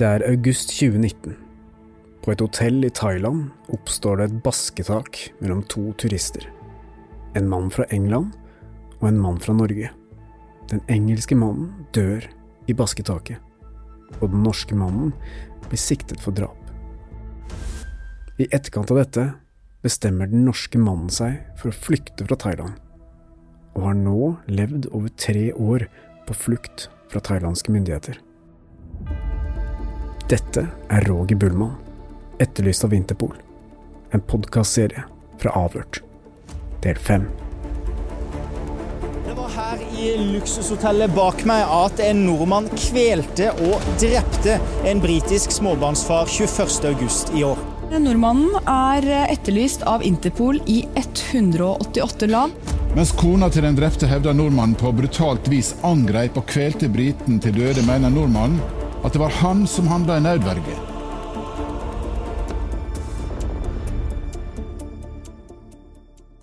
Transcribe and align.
Det 0.00 0.08
er 0.08 0.22
august 0.24 0.70
2019. 0.72 1.34
På 2.24 2.32
et 2.32 2.40
hotell 2.40 2.86
i 2.86 2.90
Thailand 2.96 3.50
oppstår 3.68 4.16
det 4.16 4.26
et 4.30 4.36
basketak 4.46 5.18
mellom 5.42 5.58
to 5.68 5.90
turister. 6.00 6.46
En 7.36 7.50
mann 7.52 7.66
fra 7.68 7.84
England 7.92 8.30
og 9.02 9.10
en 9.10 9.18
mann 9.20 9.36
fra 9.44 9.52
Norge. 9.52 9.90
Den 10.72 10.80
engelske 10.88 11.36
mannen 11.36 11.84
dør 11.92 12.24
i 12.64 12.76
basketaket, 12.78 13.36
og 14.22 14.32
den 14.32 14.40
norske 14.46 14.78
mannen 14.78 15.12
blir 15.66 15.82
siktet 15.84 16.24
for 16.24 16.32
drap. 16.32 16.56
I 18.40 18.48
etterkant 18.48 18.94
av 18.96 19.02
dette 19.02 19.26
bestemmer 19.84 20.32
den 20.32 20.48
norske 20.48 20.80
mannen 20.80 21.12
seg 21.12 21.42
for 21.60 21.74
å 21.74 21.76
flykte 21.76 22.24
fra 22.24 22.40
Thailand, 22.40 22.80
og 23.76 23.90
har 23.90 24.00
nå 24.00 24.32
levd 24.48 24.88
over 24.94 25.12
tre 25.20 25.50
år 25.52 25.90
på 26.24 26.40
flukt 26.46 26.88
fra 27.12 27.20
thailandske 27.20 27.76
myndigheter. 27.76 28.16
Dette 30.30 30.62
er 30.86 31.04
Roger 31.10 31.34
Bullmann, 31.34 31.72
etterlyst 32.38 32.84
av 32.86 32.92
Interpol. 32.94 33.32
En 34.14 34.22
podkastserie 34.22 35.02
fra 35.42 35.54
Avhørt. 35.58 36.04
Del 36.84 36.94
fem. 36.94 37.24
Det 39.26 39.34
var 39.34 39.50
her 39.56 39.82
i 39.98 40.12
luksushotellet 40.28 41.10
bak 41.18 41.42
meg 41.50 41.66
at 41.74 42.04
en 42.06 42.22
nordmann 42.28 42.70
kvelte 42.76 43.50
og 43.66 43.90
drepte 43.98 44.60
en 44.86 45.02
britisk 45.02 45.50
småbarnsfar 45.58 46.30
21.8 46.30 47.34
i 47.34 47.42
år. 47.50 47.58
Nordmannen 47.90 48.54
er 48.70 49.10
etterlyst 49.32 49.82
av 49.82 50.06
Interpol 50.06 50.62
i 50.70 50.84
188 50.94 52.30
land. 52.30 52.76
Mens 52.94 53.10
kona 53.18 53.50
til 53.50 53.66
den 53.66 53.74
drepte 53.74 54.06
hevder 54.06 54.38
nordmannen 54.38 54.78
på 54.78 54.94
brutalt 54.94 55.50
vis 55.50 55.74
angrep 55.82 56.38
og 56.38 56.46
kvelte 56.54 56.86
briten 56.86 57.42
til 57.42 57.58
døde, 57.58 57.82
mener 57.82 58.14
nordmannen 58.14 58.78
at 59.00 59.14
det 59.14 59.20
var 59.22 59.32
han 59.40 59.64
som 59.66 59.88
handla 59.88 60.18
i 60.18 60.24
nødverge. 60.24 60.76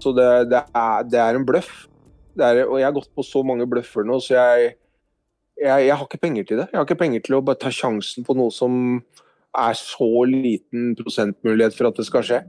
Så 0.01 0.13
det, 0.15 0.27
det, 0.51 0.63
er, 0.73 1.05
det 1.05 1.21
er 1.21 1.37
en 1.37 1.45
bløff. 1.45 1.71
Det 2.37 2.45
er, 2.45 2.63
og 2.65 2.79
jeg 2.79 2.87
har 2.87 2.95
gått 2.95 3.09
på 3.17 3.25
så 3.25 3.41
mange 3.45 3.65
bløffer 3.69 4.05
nå, 4.05 4.19
så 4.23 4.37
jeg, 4.37 4.75
jeg, 5.57 5.87
jeg 5.87 5.93
har 5.93 6.05
ikke 6.05 6.21
penger 6.21 6.47
til 6.47 6.61
det. 6.61 6.67
Jeg 6.71 6.79
har 6.79 6.85
ikke 6.85 7.01
penger 7.01 7.25
til 7.25 7.37
å 7.37 7.43
bare 7.45 7.59
ta 7.61 7.73
sjansen 7.73 8.25
på 8.25 8.37
noe 8.37 8.53
som 8.53 9.01
er 9.57 9.77
så 9.77 10.09
liten 10.29 10.93
prosentmulighet 10.99 11.77
for 11.77 11.89
at 11.89 11.99
det 11.99 12.05
skal 12.07 12.25
skje. 12.25 12.41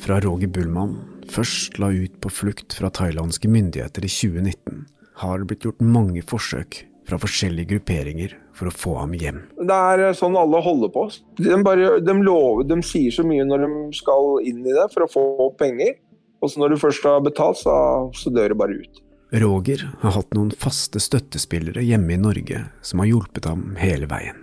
Fra 0.00 0.18
Roger 0.24 0.50
Bullmann 0.50 0.96
først 1.30 1.78
la 1.78 1.92
ut 1.94 2.16
på 2.22 2.32
flukt 2.32 2.74
fra 2.74 2.90
thailandske 2.94 3.50
myndigheter 3.50 4.06
i 4.06 4.10
2019, 4.10 4.86
har 5.22 5.40
det 5.40 5.50
blitt 5.50 5.66
gjort 5.66 5.84
mange 5.84 6.24
forsøk 6.26 6.80
fra 7.06 7.18
forskjellige 7.20 7.74
grupperinger 7.74 8.34
for 8.60 8.68
å 8.68 8.76
få 8.76 8.94
ham 9.00 9.14
hjem. 9.16 9.40
Det 9.56 9.76
er 9.94 10.12
sånn 10.16 10.36
alle 10.36 10.60
holder 10.64 10.92
på. 10.92 11.06
De, 11.40 11.54
bare, 11.64 11.96
de, 12.04 12.14
lover, 12.20 12.66
de 12.68 12.80
sier 12.84 13.14
så 13.14 13.24
mye 13.26 13.46
når 13.48 13.64
de 13.64 13.70
skal 13.96 14.36
inn 14.44 14.60
i 14.66 14.74
det 14.76 14.86
for 14.92 15.06
å 15.06 15.10
få 15.10 15.24
penger. 15.60 15.96
Og 16.40 16.52
så 16.52 16.60
når 16.60 16.74
du 16.74 16.80
først 16.80 17.06
har 17.08 17.24
betalt, 17.24 17.60
så, 17.62 17.72
så 18.16 18.32
dør 18.32 18.52
det 18.52 18.58
bare 18.60 18.76
ut. 18.80 19.00
Roger 19.40 19.84
har 20.02 20.16
hatt 20.16 20.34
noen 20.34 20.50
faste 20.58 21.00
støttespillere 21.00 21.84
hjemme 21.86 22.16
i 22.16 22.20
Norge 22.20 22.64
som 22.82 23.00
har 23.00 23.12
hjulpet 23.12 23.46
ham 23.46 23.76
hele 23.78 24.08
veien, 24.10 24.40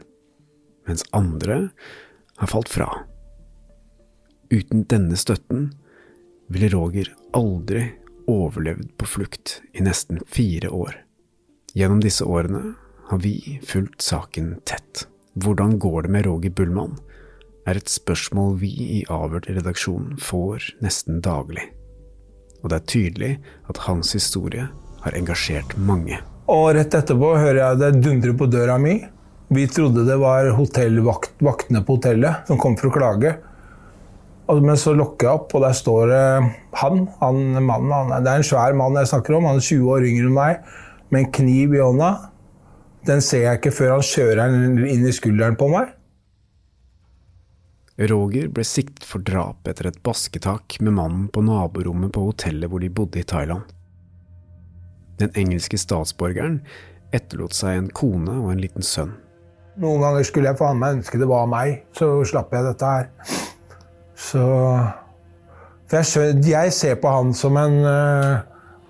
mens 0.88 1.04
andre 1.18 1.66
har 2.40 2.52
falt 2.52 2.72
fra. 2.72 2.88
Uten 4.48 4.86
denne 4.88 5.20
støtten 5.20 5.74
ville 6.48 6.72
Roger 6.72 7.12
aldri 7.36 7.90
overlevd 8.32 8.94
på 8.96 9.10
flukt 9.18 9.58
i 9.76 9.84
nesten 9.84 10.22
fire 10.32 10.72
år. 10.72 11.02
Gjennom 11.76 12.00
disse 12.04 12.24
årene 12.24 12.78
har 13.08 13.22
vi 13.24 13.60
fulgt 13.66 14.02
saken 14.02 14.58
tett. 14.68 15.08
Hvordan 15.38 15.78
går 15.80 16.08
det 16.08 16.16
med 16.16 16.26
Roger 16.26 16.50
Bullmann? 16.50 16.98
er 17.68 17.80
et 17.80 17.92
spørsmål 17.92 18.56
vi 18.62 18.70
i 18.72 19.02
Avhørt-redaksjonen 19.12 20.16
får 20.24 20.72
nesten 20.84 21.20
daglig. 21.24 21.66
Og 22.64 22.72
det 22.72 22.80
er 22.80 22.90
tydelig 22.94 23.32
at 23.70 23.82
hans 23.88 24.14
historie 24.16 24.70
har 25.04 25.18
engasjert 25.18 25.76
mange. 25.78 26.20
Og 26.48 26.72
rett 26.78 26.96
etterpå 26.96 27.34
hører 27.36 27.60
jeg 27.60 27.82
det 27.82 27.92
dundre 28.06 28.34
på 28.40 28.48
døra 28.52 28.78
mi. 28.80 28.96
Vi 29.52 29.66
trodde 29.72 30.06
det 30.08 30.16
var 30.20 30.54
hotellvaktene 30.56 31.84
på 31.84 32.00
hotellet 32.00 32.48
som 32.48 32.60
kom 32.60 32.80
for 32.80 32.90
å 32.90 32.96
klage. 32.96 33.36
Men 34.48 34.80
så 34.80 34.94
lukker 34.96 35.28
jeg 35.28 35.42
opp, 35.42 35.54
og 35.60 35.64
der 35.66 35.76
står 35.76 36.14
han, 36.80 37.04
han 37.20 37.42
mannen. 37.60 37.92
Han, 37.92 38.14
det 38.24 38.32
er 38.32 38.40
en 38.40 38.48
svær 38.48 38.76
mann 38.80 38.96
jeg 38.96 39.12
snakker 39.12 39.36
om. 39.36 39.48
Han 39.50 39.60
er 39.60 39.68
20 39.68 39.92
år 39.92 40.08
yngre 40.08 40.30
enn 40.30 40.38
meg, 40.38 40.62
med 41.12 41.26
en 41.26 41.34
kniv 41.36 41.76
i 41.76 41.84
hånda. 41.84 42.12
Den 43.08 43.24
ser 43.24 43.46
jeg 43.46 43.62
ikke 43.62 43.72
før 43.72 43.94
han 43.96 44.04
kjører 44.04 44.52
den 44.52 44.84
inn 44.84 45.06
i 45.08 45.16
skulderen 45.16 45.56
på 45.60 45.70
meg. 45.72 45.94
Roger 47.98 48.50
ble 48.54 48.66
siktet 48.68 49.06
for 49.08 49.24
drap 49.26 49.66
etter 49.70 49.88
et 49.90 50.02
basketak 50.06 50.76
med 50.84 50.94
mannen 51.00 51.30
på 51.34 51.42
naborommet 51.42 52.12
på 52.14 52.28
hotellet 52.28 52.70
hvor 52.70 52.84
de 52.84 52.92
bodde 52.94 53.24
i 53.24 53.26
Thailand. 53.26 53.64
Den 55.18 55.32
engelske 55.40 55.80
statsborgeren 55.82 56.60
etterlot 57.16 57.56
seg 57.58 57.80
en 57.80 57.90
kone 57.90 58.36
og 58.44 58.52
en 58.52 58.62
liten 58.62 58.86
sønn. 58.86 59.16
Noen 59.82 60.04
ganger 60.04 60.28
skulle 60.28 60.52
jeg 60.52 60.60
faen 60.60 60.78
meg 60.82 61.00
ønske 61.00 61.22
det 61.22 61.30
var 61.30 61.50
meg, 61.50 61.82
så 61.98 62.12
slapp 62.28 62.54
jeg 62.54 62.68
dette 62.68 62.92
her. 62.92 63.10
Så 64.18 64.44
jeg, 65.94 66.38
jeg 66.46 66.74
ser 66.76 66.98
på 67.02 67.12
han 67.14 67.34
som 67.38 67.58
en 67.58 67.78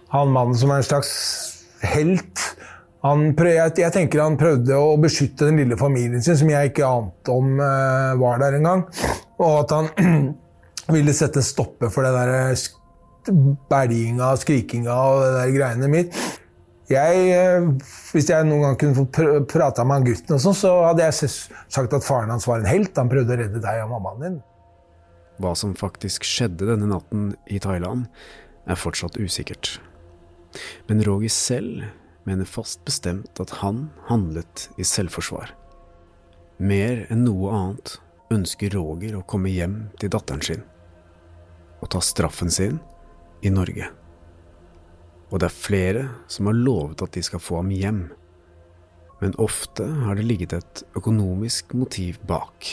Han 0.08 0.32
mannen 0.32 0.56
som 0.56 0.72
en 0.72 0.84
slags 0.84 1.12
helt. 1.84 2.44
Jeg, 3.06 3.76
jeg, 3.78 3.92
tenker 3.94 4.24
han 4.24 4.40
prøvde 4.40 4.74
å 4.74 4.96
beskytte 5.00 5.48
den 5.48 5.62
lille 5.62 5.78
familien 5.78 6.24
sin, 6.24 6.38
som 6.40 6.50
jeg 6.50 6.72
ikke 6.72 6.88
ante 6.88 7.34
om 7.34 7.60
uh, 7.62 8.18
var 8.18 8.42
der 8.42 8.58
engang. 8.58 8.88
Og 9.38 9.62
at 9.62 9.76
han 9.76 10.34
ville 10.96 11.14
sette 11.16 11.44
en 11.44 11.46
stopper 11.46 11.94
for 11.94 12.08
det 12.08 12.16
der 12.16 12.58
berginga, 13.70 14.32
skrikinga 14.40 14.96
og 14.96 15.22
det 15.22 15.32
der 15.36 15.54
greiene 15.54 15.92
mitt. 15.94 16.18
Jeg, 16.90 17.22
uh, 17.38 17.70
hvis 18.16 18.32
jeg 18.32 18.48
noen 18.50 18.66
gang 18.66 18.80
kunne 18.82 18.98
få 18.98 19.44
prata 19.46 19.86
med 19.86 20.00
han 20.00 20.10
gutten, 20.10 20.40
og 20.40 20.42
sånn, 20.42 20.58
så 20.58 20.74
hadde 20.88 21.06
jeg 21.06 21.30
sagt 21.30 21.94
at 21.94 22.08
faren 22.08 22.34
hans 22.34 22.50
var 22.50 22.64
en 22.64 22.72
helt. 22.72 22.98
Han 22.98 23.14
prøvde 23.14 23.38
å 23.38 23.40
redde 23.44 23.62
deg 23.62 23.84
og 23.86 23.94
mammaen 23.94 24.26
din. 24.26 24.42
Hva 25.38 25.54
som 25.54 25.78
faktisk 25.78 26.26
skjedde 26.26 26.72
denne 26.72 26.90
natten 26.90 27.30
i 27.46 27.62
Thailand, 27.62 28.08
er 28.68 28.80
fortsatt 28.80 29.22
usikkert. 29.22 29.78
Men 30.90 31.06
Rogis 31.06 31.38
selv 31.38 31.86
mener 32.28 32.50
fast 32.50 32.84
bestemt 32.86 33.40
at 33.40 33.54
han 33.62 33.88
handlet 34.10 34.68
i 34.78 34.86
selvforsvar. 34.86 35.54
Mer 36.60 37.06
enn 37.14 37.24
noe 37.24 37.54
annet 37.56 37.96
ønsker 38.34 38.74
Roger 38.76 39.16
å 39.16 39.26
komme 39.30 39.54
hjem 39.54 39.86
til 40.02 40.12
datteren 40.12 40.44
sin 40.44 40.66
og 41.78 41.92
ta 41.94 42.02
straffen 42.02 42.50
sin 42.52 42.80
i 43.46 43.52
Norge. 43.54 43.86
Og 45.30 45.40
det 45.40 45.50
er 45.50 45.54
flere 45.54 46.04
som 46.32 46.50
har 46.50 46.58
lovet 46.58 47.04
at 47.06 47.14
de 47.14 47.24
skal 47.24 47.44
få 47.44 47.60
ham 47.62 47.70
hjem, 47.72 48.02
men 49.22 49.38
ofte 49.42 49.86
har 49.86 50.18
det 50.18 50.26
ligget 50.26 50.56
et 50.58 50.84
økonomisk 50.98 51.76
motiv 51.78 52.18
bak. 52.28 52.70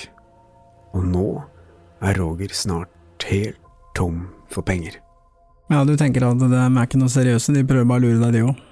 Og 0.96 1.04
nå 1.04 1.28
er 2.04 2.16
Roger 2.20 2.52
snart 2.56 3.28
helt 3.28 3.60
tom 3.94 4.26
for 4.52 4.64
penger. 4.66 4.96
Ja, 5.72 5.84
du 5.84 5.94
tenker 5.96 6.26
at 6.28 6.40
de 6.40 6.48
er 6.56 6.84
ikke 6.84 7.00
noe 7.00 7.12
seriøse, 7.12 7.54
de 7.54 7.64
prøver 7.68 7.88
bare 7.88 8.02
å 8.02 8.08
lure 8.08 8.20
deg, 8.20 8.34
de 8.36 8.48
òg? 8.48 8.70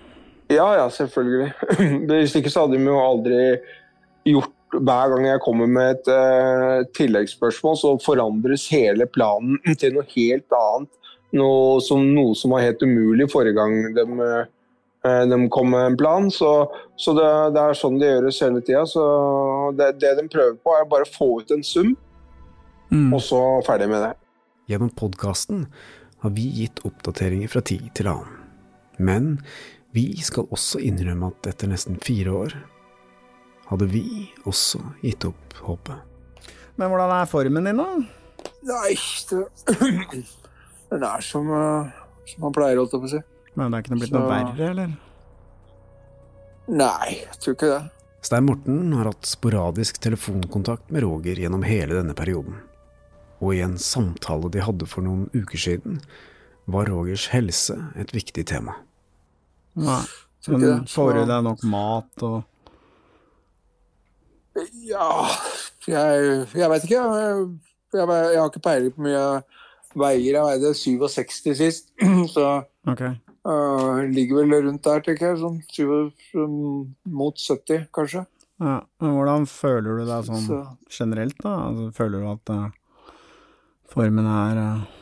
Ja, 0.50 0.66
ja, 0.76 0.88
selvfølgelig. 0.90 1.52
Hvis 2.08 2.34
ikke 2.38 2.50
så 2.52 2.64
hadde 2.64 2.78
de 2.78 2.90
jo 2.90 2.98
aldri 3.00 3.38
gjort 4.32 4.58
Hver 4.72 5.10
gang 5.12 5.26
jeg 5.26 5.40
kommer 5.44 5.68
med 5.68 5.98
et 5.98 6.06
uh, 6.08 6.80
tilleggsspørsmål, 6.96 7.74
så 7.76 7.90
forandres 8.00 8.70
hele 8.72 9.04
planen 9.04 9.58
til 9.80 9.98
noe 9.98 10.06
helt 10.14 10.56
annet. 10.56 10.88
Noe 11.36 11.80
som, 11.84 12.00
noe 12.16 12.32
som 12.36 12.54
var 12.54 12.64
helt 12.64 12.80
umulig 12.84 13.26
forrige 13.32 13.56
gang 13.58 13.92
de, 13.96 14.06
uh, 14.16 15.24
de 15.28 15.38
kom 15.52 15.68
med 15.74 15.90
en 15.90 15.98
plan. 16.00 16.30
Så, 16.32 16.54
så 16.96 17.12
det, 17.18 17.28
det, 17.52 17.66
er 17.66 17.78
sånn 17.82 18.00
det 18.00 18.14
gjøres 18.14 18.40
hele 18.46 18.64
tida. 18.64 18.86
Så 18.88 19.04
det, 19.76 19.90
det, 20.00 20.14
de 20.22 20.24
prøver 20.32 20.56
på, 20.56 20.72
er 20.72 20.88
bare 20.88 21.04
å 21.04 21.14
få 21.18 21.30
ut 21.42 21.52
en 21.52 21.64
sum, 21.68 21.92
mm. 22.88 23.10
og 23.12 23.20
så 23.28 23.42
ferdig 23.68 23.90
med 23.92 24.06
det. 24.06 24.14
Gjennom 24.72 24.92
podkasten 24.96 25.66
har 26.22 26.32
vi 26.32 26.48
gitt 26.62 26.80
oppdateringer 26.86 27.50
fra 27.52 27.60
tid 27.66 27.90
til 27.98 28.08
annen. 28.08 28.40
Men 29.02 29.32
vi 29.92 30.06
skal 30.24 30.48
også 30.52 30.80
innrømme 30.80 31.28
at 31.32 31.52
etter 31.52 31.68
nesten 31.68 31.98
fire 32.00 32.32
år 32.32 32.56
hadde 33.68 33.88
vi 33.92 34.04
også 34.48 34.80
gitt 35.02 35.24
opp 35.28 35.56
håpet. 35.64 36.00
Men 36.80 36.88
hvordan 36.88 37.12
er 37.14 37.28
formen 37.28 37.68
din, 37.68 37.80
da? 37.80 37.88
Nei, 38.68 38.94
det, 39.30 39.42
den 40.92 41.04
er 41.06 41.24
som, 41.24 41.48
eh, 41.52 42.02
som 42.32 42.46
man 42.46 42.56
pleier, 42.56 42.80
holdt 42.80 42.96
jeg 42.96 43.04
på 43.04 43.10
å 43.10 43.12
si. 43.12 43.22
Men 43.52 43.68
det 43.68 43.78
er 43.78 43.84
ikke 43.84 43.92
noe 43.92 44.02
blitt 44.02 44.14
noe 44.16 44.30
verre, 44.30 44.68
eller? 44.70 44.94
Nei, 46.72 47.08
jeg 47.18 47.40
tror 47.42 47.56
ikke 47.56 47.72
det. 47.72 47.82
Stein 48.22 48.46
Morten 48.46 48.92
har 48.94 49.08
hatt 49.10 49.26
sporadisk 49.26 49.98
telefonkontakt 50.00 50.92
med 50.94 51.02
Roger 51.04 51.40
gjennom 51.42 51.64
hele 51.66 51.98
denne 51.98 52.14
perioden. 52.16 52.60
Og 53.42 53.56
i 53.58 53.64
en 53.64 53.74
samtale 53.82 54.48
de 54.54 54.62
hadde 54.62 54.86
for 54.86 55.04
noen 55.04 55.26
uker 55.34 55.58
siden, 55.58 55.98
var 56.70 56.86
Rogers 56.86 57.26
helse 57.32 57.74
et 57.98 58.14
viktig 58.14 58.46
tema. 58.46 58.78
Nei. 59.78 60.02
Men 60.48 60.86
får 60.90 61.12
du 61.14 61.20
deg 61.30 61.44
nok 61.46 61.62
mat 61.70 62.24
og 62.26 62.40
Ja, 64.84 65.08
jeg, 65.88 66.46
jeg 66.52 66.70
vet 66.72 66.86
ikke. 66.86 66.98
Jeg, 66.98 67.44
jeg, 67.94 68.06
jeg 68.08 68.40
har 68.40 68.50
ikke 68.50 68.64
peiling 68.64 68.92
på 68.92 69.04
mye 69.06 69.14
jeg 69.14 69.42
veier. 69.96 70.36
Jeg 70.36 70.44
veide 70.48 70.74
67 70.76 71.54
sist, 71.58 71.92
så 72.34 72.48
okay. 72.88 73.14
uh, 73.48 74.02
ligger 74.12 74.42
vel 74.42 74.58
rundt 74.66 74.84
der, 74.84 75.02
tenker 75.06 75.30
jeg. 75.32 75.40
Sånn 75.40 75.58
7, 75.72 76.12
sånn 76.32 76.60
mot 77.08 77.40
70, 77.40 77.88
kanskje. 77.94 78.26
Ja, 78.62 78.78
men 79.02 79.16
hvordan 79.16 79.48
føler 79.50 80.02
du 80.02 80.04
deg 80.06 80.28
sånn 80.28 80.44
Så- 80.46 80.64
generelt, 80.92 81.38
da? 81.42 81.54
Altså, 81.70 81.88
føler 81.96 82.22
du 82.22 82.30
at 82.30 82.52
uh, 82.54 83.14
formen 83.90 84.28
er 84.28 84.60
uh... 84.60 84.98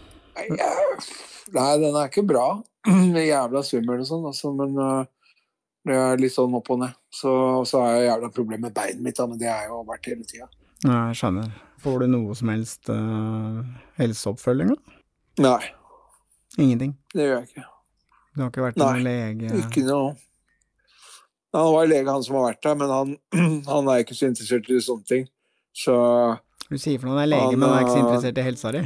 Nei, 1.51 1.71
den 1.83 1.91
er 1.91 2.07
ikke 2.07 2.25
bra. 2.25 2.47
Jævla 3.31 3.63
svimmel 3.67 4.05
og 4.05 4.09
sånn, 4.09 4.29
altså, 4.31 4.53
men 4.57 4.79
uh, 4.81 5.03
det 5.89 5.97
er 5.97 6.21
litt 6.21 6.35
sånn 6.35 6.55
opp 6.57 6.71
og 6.73 6.81
ned. 6.83 6.97
Så, 7.13 7.33
så 7.69 7.83
er 7.85 7.97
jeg 7.97 8.09
jævla 8.11 8.31
problem 8.37 8.65
med 8.67 8.77
beinet 8.77 9.03
mitt, 9.05 9.17
da, 9.19 9.27
men 9.31 9.41
det 9.41 9.49
har 9.51 9.65
jeg 9.65 9.73
jo 9.73 9.83
vært 9.89 10.09
hele 10.13 10.29
tida. 10.29 10.49
Ja, 10.85 10.97
jeg 11.11 11.19
skjønner. 11.21 11.51
Får 11.81 12.03
du 12.03 12.11
noe 12.13 12.37
som 12.37 12.53
helst 12.53 12.91
uh, 12.93 13.61
helseoppfølging, 14.01 14.75
da? 14.75 14.99
Nei, 15.41 15.61
Ingenting? 16.59 16.97
det 17.15 17.29
gjør 17.29 17.39
jeg 17.39 17.49
ikke. 17.49 17.69
Du 18.35 18.43
har 18.43 18.51
ikke 18.53 18.65
vært 18.67 18.79
Nei, 18.81 18.91
noen 18.91 19.07
lege? 19.07 19.63
Ikke 19.65 19.85
noe. 19.87 20.13
Han 21.57 21.73
var 21.75 21.89
lege, 21.91 22.13
han 22.13 22.23
som 22.23 22.39
har 22.39 22.51
vært 22.53 22.63
der, 22.63 22.77
men 22.79 22.95
han, 22.95 23.17
han 23.73 23.91
er 23.91 24.05
ikke 24.05 24.17
så 24.19 24.31
interessert 24.31 24.71
i 24.71 24.79
sånne 24.85 25.09
ting. 25.09 25.27
Så 25.75 25.97
Du 26.69 26.77
sier 26.79 27.01
for 27.01 27.09
noe 27.11 27.17
han 27.19 27.25
er 27.25 27.33
lege, 27.33 27.51
Han, 27.51 27.59
men 27.59 27.69
han 27.69 27.79
er 27.79 27.87
ikke 27.87 27.95
så 27.97 27.99
eh, 27.99 28.07
interessert 28.07 28.39
i 28.43 28.47
helsa 28.47 28.75
di? 28.77 28.85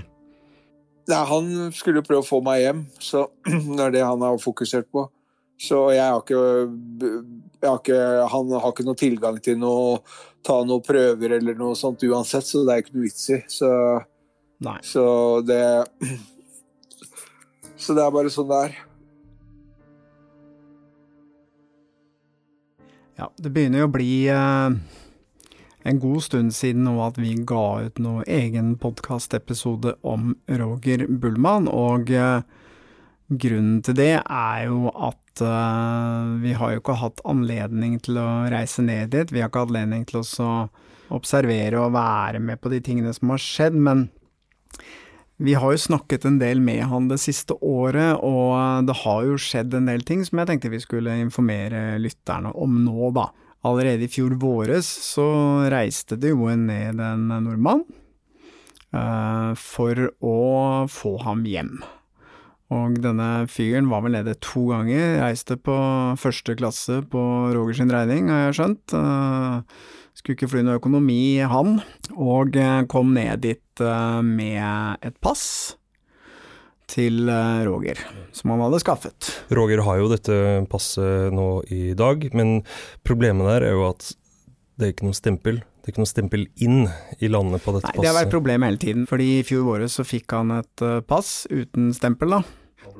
Nei, 1.04 1.20
han 1.28 1.48
skulle 1.76 2.00
jo 2.00 2.06
prøve 2.06 2.24
å 2.24 2.26
få 2.26 2.40
meg 2.44 2.62
hjem, 2.62 2.84
så 3.02 3.26
det 3.76 3.82
er 3.86 3.94
det 3.98 4.04
han 4.06 4.24
har 4.24 4.40
fokusert 4.40 4.88
på. 4.92 5.06
Så 5.60 5.80
jeg 5.94 6.02
har 6.02 6.22
ikke, 6.22 6.38
jeg 7.62 7.68
har 7.68 7.76
ikke 7.78 7.98
Han 8.32 8.48
har 8.56 8.72
ikke 8.72 8.86
noe 8.88 8.98
tilgang 8.98 9.36
til 9.38 9.62
å 9.62 9.76
ta 10.44 10.56
noen 10.66 10.82
prøver 10.84 11.36
eller 11.36 11.54
noe 11.56 11.76
sånt 11.78 12.02
uansett, 12.08 12.48
så 12.48 12.64
det 12.66 12.74
er 12.74 12.82
ikke 12.82 12.96
noe 12.96 13.06
vits 13.06 13.28
i. 13.30 13.38
Så, 13.48 13.70
så 14.82 15.06
det 15.46 15.62
Så 17.84 17.92
det 17.92 18.04
er 18.04 18.12
bare 18.14 18.30
sånn 18.32 18.48
det 18.48 18.58
er. 18.64 18.76
Ja, 23.18 23.26
det 23.36 23.50
begynner 23.52 23.82
jo 23.82 23.88
å 23.90 23.92
bli 23.94 24.12
eh, 24.32 24.76
en 25.84 26.00
god 26.00 26.22
stund 26.24 26.54
siden 26.56 26.86
nå 26.88 26.96
at 27.04 27.18
vi 27.20 27.34
ga 27.44 27.84
ut 27.84 28.00
noe 28.00 28.24
egen 28.30 28.74
podkastepisode 28.80 29.98
om 30.00 30.32
Roger 30.48 31.04
Bullmann, 31.08 31.68
og 31.68 32.08
eh, 32.08 32.40
grunnen 33.28 33.82
til 33.84 33.98
det 33.98 34.14
er 34.22 34.64
jo 34.64 34.88
at 34.94 35.44
eh, 35.44 36.32
vi 36.40 36.56
har 36.56 36.72
jo 36.72 36.80
ikke 36.80 36.98
hatt 37.02 37.20
anledning 37.28 37.98
til 38.04 38.20
å 38.22 38.28
reise 38.52 38.84
ned 38.84 39.12
dit, 39.12 39.32
vi 39.32 39.44
har 39.44 39.52
ikke 39.52 39.66
hatt 39.66 39.74
anledning 39.74 40.08
til 40.08 40.22
å 40.24 40.50
observere 41.14 41.84
og 41.84 41.92
være 41.98 42.40
med 42.40 42.62
på 42.64 42.72
de 42.72 42.80
tingene 42.84 43.12
som 43.12 43.34
har 43.34 43.44
skjedd, 43.44 43.76
men 43.76 44.08
vi 45.36 45.52
har 45.58 45.74
jo 45.74 45.84
snakket 45.84 46.24
en 46.24 46.40
del 46.40 46.64
med 46.64 46.86
han 46.88 47.10
det 47.10 47.20
siste 47.20 47.56
året, 47.60 48.22
og 48.24 48.88
det 48.88 48.96
har 49.04 49.24
jo 49.28 49.36
skjedd 49.36 49.74
en 49.76 49.90
del 49.90 50.04
ting 50.06 50.24
som 50.24 50.40
jeg 50.40 50.48
tenkte 50.48 50.72
vi 50.72 50.80
skulle 50.80 51.20
informere 51.20 51.98
lytterne 52.00 52.54
om 52.56 52.84
nå, 52.86 53.10
da. 53.16 53.28
Allerede 53.64 54.04
i 54.04 54.12
fjor 54.12 54.34
våres 54.40 54.86
så 54.86 55.26
reiste 55.72 56.18
det 56.20 56.34
jo 56.34 56.50
ned 56.52 57.00
en 57.00 57.28
nordmann 57.46 57.84
eh, 58.92 59.52
for 59.56 60.08
å 60.20 60.38
få 60.92 61.16
ham 61.24 61.46
hjem. 61.48 61.78
Og 62.74 62.98
denne 63.04 63.46
fyren 63.48 63.88
var 63.88 64.02
vel 64.04 64.16
nede 64.18 64.34
to 64.44 64.66
ganger, 64.72 65.20
reiste 65.22 65.56
på 65.56 65.76
første 66.20 66.56
klasse 66.58 67.00
på 67.08 67.22
Roger 67.54 67.78
sin 67.80 67.92
regning, 67.92 68.28
har 68.32 68.48
jeg 68.48 68.58
skjønt. 68.60 68.96
Eh, 68.98 69.86
skulle 70.14 70.36
ikke 70.36 70.50
fly 70.52 70.64
noe 70.66 70.80
økonomi, 70.80 71.40
han, 71.48 71.78
og 72.12 72.58
eh, 72.60 72.82
kom 72.92 73.16
ned 73.16 73.46
dit 73.46 73.84
med 74.24 75.00
et 75.02 75.16
pass 75.24 75.74
til 76.90 77.28
eh, 77.30 77.62
Roger, 77.68 78.00
som 78.34 78.54
han 78.54 78.64
hadde 78.66 78.80
skaffet. 78.82 79.30
Roger 79.54 79.84
har 79.86 80.00
jo 80.00 80.10
dette 80.12 80.36
passet 80.70 81.34
nå 81.34 81.48
i 81.72 81.94
dag, 81.98 82.26
men 82.36 82.58
problemet 83.06 83.48
der 83.50 83.70
er 83.70 83.78
jo 83.78 83.86
at 83.90 84.12
det 84.74 84.88
er 84.88 84.92
ikke 84.94 85.06
noe 85.06 85.16
stempel. 85.16 85.62
Det 85.62 85.90
er 85.90 85.94
ikke 85.94 86.02
noe 86.02 86.10
stempel 86.10 86.44
inn 86.64 86.84
i 87.20 87.28
landet 87.30 87.62
på 87.62 87.76
dette 87.76 87.92
Nei, 87.92 88.00
det 88.00 88.08
har 88.08 88.16
vært 88.16 88.26
passet. 88.26 88.34
problemet 88.34 88.70
hele 88.70 88.82
tiden, 88.82 89.06
fordi 89.08 89.30
i 89.38 89.46
fjor 89.46 89.66
våres 89.68 89.98
så 90.00 90.06
fikk 90.08 90.34
han 90.34 90.54
et 90.56 90.84
eh, 90.84 91.00
pass 91.06 91.44
uten 91.52 91.92
stempel, 91.96 92.38
da. 92.38 92.42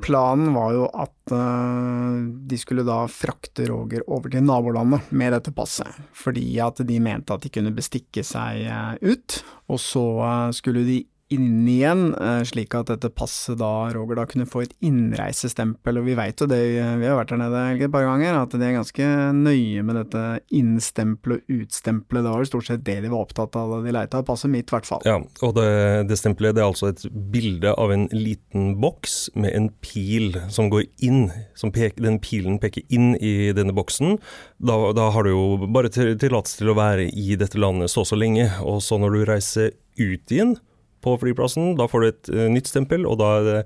Planen 0.01 0.49
var 0.53 0.73
jo 0.75 0.85
at 0.91 1.31
uh, 1.31 2.17
de 2.49 2.57
skulle 2.59 2.83
da 2.87 3.03
frakte 3.11 3.67
Roger 3.69 4.03
over 4.11 4.31
til 4.33 4.43
nabolandet 4.43 5.11
med 5.15 5.31
dette 5.35 5.53
passet, 5.55 5.87
fordi 6.15 6.57
at 6.63 6.81
de 6.87 6.97
mente 7.03 7.35
at 7.35 7.45
de 7.45 7.51
kunne 7.53 7.73
bestikke 7.75 8.25
seg 8.25 8.65
uh, 8.65 8.95
ut, 8.99 9.37
og 9.71 9.79
så 9.81 10.05
uh, 10.19 10.49
skulle 10.55 10.83
de 10.87 10.99
inn 11.33 11.65
igjen, 11.67 12.13
eh, 12.21 12.43
slik 12.45 12.75
at 12.77 12.85
dette 12.91 13.09
passet 13.09 13.57
da, 13.57 13.89
Roger 13.95 14.19
da 14.19 14.25
kunne 14.29 14.45
få 14.45 14.61
et 14.61 14.73
innreisestempel, 14.85 15.97
og 15.97 16.05
vi 16.05 16.13
veit 16.17 16.37
jo 16.41 16.45
det, 16.49 16.59
vi 17.01 17.07
har 17.07 17.17
vært 17.17 17.31
der 17.33 17.39
nede 17.41 17.61
et 17.81 17.91
par 17.93 18.05
ganger, 18.05 18.37
at 18.43 18.53
de 18.53 18.61
er 18.61 18.75
ganske 18.77 19.07
nøye 19.33 19.81
med 19.87 19.97
dette 20.03 20.21
innstempelet 20.53 21.41
og 21.41 21.55
utstempelet, 21.65 22.23
det 22.25 22.33
var 22.33 22.43
jo 22.43 22.49
stort 22.51 22.67
sett 22.69 22.83
det 22.85 22.97
de 23.05 23.09
var 23.09 23.23
opptatt 23.25 23.57
av 23.57 23.73
da 23.73 23.79
de 23.85 23.95
leita, 23.95 24.21
passet 24.27 24.51
mitt 24.53 24.69
i 24.69 24.75
hvert 24.75 24.89
fall. 24.89 25.01
Ja, 25.07 25.17
og 25.41 25.55
det, 25.57 25.65
det 26.11 26.19
stempelet 26.21 26.55
det 26.57 26.61
er 26.63 26.69
altså 26.69 26.91
et 26.91 27.05
bilde 27.33 27.73
av 27.73 27.93
en 27.95 28.05
liten 28.13 28.75
boks 28.83 29.17
med 29.33 29.49
en 29.57 29.71
pil 29.85 30.37
som 30.53 30.69
går 30.73 30.85
inn, 31.05 31.31
som 31.57 31.73
pek, 31.75 31.97
den 32.05 32.19
pilen 32.21 32.59
peker 32.61 32.85
inn 32.93 33.15
i 33.17 33.49
denne 33.57 33.73
boksen. 33.75 34.19
Da, 34.61 34.77
da 34.93 35.09
har 35.15 35.25
du 35.25 35.33
jo 35.33 35.45
bare 35.73 35.89
til- 35.89 36.13
tillatelse 36.21 36.61
til 36.61 36.69
å 36.69 36.77
være 36.77 37.09
i 37.09 37.33
dette 37.39 37.57
landet 37.57 37.89
så 37.89 38.03
og 38.05 38.09
så 38.11 38.17
lenge, 38.19 38.45
og 38.61 38.81
så 38.85 38.99
når 39.01 39.15
du 39.17 39.25
reiser 39.25 39.71
ut 39.97 40.29
igjen 40.29 40.57
på 41.05 41.15
flyplassen, 41.21 41.75
da 41.79 41.87
får 41.89 42.01
du 42.01 42.09
et 42.09 42.33
eh, 42.33 42.49
nytt 42.51 42.71
stempel, 42.71 43.05
og 43.07 43.21
da 43.21 43.31
er 43.37 43.47
det 43.47 43.61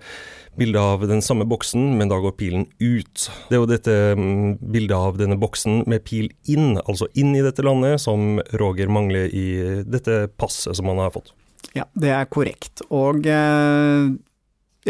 bilde 0.60 0.82
av 0.84 1.06
den 1.08 1.24
samme 1.24 1.48
boksen, 1.48 1.94
men 1.98 2.12
da 2.12 2.20
går 2.20 2.36
pilen 2.40 2.66
ut. 2.84 3.28
Det 3.48 3.56
er 3.56 3.62
jo 3.62 3.70
dette 3.70 3.98
mm, 4.20 4.60
bildet 4.74 4.98
av 4.98 5.20
denne 5.20 5.40
boksen 5.40 5.86
med 5.90 6.04
pil 6.08 6.28
inn, 6.52 6.74
altså 6.84 7.08
inn 7.20 7.32
i 7.38 7.44
dette 7.46 7.64
landet, 7.64 8.02
som 8.04 8.42
Roger 8.60 8.92
mangler 8.92 9.32
i 9.32 9.48
dette 9.88 10.26
passet 10.40 10.76
som 10.78 10.92
han 10.92 11.00
har 11.06 11.16
fått. 11.16 11.32
Ja, 11.78 11.86
det 11.94 12.12
er 12.16 12.30
korrekt. 12.32 12.84
Og 12.96 13.28
eh, 13.30 14.10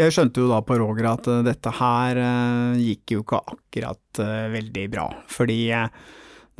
jeg 0.00 0.14
skjønte 0.14 0.42
jo 0.42 0.50
da 0.50 0.60
på 0.64 0.78
Roger 0.80 1.10
at 1.12 1.28
eh, 1.30 1.42
dette 1.46 1.72
her 1.80 2.20
eh, 2.22 2.80
gikk 2.80 3.16
jo 3.16 3.24
ikke 3.24 3.42
akkurat 3.54 4.22
veldig 4.54 4.86
bra. 4.92 5.06
Fordi 5.30 5.60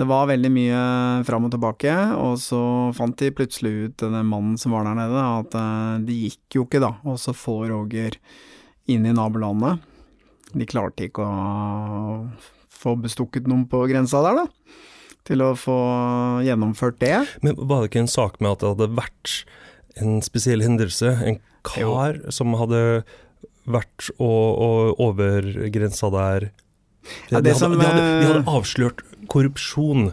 det 0.01 0.07
var 0.09 0.31
veldig 0.31 0.51
mye 0.55 0.83
fram 1.29 1.45
og 1.45 1.53
tilbake, 1.53 1.93
og 2.17 2.39
så 2.41 2.61
fant 2.97 3.19
de 3.21 3.29
plutselig 3.37 3.73
ut, 3.85 3.97
den 4.01 4.31
mannen 4.31 4.57
som 4.61 4.73
var 4.73 4.87
der 4.89 4.97
nede, 4.97 5.25
at 5.43 5.57
eh, 5.61 5.99
det 6.07 6.17
gikk 6.17 6.57
jo 6.57 6.65
ikke 6.65 6.81
da 6.81 6.95
Og 7.05 7.19
så 7.21 7.35
få 7.37 7.59
Roger 7.69 8.17
inn 8.91 9.05
i 9.05 9.13
nabolandet. 9.13 9.83
De 10.57 10.67
klarte 10.67 11.07
ikke 11.07 11.27
å 11.27 12.15
få 12.81 12.97
bestukket 13.03 13.51
noen 13.51 13.67
på 13.69 13.83
grensa 13.91 14.23
der, 14.25 14.41
da. 14.41 14.79
Til 15.29 15.45
å 15.45 15.53
få 15.59 15.77
gjennomført 16.47 16.97
det. 17.05 17.19
Men 17.45 17.61
var 17.61 17.83
det 17.83 17.91
ikke 17.91 18.07
en 18.07 18.11
sak 18.11 18.41
med 18.41 18.55
at 18.55 18.65
det 18.65 18.73
hadde 18.73 18.91
vært 18.97 19.35
en 20.01 20.25
spesiell 20.25 20.65
hendelse? 20.65 21.13
En 21.29 21.39
kar 21.67 22.23
som 22.33 22.57
hadde 22.57 23.05
vært 23.69 24.09
og, 24.17 24.49
og 24.65 25.05
over 25.05 25.45
grensa 25.71 26.09
der 26.15 26.49
de, 26.49 27.37
Ja, 27.37 27.39
det 27.39 27.51
de, 27.51 27.53
hadde, 27.53 27.59
som, 27.61 27.77
de, 27.77 27.85
hadde, 27.85 28.01
de 28.01 28.29
hadde 28.31 28.41
eh, 28.41 28.55
avslørt 28.57 29.05
korrupsjon 29.29 30.11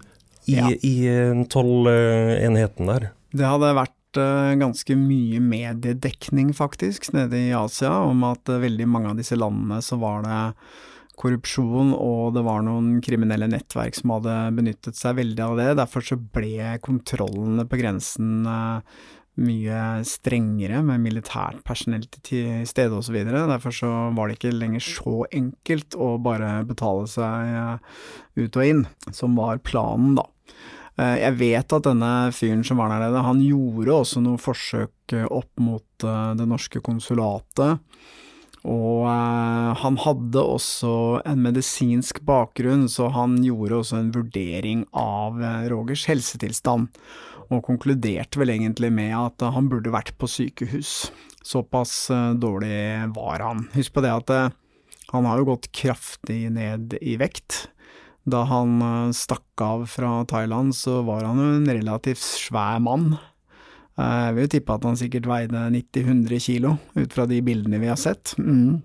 i, 0.48 0.56
Ja. 0.56 0.70
i 0.72 0.96
eh, 1.08 1.44
tollenheten 1.52 2.88
der. 2.88 3.10
Det 3.36 3.46
hadde 3.46 3.74
vært 3.76 4.18
eh, 4.18 4.54
ganske 4.60 4.96
mye 4.98 5.40
mediedekning 5.44 6.54
faktisk 6.56 7.12
nede 7.14 7.38
i 7.50 7.54
Asia 7.56 7.92
om 8.08 8.24
at 8.24 8.48
eh, 8.50 8.62
veldig 8.64 8.88
mange 8.88 9.12
av 9.12 9.18
disse 9.20 9.36
landene 9.38 9.82
så 9.84 10.00
var 10.00 10.24
det 10.24 10.42
korrupsjon 11.18 11.96
og 11.98 12.36
det 12.36 12.44
var 12.46 12.62
noen 12.62 13.00
kriminelle 13.02 13.48
nettverk 13.50 13.96
som 13.98 14.14
hadde 14.14 14.36
benyttet 14.58 14.96
seg 15.00 15.18
veldig 15.18 15.44
av 15.48 15.56
det. 15.58 15.70
Derfor 15.80 16.06
så 16.06 16.18
ble 16.18 16.76
kontrollene 16.86 17.66
på 17.68 17.80
grensen 17.82 18.46
eh, 18.46 18.98
mye 19.38 19.82
strengere 20.08 20.82
med 20.86 21.04
militært 21.04 21.62
personell 21.68 22.06
til 22.26 22.66
stede 22.70 22.98
osv. 22.98 23.20
Derfor 23.28 23.76
så 23.76 23.92
var 24.16 24.28
det 24.30 24.38
ikke 24.38 24.56
lenger 24.56 24.84
så 24.84 25.20
enkelt 25.30 25.98
å 25.98 26.16
bare 26.22 26.62
betale 26.68 27.06
seg 27.12 27.54
eh, 27.54 28.02
ut 28.42 28.58
og 28.58 28.72
inn, 28.72 28.84
som 29.14 29.38
var 29.38 29.62
planen, 29.66 30.18
da. 30.18 30.28
Eh, 30.98 31.18
jeg 31.22 31.38
vet 31.42 31.78
at 31.78 31.90
denne 31.90 32.14
fyren 32.36 32.66
som 32.66 32.82
var 32.82 32.94
der 32.94 33.06
nede, 33.06 33.26
han 33.26 33.44
gjorde 33.46 34.00
også 34.02 34.24
noen 34.26 34.42
forsøk 34.42 35.18
eh, 35.18 35.28
opp 35.30 35.52
mot 35.62 35.86
det 35.98 36.46
norske 36.46 36.82
konsulatet. 36.86 37.82
Og 38.68 39.06
han 39.08 39.96
hadde 40.04 40.42
også 40.42 40.90
en 41.30 41.40
medisinsk 41.46 42.20
bakgrunn, 42.28 42.84
så 42.92 43.08
han 43.16 43.38
gjorde 43.46 43.80
også 43.80 44.00
en 44.02 44.10
vurdering 44.12 44.82
av 44.98 45.40
Rogers 45.72 46.04
helsetilstand. 46.10 46.90
Og 47.48 47.64
konkluderte 47.64 48.42
vel 48.42 48.52
egentlig 48.52 48.92
med 48.92 49.14
at 49.16 49.48
han 49.56 49.70
burde 49.72 49.94
vært 49.94 50.14
på 50.20 50.28
sykehus. 50.28 51.10
Såpass 51.48 52.10
dårlig 52.36 53.08
var 53.16 53.44
han. 53.46 53.68
Husk 53.76 53.96
på 53.96 54.04
det 54.04 54.12
at 54.12 54.34
han 55.14 55.26
har 55.26 55.40
jo 55.40 55.48
gått 55.54 55.70
kraftig 55.72 56.50
ned 56.52 56.98
i 57.00 57.16
vekt. 57.20 57.70
Da 58.28 58.44
han 58.50 58.82
eh, 58.84 59.16
stakk 59.16 59.64
av 59.64 59.86
fra 59.88 60.26
Thailand, 60.28 60.76
så 60.76 61.00
var 61.08 61.24
han 61.24 61.40
jo 61.40 61.48
en 61.56 61.70
relativt 61.70 62.24
svær 62.24 62.82
mann. 62.84 63.14
Eh, 63.96 64.18
jeg 64.28 64.36
vil 64.36 64.48
jo 64.48 64.54
tippe 64.58 64.76
at 64.76 64.88
han 64.88 65.00
sikkert 65.00 65.30
veide 65.32 65.64
90-100 65.74 66.44
kilo, 66.44 66.76
ut 66.98 67.16
fra 67.16 67.28
de 67.30 67.40
bildene 67.46 67.80
vi 67.80 67.92
har 67.92 68.00
sett. 68.00 68.36
Mm. 68.40 68.84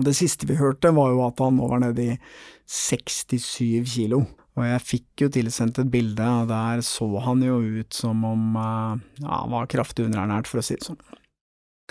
Det 0.00 0.14
siste 0.16 0.48
vi 0.48 0.56
hørte, 0.56 0.94
var 0.96 1.12
jo 1.12 1.20
at 1.26 1.42
han 1.44 1.58
nå 1.60 1.68
var 1.68 1.82
nede 1.84 2.14
i 2.14 2.16
67 2.64 3.92
kilo. 3.92 4.24
Og 4.52 4.66
jeg 4.66 4.84
fikk 4.84 5.24
jo 5.24 5.30
tilsendt 5.32 5.80
et 5.80 5.90
bilde, 5.92 6.26
og 6.42 6.50
der 6.50 6.82
så 6.84 7.08
han 7.24 7.40
jo 7.44 7.56
ut 7.80 7.96
som 7.96 8.20
om 8.28 8.58
eh, 8.60 9.02
ja, 9.22 9.42
han 9.44 9.52
var 9.54 9.70
kraftig 9.72 10.06
underernært, 10.08 10.50
for 10.50 10.60
å 10.60 10.66
si 10.66 10.76
det 10.76 10.84
sånn. 10.90 11.00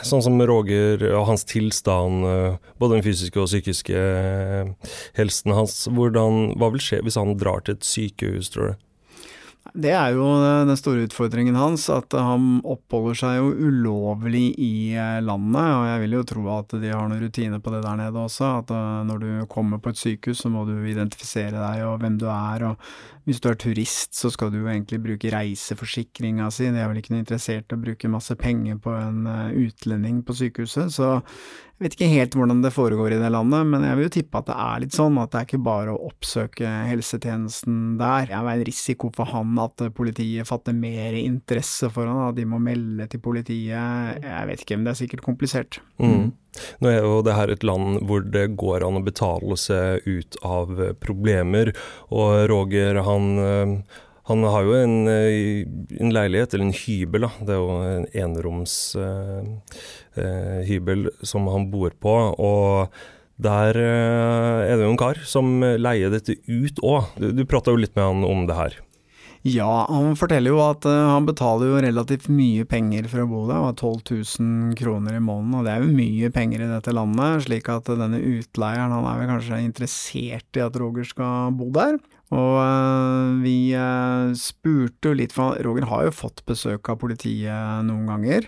Sånn 0.02 0.24
som 0.26 0.38
Roger 0.50 1.02
og 1.12 1.28
hans 1.30 1.44
tilstand, 1.50 2.26
eh, 2.26 2.70
både 2.82 3.00
den 3.00 3.06
fysiske 3.06 3.42
og 3.42 3.50
psykiske 3.50 3.98
eh, 3.98 4.94
helsen 5.18 5.56
hans. 5.58 5.84
Hvordan, 5.90 6.56
hva 6.62 6.72
vil 6.76 6.86
skje 6.86 7.02
hvis 7.06 7.18
han 7.20 7.34
drar 7.42 7.66
til 7.66 7.78
et 7.78 7.88
sykehus, 7.88 8.54
tror 8.54 8.72
du? 8.72 8.88
Det 9.72 9.92
er 9.94 10.16
jo 10.18 10.26
den 10.66 10.74
store 10.80 11.06
utfordringen 11.06 11.56
hans, 11.56 11.86
at 11.94 12.16
han 12.18 12.64
oppholder 12.66 13.20
seg 13.20 13.36
jo 13.38 13.52
ulovlig 13.70 14.48
i 14.58 14.74
eh, 14.98 15.20
landet. 15.24 15.62
Og 15.62 15.86
jeg 15.86 16.02
vil 16.04 16.16
jo 16.18 16.24
tro 16.32 16.46
at 16.56 16.76
de 16.82 16.90
har 16.90 17.06
noen 17.06 17.22
rutiner 17.22 17.62
på 17.62 17.74
det 17.76 17.84
der 17.86 18.00
nede 18.02 18.26
også. 18.26 18.50
At 18.64 18.74
når 19.08 19.22
du 19.22 19.30
kommer 19.52 19.80
på 19.80 19.94
et 19.94 20.02
sykehus, 20.02 20.42
så 20.42 20.52
må 20.52 20.66
du 20.68 20.74
identifisere 20.82 21.54
deg 21.56 21.86
og 21.86 22.02
hvem 22.02 22.18
du 22.20 22.28
er. 22.34 22.72
Og 22.72 22.92
hvis 23.28 23.42
du 23.44 23.50
er 23.52 23.58
turist, 23.60 24.16
så 24.18 24.32
skal 24.34 24.50
du 24.52 24.62
jo 24.62 24.70
egentlig 24.72 25.02
bruke 25.04 25.32
reiseforsikringa 25.34 26.50
si. 26.54 26.70
De 26.74 26.80
er 26.82 26.90
vel 26.90 27.02
ikke 27.02 27.14
noe 27.14 27.22
interessert 27.22 27.70
i 27.70 27.78
å 27.78 27.82
bruke 27.82 28.10
masse 28.12 28.36
penger 28.40 28.80
på 28.82 28.96
en 28.98 29.28
utlending 29.54 30.24
på 30.26 30.36
sykehuset. 30.40 30.90
Så 30.96 31.10
jeg 31.82 31.86
vet 31.86 31.96
ikke 31.98 32.10
helt 32.12 32.36
hvordan 32.38 32.60
det 32.62 32.74
foregår 32.76 33.16
i 33.16 33.22
det 33.22 33.30
landet, 33.34 33.66
men 33.70 33.86
jeg 33.86 33.98
vil 33.98 34.06
jo 34.06 34.14
tippe 34.18 34.42
at 34.42 34.50
det 34.50 34.58
er 34.66 34.82
litt 34.84 34.98
sånn 34.98 35.22
at 35.22 35.32
det 35.34 35.40
er 35.40 35.48
ikke 35.50 35.62
bare 35.66 35.94
å 35.94 36.04
oppsøke 36.10 36.74
helsetjenesten 36.90 37.80
der. 38.02 38.28
Det 38.30 38.38
er 38.38 38.52
en 38.52 38.68
risiko 38.68 39.10
for 39.16 39.30
han 39.32 39.58
at 39.62 39.86
politiet 39.98 40.50
fatter 40.50 40.78
mer 40.78 41.18
interesse 41.18 41.90
for 41.94 42.10
han, 42.10 42.28
at 42.28 42.38
de 42.38 42.46
må 42.50 42.62
melde 42.62 43.10
til 43.10 43.22
politiet. 43.22 44.22
Jeg 44.22 44.50
vet 44.52 44.66
ikke, 44.66 44.78
men 44.78 44.90
det 44.90 44.96
er 44.96 45.02
sikkert 45.04 45.26
komplisert. 45.26 45.82
Mm. 46.02 46.32
Nå 46.84 46.92
er 46.92 47.02
jo 47.02 47.22
det 47.26 47.38
her 47.38 47.54
et 47.54 47.66
land 47.68 48.02
hvor 48.10 48.24
det 48.28 48.50
går 48.60 48.86
an 48.86 49.00
å 49.00 49.06
betale 49.06 49.58
seg 49.60 50.08
ut 50.08 50.40
av 50.44 50.74
problemer, 51.04 51.74
og 52.12 52.48
Roger 52.52 53.04
han 53.08 53.84
han 54.32 54.46
har 54.48 54.64
jo 54.68 54.76
en, 54.78 55.08
eh, 55.10 55.66
en, 56.00 56.12
leilighet, 56.14 56.54
eller 56.54 56.70
en 56.70 56.78
hybel, 56.78 57.22
da. 57.26 57.32
Det 57.42 57.52
er 57.56 57.60
jo 57.60 57.72
en 57.82 58.06
eneromshybel 58.24 61.02
eh, 61.08 61.10
eh, 61.10 61.26
som 61.26 61.48
han 61.52 61.72
bor 61.74 61.92
på. 61.98 62.14
Og 62.38 62.88
der 63.42 63.74
eh, 63.82 64.70
er 64.70 64.78
det 64.78 64.86
jo 64.86 64.94
en 64.94 65.02
kar 65.02 65.18
som 65.28 65.46
leier 65.62 66.10
dette 66.14 66.34
ut 66.48 66.80
òg. 66.86 67.04
Du, 67.18 67.32
du 67.34 67.44
prata 67.50 67.72
jo 67.74 67.82
litt 67.82 67.96
med 67.98 68.08
han 68.08 68.24
om 68.28 68.48
det 68.50 68.56
her. 68.60 68.74
Ja, 69.42 69.88
han 69.90 70.14
forteller 70.20 70.54
jo 70.54 70.60
at 70.62 70.86
uh, 70.86 71.16
han 71.16 71.26
betaler 71.26 71.72
jo 71.72 71.80
relativt 71.82 72.28
mye 72.30 72.62
penger 72.70 73.08
for 73.10 73.24
å 73.24 73.30
bo 73.30 73.40
der, 73.50 73.72
12 73.74 74.02
000 74.38 74.76
kroner 74.78 75.18
i 75.18 75.24
måneden, 75.24 75.56
og 75.58 75.66
det 75.66 75.74
er 75.74 75.82
jo 75.82 75.96
mye 75.98 76.30
penger 76.34 76.62
i 76.62 76.70
dette 76.70 76.94
landet, 76.94 77.48
slik 77.48 77.72
at 77.74 77.90
denne 77.90 78.20
utleieren 78.22 78.94
han 78.94 79.08
er 79.10 79.18
vel 79.18 79.32
kanskje 79.32 79.64
interessert 79.66 80.60
i 80.60 80.62
at 80.62 80.78
Roger 80.78 81.10
skal 81.10 81.56
bo 81.58 81.72
der. 81.74 81.98
Og 82.32 82.54
uh, 82.62 83.34
vi 83.42 83.74
uh, 83.74 84.30
spurte 84.38 85.10
jo 85.10 85.18
litt, 85.18 85.34
for 85.34 85.58
Roger 85.66 85.90
har 85.90 86.06
jo 86.06 86.20
fått 86.22 86.46
besøk 86.46 86.94
av 86.94 87.02
politiet 87.02 87.82
noen 87.90 88.14
ganger. 88.14 88.46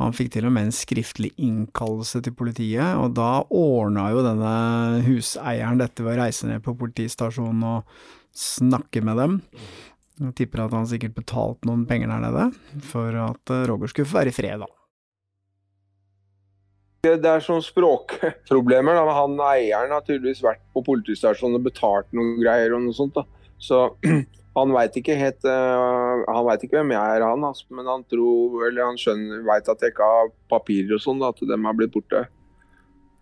Han 0.00 0.16
fikk 0.16 0.32
til 0.34 0.48
og 0.48 0.56
med 0.56 0.70
en 0.70 0.74
skriftlig 0.74 1.34
innkallelse 1.36 2.24
til 2.24 2.32
politiet, 2.34 2.96
og 2.96 3.12
da 3.20 3.44
ordna 3.52 4.08
jo 4.16 4.24
denne 4.24 4.56
huseieren 5.04 5.84
dette 5.84 6.00
ved 6.00 6.16
å 6.16 6.24
reise 6.24 6.48
ned 6.48 6.64
på 6.64 6.72
politistasjonen 6.80 7.68
og 7.68 7.96
snakke 8.32 9.04
med 9.04 9.20
dem. 9.20 9.40
Jeg 10.20 10.34
tipper 10.36 10.66
at 10.66 10.74
han 10.76 10.86
sikkert 10.88 11.16
betalte 11.16 11.68
noen 11.68 11.86
penger 11.88 12.10
der 12.12 12.22
nede 12.26 12.82
for 12.84 13.16
at 13.24 13.52
eh, 13.52 13.64
Roger 13.70 13.90
skulle 13.90 14.10
få 14.10 14.20
være 14.20 14.32
i 14.32 14.36
fred, 14.36 14.64
da. 14.64 14.68
Det 17.02 17.26
er 17.26 17.42
sånne 17.42 17.64
språkproblemer. 17.66 18.94
Da. 18.94 19.14
Han 19.16 19.40
eieren 19.42 19.90
har 19.90 20.04
tydeligvis 20.06 20.44
vært 20.44 20.60
på 20.70 20.84
politistasjonen 20.86 21.58
og 21.58 21.64
betalt 21.64 22.12
noen 22.14 22.36
greier 22.38 22.76
og 22.76 22.84
noe 22.84 22.94
sånt. 22.94 23.16
Da. 23.16 23.24
Så 23.58 23.80
han 24.58 24.74
veit 24.76 25.00
ikke 25.00 25.16
helt 25.18 25.42
uh, 25.48 26.22
Han 26.28 26.46
veit 26.46 26.62
ikke 26.62 26.78
hvem 26.78 26.94
jeg 26.94 27.16
er, 27.16 27.24
han. 27.26 27.48
Altså. 27.48 27.66
Men 27.74 27.90
han 27.90 28.06
tror, 28.06 28.54
eller 28.68 28.86
han 28.86 29.00
skjønner, 29.00 29.42
veit 29.48 29.72
at 29.72 29.82
jeg 29.82 29.96
ikke 29.96 30.12
har 30.12 30.30
papirer 30.52 30.94
og 30.94 31.02
sånn, 31.02 31.26
at 31.26 31.42
dem 31.50 31.66
har 31.66 31.74
blitt 31.80 31.96
borte. 31.96 32.22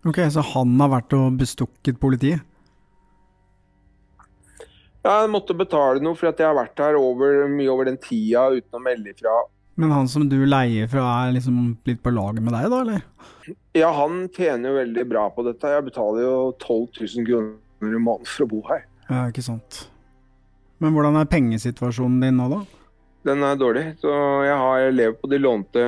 Ok, 0.05 0.21
Så 0.33 0.45
han 0.53 0.77
har 0.81 0.93
vært 0.99 1.17
og 1.17 1.41
bestukket 1.41 1.97
politiet? 2.01 2.45
Ja, 5.01 5.23
jeg 5.23 5.31
måtte 5.33 5.57
betale 5.57 6.03
noe 6.03 6.17
for 6.17 6.29
at 6.29 6.41
jeg 6.41 6.45
har 6.45 6.57
vært 6.57 6.77
her 6.81 6.97
over, 6.99 7.47
mye 7.49 7.71
over 7.73 7.89
den 7.89 7.97
tida 8.01 8.51
uten 8.53 8.77
å 8.77 8.83
melde 8.83 9.15
ifra. 9.15 9.33
Men 9.81 9.93
han 9.95 10.09
som 10.11 10.27
du 10.29 10.37
leier 10.45 10.89
fra 10.91 11.05
er 11.23 11.33
liksom 11.37 11.61
litt 11.89 12.03
på 12.03 12.13
laget 12.13 12.43
med 12.45 12.53
deg, 12.53 12.67
da, 12.69 12.81
eller? 12.83 13.55
Ja, 13.77 13.89
han 13.97 14.27
tjener 14.35 14.69
jo 14.69 14.77
veldig 14.77 15.05
bra 15.09 15.25
på 15.33 15.45
dette. 15.47 15.71
Jeg 15.73 15.87
betaler 15.87 16.25
jo 16.27 16.35
12 16.59 17.01
000 17.17 17.27
kroner 17.29 17.95
i 17.97 18.03
måneden 18.03 18.29
for 18.29 18.45
å 18.45 18.51
bo 18.51 18.61
her. 18.67 18.85
Ja, 19.07 19.23
ikke 19.31 19.45
sant. 19.45 19.85
Men 20.83 20.93
hvordan 20.93 21.17
er 21.17 21.29
pengesituasjonen 21.31 22.21
din 22.21 22.37
nå, 22.37 22.49
da? 22.51 22.61
Den 23.31 23.45
er 23.45 23.57
dårlig. 23.57 23.85
Så 24.01 24.11
jeg 24.45 24.57
har 24.61 24.93
levd 24.93 25.21
på 25.21 25.29
de 25.31 25.39
lånte 25.41 25.85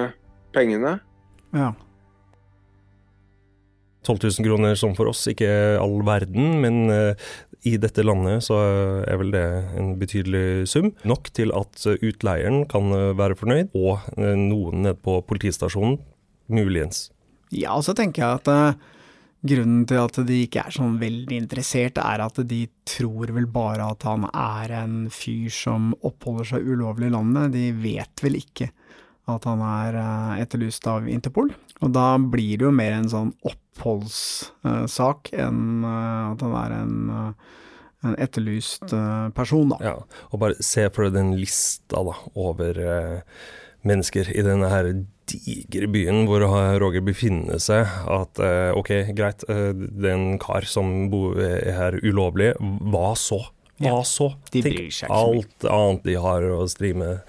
pengene. 0.56 0.98
Ja. 1.54 1.74
12 4.04 4.20
000 4.40 4.48
kroner 4.48 4.76
som 4.80 4.96
for 4.98 5.12
oss, 5.12 5.22
ikke 5.32 5.50
all 5.80 6.02
verden, 6.06 6.58
men 6.64 6.82
uh, 6.92 7.30
i 7.68 7.78
dette 7.82 8.04
landet 8.04 8.44
så 8.46 8.58
er 9.08 9.20
vel 9.22 9.32
det 9.34 9.46
en 9.80 9.94
betydelig 10.00 10.68
sum. 10.72 10.92
Nok 11.08 11.30
til 11.36 11.54
at 11.56 11.86
utleieren 11.96 12.66
kan 12.72 12.92
være 13.18 13.38
fornøyd, 13.40 13.72
og 13.76 14.04
uh, 14.18 14.34
noen 14.40 14.84
nede 14.88 15.00
på 15.00 15.22
politistasjonen 15.30 16.00
muligens. 16.52 17.08
Ja, 17.54 17.78
og 17.78 17.86
så 17.86 17.96
tenker 17.96 18.24
jeg 18.26 18.42
at 18.42 18.84
grunnen 19.44 19.84
til 19.88 20.00
at 20.00 20.20
de 20.28 20.40
ikke 20.46 20.64
er 20.64 20.76
sånn 20.76 20.96
veldig 21.02 21.38
interessert, 21.42 22.00
er 22.00 22.24
at 22.24 22.40
de 22.48 22.62
tror 22.88 23.34
vel 23.36 23.48
bare 23.52 23.90
at 23.92 24.06
han 24.08 24.26
er 24.30 24.74
en 24.84 24.96
fyr 25.12 25.52
som 25.54 25.92
oppholder 26.02 26.54
seg 26.54 26.70
ulovlig 26.70 27.10
i 27.10 27.16
landet. 27.16 27.52
De 27.56 27.66
vet 27.76 28.24
vel 28.24 28.40
ikke 28.40 28.72
at 29.32 29.46
han 29.48 29.62
er 29.64 29.96
etterlyst 30.44 30.88
av 30.92 31.08
Interpol. 31.08 31.54
Og 31.84 31.92
da 31.96 32.14
blir 32.18 32.60
det 32.60 32.68
jo 32.68 32.74
mer 32.76 32.96
en 32.96 33.10
sånn 33.12 33.34
oppholdssak 33.48 35.34
enn 35.36 35.84
eh, 35.88 36.32
at 36.32 36.46
han 36.46 36.56
er 36.60 36.76
en, 36.78 36.96
eh, 37.18 37.58
en 38.10 38.20
etterlyst 38.24 38.94
eh, 38.96 39.28
person, 39.36 39.74
da. 39.74 39.82
Ja, 39.84 39.98
og 40.32 40.44
bare 40.44 40.60
se 40.64 40.88
for 40.94 41.08
deg 41.08 41.18
den 41.18 41.34
lista 41.40 42.04
da, 42.08 42.16
over 42.36 42.80
mennesker 43.84 44.30
i 44.32 44.46
denne 44.46 44.70
her 44.72 44.94
digre 45.28 45.88
byen 45.92 46.26
hvor 46.28 46.44
Roger 46.80 47.04
befinner 47.04 47.60
seg, 47.64 47.88
at 48.12 48.40
ok, 48.76 48.92
greit, 49.16 49.44
det 49.48 50.08
er 50.08 50.14
en 50.14 50.40
kar 50.40 50.68
som 50.68 51.10
bor 51.12 51.40
her 51.40 51.96
ulovlig, 52.04 52.54
hva 52.60 53.12
så? 53.20 53.40
Hva 53.82 53.90
ja, 53.90 54.02
så? 54.06 54.30
De 54.54 54.62
bryr 54.62 54.92
seg 54.94 55.10
ikke 55.10 55.18
alt 55.18 55.66
annet 55.66 56.04
de 56.06 56.18
har 56.22 56.44
å 56.54 56.60
stri 56.70 56.92
med, 56.98 57.24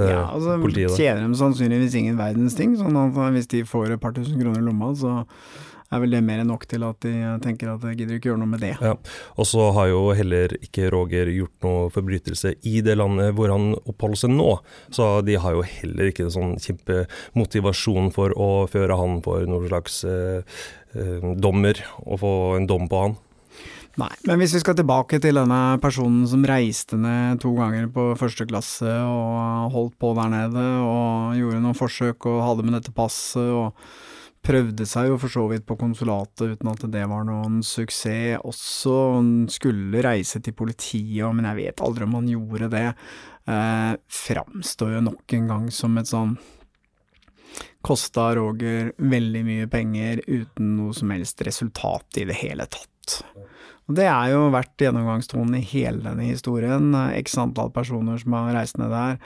det 0.00 0.08
ja, 0.08 0.22
altså, 0.32 0.56
politiet. 0.62 0.96
Tjener 0.96 1.26
dem 1.26 1.34
sannsynligvis 1.36 1.96
ingen 2.00 2.16
verdens 2.20 2.56
ting, 2.56 2.72
sånn 2.78 2.96
at 2.96 3.18
hvis 3.36 3.50
de 3.52 3.66
får 3.68 3.96
et 3.96 4.00
par 4.00 4.16
tusen 4.16 4.40
kroner 4.40 4.62
i 4.62 4.64
lomma, 4.64 4.94
så 4.96 5.18
er 5.90 6.02
vel 6.04 6.14
det 6.14 6.20
mer 6.22 6.40
enn 6.40 6.50
nok 6.50 6.64
til 6.70 6.84
at 6.86 7.02
de 7.02 7.12
tenker 7.42 7.72
at 7.72 7.82
de 7.82 7.92
gidder 7.98 8.18
ikke 8.18 8.30
gjøre 8.30 8.40
noe 8.40 8.52
med 8.52 8.62
det. 8.62 8.72
Ja, 8.78 8.94
Og 9.34 9.48
så 9.50 9.70
har 9.74 9.90
jo 9.90 10.02
heller 10.16 10.54
ikke 10.62 10.90
Roger 10.94 11.30
gjort 11.34 11.66
noe 11.66 11.88
forbrytelse 11.92 12.54
i 12.70 12.76
det 12.86 12.94
landet 13.00 13.34
hvor 13.36 13.50
han 13.52 13.72
oppholder 13.82 14.22
seg 14.22 14.34
nå, 14.36 14.52
så 14.94 15.12
de 15.26 15.38
har 15.42 15.58
jo 15.58 15.64
heller 15.66 16.12
ikke 16.12 16.28
en 16.28 16.36
sånn 16.36 16.54
kjempemotivasjon 16.62 18.12
for 18.14 18.34
å 18.38 18.50
føre 18.70 19.00
han 19.00 19.18
for 19.26 19.46
noen 19.50 19.66
slags 19.68 20.04
eh, 20.06 20.62
eh, 20.94 21.26
dommer, 21.42 21.82
og 22.06 22.22
få 22.22 22.32
en 22.60 22.70
dom 22.70 22.86
på 22.90 23.04
han. 23.04 23.18
Nei, 23.98 24.12
men 24.28 24.38
hvis 24.38 24.54
vi 24.54 24.60
skal 24.62 24.76
tilbake 24.78 25.18
til 25.22 25.34
denne 25.34 25.58
personen 25.82 26.22
som 26.30 26.44
reiste 26.46 26.94
ned 27.00 27.40
to 27.42 27.50
ganger 27.56 27.88
på 27.90 28.12
første 28.20 28.46
klasse 28.46 28.86
og 28.86 29.74
holdt 29.74 29.96
på 30.00 30.12
der 30.14 30.30
nede 30.30 30.66
og 30.84 31.34
gjorde 31.38 31.62
noen 31.64 31.76
forsøk 31.78 32.28
og 32.30 32.44
hadde 32.46 32.66
med 32.66 32.78
dette 32.78 32.94
passet 32.94 33.50
og 33.50 33.74
prøvde 34.46 34.86
seg 34.88 35.10
jo 35.10 35.18
for 35.20 35.32
så 35.32 35.42
vidt 35.50 35.66
på 35.68 35.76
konsulatet 35.80 36.54
uten 36.54 36.70
at 36.70 36.86
det 36.94 37.02
var 37.10 37.26
noen 37.28 37.60
suksess 37.66 38.40
også. 38.46 38.94
Han 39.18 39.32
skulle 39.52 40.04
reise 40.06 40.40
til 40.40 40.56
politiet, 40.56 41.26
men 41.34 41.50
jeg 41.50 41.58
vet 41.58 41.84
aldri 41.84 42.06
om 42.06 42.16
han 42.20 42.30
gjorde 42.30 42.70
det. 42.72 42.86
eh, 43.50 43.92
framstår 44.06 44.96
jo 44.96 45.04
nok 45.10 45.36
en 45.36 45.50
gang 45.50 45.68
som 45.74 45.98
et 45.98 46.08
sånn 46.08 46.38
Kosta 47.82 48.30
Roger 48.36 48.92
veldig 48.96 49.42
mye 49.44 49.68
penger 49.72 50.20
uten 50.28 50.76
noe 50.76 50.94
som 50.94 51.10
helst 51.10 51.42
resultat 51.42 52.20
i 52.20 52.28
det 52.28 52.38
hele 52.38 52.68
tatt. 52.70 53.22
Og 53.90 53.96
Det 53.98 54.06
er 54.06 54.30
jo 54.30 54.44
vært 54.54 54.78
gjennomgangstonen 54.78 55.56
i 55.58 55.66
hele 55.66 56.04
denne 56.04 56.28
historien. 56.28 56.92
X 57.18 57.34
antall 57.42 57.72
personer 57.74 58.20
som 58.22 58.36
har 58.38 58.52
reist 58.54 58.78
ned 58.78 58.92
der, 58.94 59.16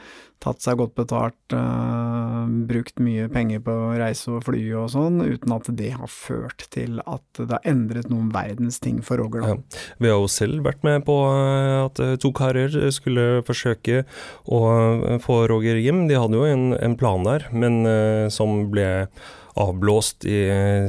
tatt 0.40 0.64
seg 0.64 0.78
godt 0.80 0.94
betalt, 0.97 1.37
uh, 1.52 2.44
brukt 2.68 3.00
mye 3.04 3.28
penger 3.33 3.61
på 3.64 3.75
reise 4.00 4.33
og 4.33 4.44
fly 4.47 4.62
og 4.80 4.88
sånn, 4.94 5.21
uten 5.21 5.52
at 5.56 5.68
det 5.76 5.92
har 5.99 6.11
ført 6.11 6.66
til 6.75 7.00
at 7.04 7.40
det 7.40 7.50
har 7.52 7.68
endret 7.68 8.11
noen 8.12 8.33
verdens 8.35 8.80
ting 8.80 9.00
for 9.04 9.21
Roger. 9.21 9.44
Ja. 9.52 9.85
Vi 10.00 10.12
har 10.12 10.21
jo 10.21 10.33
selv 10.33 10.64
vært 10.64 10.85
med 10.87 11.04
på 11.04 11.16
eh, 11.28 11.76
at 11.85 12.00
eh, 12.00 12.16
to 12.21 12.33
karer 12.37 12.73
skulle 12.94 13.44
forsøke 13.47 14.04
å 14.44 14.61
få 15.25 15.44
Roger 15.50 15.80
hjem. 15.80 16.06
De 16.09 16.21
hadde 16.21 16.40
jo 16.40 16.49
en, 16.49 16.71
en 16.76 16.99
plan 17.00 17.25
der, 17.25 17.49
men 17.52 17.83
uh, 17.85 18.33
som 18.33 18.64
ble 18.73 18.88
avblåst 19.54 20.25
i 20.25 20.38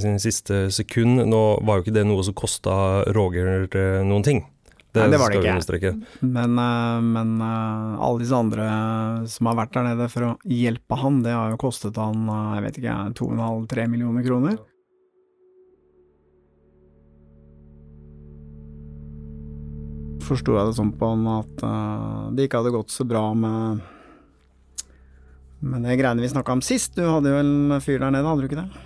sin 0.01 0.19
siste 0.19 0.72
sekund. 0.72 1.22
Nå 1.29 1.43
var 1.65 1.79
jo 1.79 1.86
ikke 1.86 1.95
det 2.00 2.05
noe 2.07 2.25
som 2.25 2.36
kosta 2.38 3.03
Roger 3.15 3.67
noen 4.05 4.25
ting. 4.25 4.45
Det, 4.95 5.01
Nei, 5.01 5.12
det 5.12 5.17
var 5.19 5.34
det 5.34 5.79
ikke. 5.79 5.91
Men, 6.24 6.53
men, 7.12 7.31
alle 7.43 8.22
disse 8.22 8.38
andre 8.38 8.67
som 9.27 9.50
har 9.50 9.57
vært 9.60 9.74
der 9.75 9.89
nede 9.89 10.05
for 10.07 10.27
å 10.29 10.29
hjelpe 10.48 11.00
han, 11.01 11.19
det 11.25 11.34
har 11.36 11.51
jo 11.51 11.60
kostet 11.60 12.00
han 12.00 12.29
jeg 12.55 12.63
vet 12.63 12.79
ikke, 12.79 12.95
2,5-3 13.19 13.89
millioner 13.91 14.24
kroner. 14.24 14.55
Forsto 20.25 20.55
jeg 20.55 20.72
det 20.72 20.77
sånn 20.79 20.95
på 20.95 21.12
han 21.12 21.27
at 21.34 21.67
det 22.34 22.48
ikke 22.48 22.63
hadde 22.63 22.74
gått 22.77 22.95
så 22.95 23.03
bra 23.05 23.27
med 23.36 23.84
men 25.65 25.86
det 25.86 25.98
greiene 25.98 26.22
vi 26.22 26.29
snakka 26.29 26.53
om 26.53 26.62
sist, 26.65 26.93
du 26.95 27.07
hadde 27.07 27.31
jo 27.31 27.41
en 27.41 27.81
fyr 27.81 27.98
der 27.98 28.13
nede, 28.13 28.27
hadde 28.29 28.45
du 28.45 28.50
ikke 28.50 28.62
det? 28.62 28.86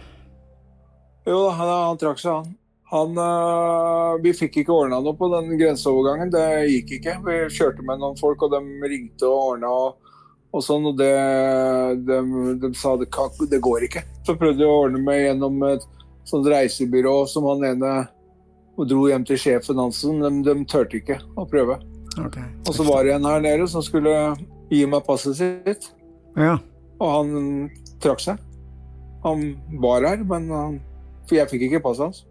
Jo 1.27 1.43
da, 1.45 1.53
han, 1.57 1.71
han 1.89 1.99
trakk 1.99 2.21
seg, 2.21 2.37
han. 2.39 2.53
han 2.93 3.19
øh, 3.23 4.13
vi 4.23 4.33
fikk 4.37 4.61
ikke 4.61 4.73
ordna 4.73 5.01
noe 5.03 5.17
på 5.17 5.27
den 5.33 5.51
grenseovergangen. 5.59 6.31
Det 6.33 6.45
gikk 6.71 6.93
ikke. 6.99 7.17
Vi 7.25 7.39
kjørte 7.57 7.85
med 7.85 7.99
noen 8.01 8.15
folk, 8.19 8.45
og 8.45 8.55
de 8.55 8.61
ringte 8.89 9.27
og 9.27 9.51
ordna 9.53 9.73
og, 9.75 10.13
og 10.55 10.63
sånn. 10.65 10.87
Og 10.89 10.95
det, 11.01 11.11
de, 12.07 12.21
de 12.63 12.71
sa 12.79 12.95
det, 13.01 13.11
det 13.51 13.61
går 13.65 13.89
ikke. 13.89 14.05
Så 14.25 14.37
prøvde 14.39 14.63
vi 14.63 14.69
å 14.69 14.79
ordne 14.85 15.03
meg 15.03 15.25
gjennom 15.25 15.59
et 15.69 15.85
sånt 16.29 16.47
reisebyrå 16.49 17.19
som 17.29 17.47
han 17.51 17.67
ene 17.73 17.93
og 18.79 18.87
dro 18.87 19.05
hjem 19.11 19.27
til 19.27 19.39
sjefen 19.41 19.81
hans. 19.81 19.99
De, 20.01 20.33
de 20.47 20.57
turte 20.69 21.01
ikke 21.01 21.19
å 21.35 21.45
prøve. 21.49 21.77
Okay. 22.15 22.47
Og 22.65 22.73
så 22.75 22.87
var 22.87 23.05
det 23.05 23.17
en 23.17 23.27
her 23.27 23.43
nede 23.43 23.67
som 23.69 23.83
skulle 23.85 24.15
gi 24.71 24.85
meg 24.89 25.03
passet 25.05 25.37
sitt. 25.37 25.91
Ja. 26.39 26.57
Og 26.99 27.11
han 27.15 27.69
trakk 28.03 28.23
seg. 28.23 28.41
Han 29.23 29.53
var 29.83 30.05
her, 30.07 30.23
men 30.27 30.49
han, 30.53 30.77
for 31.27 31.39
jeg 31.39 31.51
fikk 31.51 31.67
ikke 31.67 31.83
passet 31.83 32.07
hans. 32.07 32.25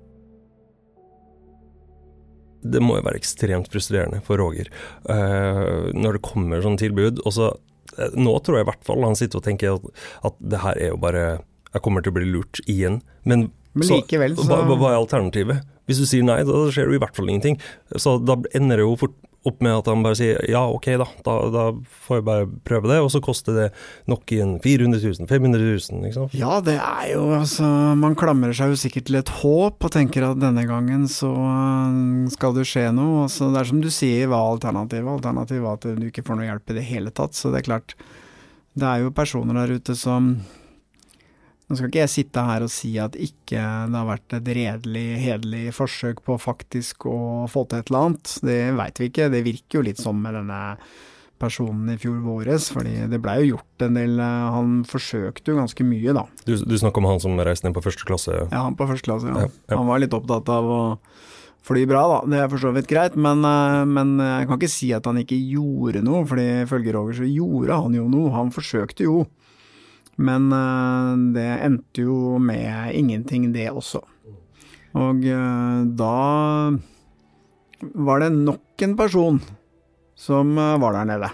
Det 2.59 2.81
må 2.83 2.97
jo 2.99 3.07
være 3.07 3.21
ekstremt 3.21 3.69
frustrerende 3.71 4.19
for 4.27 4.41
Roger 4.41 4.67
uh, 5.07 5.93
når 5.95 6.19
det 6.19 6.25
kommer 6.27 6.65
sånne 6.65 6.81
tilbud. 6.81 7.23
Og 7.29 7.37
så, 7.37 7.53
uh, 7.95 8.17
nå 8.19 8.35
tror 8.43 8.59
jeg 8.59 8.67
i 8.67 8.71
hvert 8.73 8.89
fall 8.89 9.07
han 9.07 9.19
sitter 9.19 9.41
og 9.41 9.47
tenker 9.47 9.77
at, 9.77 9.87
at, 10.27 10.41
det 10.41 10.65
her 10.65 10.81
er 10.89 10.93
jo 10.95 10.99
bare 11.01 11.23
Jeg 11.75 11.85
kommer 11.85 12.03
til 12.03 12.15
å 12.15 12.19
bli 12.19 12.29
lurt 12.33 12.63
igjen. 12.67 13.03
Men, 13.29 13.51
men 13.77 13.93
likevel, 13.93 14.35
så, 14.41 14.49
hva, 14.49 14.65
hva 14.75 14.95
er 14.95 14.99
alternativet? 15.03 15.67
Hvis 15.89 16.03
du 16.03 16.09
sier 16.09 16.25
nei, 16.25 16.41
da 16.45 16.67
skjer 16.73 16.91
det 16.91 16.99
i 16.99 17.03
hvert 17.05 17.17
fall 17.17 17.31
ingenting. 17.31 17.61
Så 17.97 18.19
da 18.21 18.37
ender 18.57 18.81
det 18.81 18.89
jo 18.89 18.97
fort 19.05 19.17
opp 19.47 19.61
med 19.63 19.71
at 19.71 19.87
han 19.87 20.03
bare 20.03 20.19
sier 20.19 20.41
ja, 20.51 20.65
ok 20.67 20.89
da, 20.99 21.07
da, 21.27 21.35
da 21.55 21.65
får 22.07 22.19
jeg 22.19 22.27
bare 22.27 22.47
prøve 22.67 22.91
det, 22.91 22.99
og 23.05 23.11
så 23.15 23.21
koster 23.23 23.55
det 23.57 23.67
nok 24.11 24.35
igjen 24.35 24.57
400 24.65 25.01
000, 25.21 25.29
500 25.31 25.63
000, 25.63 26.03
ikke 26.09 26.17
sant? 26.17 26.37
Ja, 26.37 26.59
det 26.65 26.75
er 26.75 27.05
jo 27.13 27.25
altså 27.37 27.69
Man 27.99 28.17
klamrer 28.19 28.57
seg 28.57 28.75
jo 28.75 28.81
sikkert 28.81 29.09
til 29.09 29.21
et 29.21 29.33
håp 29.41 29.87
og 29.87 29.95
tenker 29.95 30.27
at 30.31 30.43
denne 30.43 30.67
gangen 30.69 31.07
så 31.11 31.31
øh, 31.31 32.29
skal 32.35 32.57
det 32.57 32.67
skje 32.69 32.89
noe. 32.95 33.25
Altså, 33.27 33.51
det 33.55 33.63
er 33.63 33.71
som 33.71 33.83
du 33.83 33.91
sier, 33.95 34.29
hva 34.31 34.41
er 34.43 34.57
alternativet? 34.57 35.13
Alternativet 35.19 35.65
er 35.65 35.77
at 35.79 36.01
du 36.03 36.09
ikke 36.09 36.25
får 36.27 36.39
noe 36.39 36.49
hjelp 36.49 36.73
i 36.73 36.79
det 36.81 36.87
hele 36.91 37.15
tatt. 37.15 37.39
Så 37.39 37.53
det 37.53 37.63
er 37.63 37.69
klart, 37.71 37.95
det 38.79 38.89
er 38.89 39.05
jo 39.05 39.15
personer 39.15 39.63
der 39.63 39.79
ute 39.79 39.97
som 39.99 40.35
nå 41.69 41.77
skal 41.77 41.91
ikke 41.91 42.01
jeg 42.01 42.13
sitte 42.15 42.43
her 42.49 42.65
og 42.65 42.73
si 42.73 42.95
at 43.01 43.17
ikke 43.21 43.61
det 43.61 43.99
har 43.99 44.09
vært 44.09 44.39
et 44.39 44.47
redelig, 44.57 45.09
hederlig 45.21 45.67
forsøk 45.77 46.23
på 46.25 46.39
faktisk 46.41 47.05
å 47.11 47.45
få 47.51 47.67
til 47.69 47.83
et 47.83 47.93
eller 47.93 48.07
annet. 48.07 48.33
Det 48.49 48.59
veit 48.79 49.01
vi 49.03 49.09
ikke. 49.11 49.29
Det 49.35 49.45
virker 49.45 49.79
jo 49.79 49.85
litt 49.85 50.01
sånn 50.01 50.23
med 50.23 50.39
denne 50.39 50.61
personen 51.39 51.93
i 51.93 51.99
fjor 52.01 52.19
våres, 52.25 52.71
fordi 52.75 52.95
det 53.13 53.21
blei 53.23 53.37
jo 53.43 53.53
gjort 53.53 53.85
en 53.87 53.99
del 53.99 54.19
Han 54.19 54.79
forsøkte 54.89 55.53
jo 55.53 55.61
ganske 55.61 55.87
mye, 55.87 56.15
da. 56.17 56.25
Du, 56.49 56.57
du 56.57 56.77
snakker 56.81 57.05
om 57.05 57.11
han 57.13 57.23
som 57.23 57.37
reiste 57.39 57.69
ned 57.69 57.77
på 57.77 57.85
første 57.85 58.09
klasse? 58.09 58.35
Ja, 58.49 58.65
han 58.65 58.79
på 58.79 58.89
første 58.89 59.11
klasse, 59.11 59.31
ja. 59.31 59.45
ja, 59.47 59.53
ja. 59.69 59.77
Han 59.77 59.91
var 59.91 60.03
litt 60.03 60.17
opptatt 60.17 60.49
av 60.53 60.73
å 60.73 60.83
fly 61.69 61.85
bra, 61.91 62.03
da. 62.11 62.19
Det 62.33 62.43
er 62.43 62.51
for 62.51 62.65
så 62.65 62.73
vidt 62.75 62.89
greit, 62.91 63.17
men, 63.21 63.45
eh, 63.45 63.85
men, 63.87 64.17
jeg 64.25 64.49
kan 64.49 64.59
ikke 64.59 64.73
si 64.73 64.89
at 64.97 65.07
han 65.09 65.21
ikke 65.21 65.37
gjorde 65.37 66.03
noe, 66.07 66.25
fordi 66.29 66.49
ifølge 66.65 66.97
Roger 66.97 67.21
så 67.21 67.29
gjorde 67.29 67.83
han 67.85 67.99
jo 67.99 68.09
noe. 68.11 68.33
Han 68.35 68.55
forsøkte 68.55 69.07
jo. 69.07 69.27
Men 70.19 70.51
uh, 70.51 71.15
det 71.35 71.47
endte 71.63 72.03
jo 72.03 72.39
med 72.43 72.95
ingenting, 72.99 73.53
det 73.55 73.69
også. 73.71 74.03
Og 74.99 75.23
uh, 75.23 75.85
da 75.99 76.15
var 77.95 78.25
det 78.25 78.33
nok 78.35 78.83
en 78.83 78.97
person 78.99 79.39
som 80.19 80.57
uh, 80.59 80.75
var 80.83 80.99
der 80.99 81.11
nede. 81.13 81.31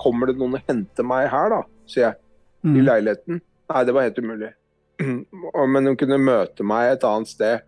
Kommer 0.00 0.30
det 0.30 0.38
noen 0.40 0.56
og 0.56 0.64
henter 0.70 1.04
meg 1.04 1.28
her, 1.28 1.52
da, 1.52 1.60
sier 1.84 2.06
jeg. 2.06 2.20
Mm. 2.64 2.76
I 2.76 2.84
leiligheten. 2.86 3.42
Nei, 3.70 3.82
det 3.84 3.96
var 3.96 4.06
helt 4.08 4.22
umulig. 4.24 4.54
Men 5.74 5.90
de 5.90 5.92
kunne 6.00 6.20
møte 6.20 6.64
meg 6.64 6.94
et 6.94 7.04
annet 7.08 7.28
sted. 7.28 7.66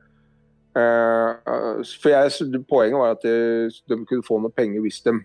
for 0.73 2.09
jeg, 2.09 2.65
Poenget 2.69 2.97
var 3.01 3.15
at 3.19 3.25
de, 3.25 3.69
de 3.89 3.99
kunne 4.09 4.25
få 4.25 4.41
noe 4.41 4.53
penger 4.57 4.81
hvis 4.85 5.03
de 5.05 5.19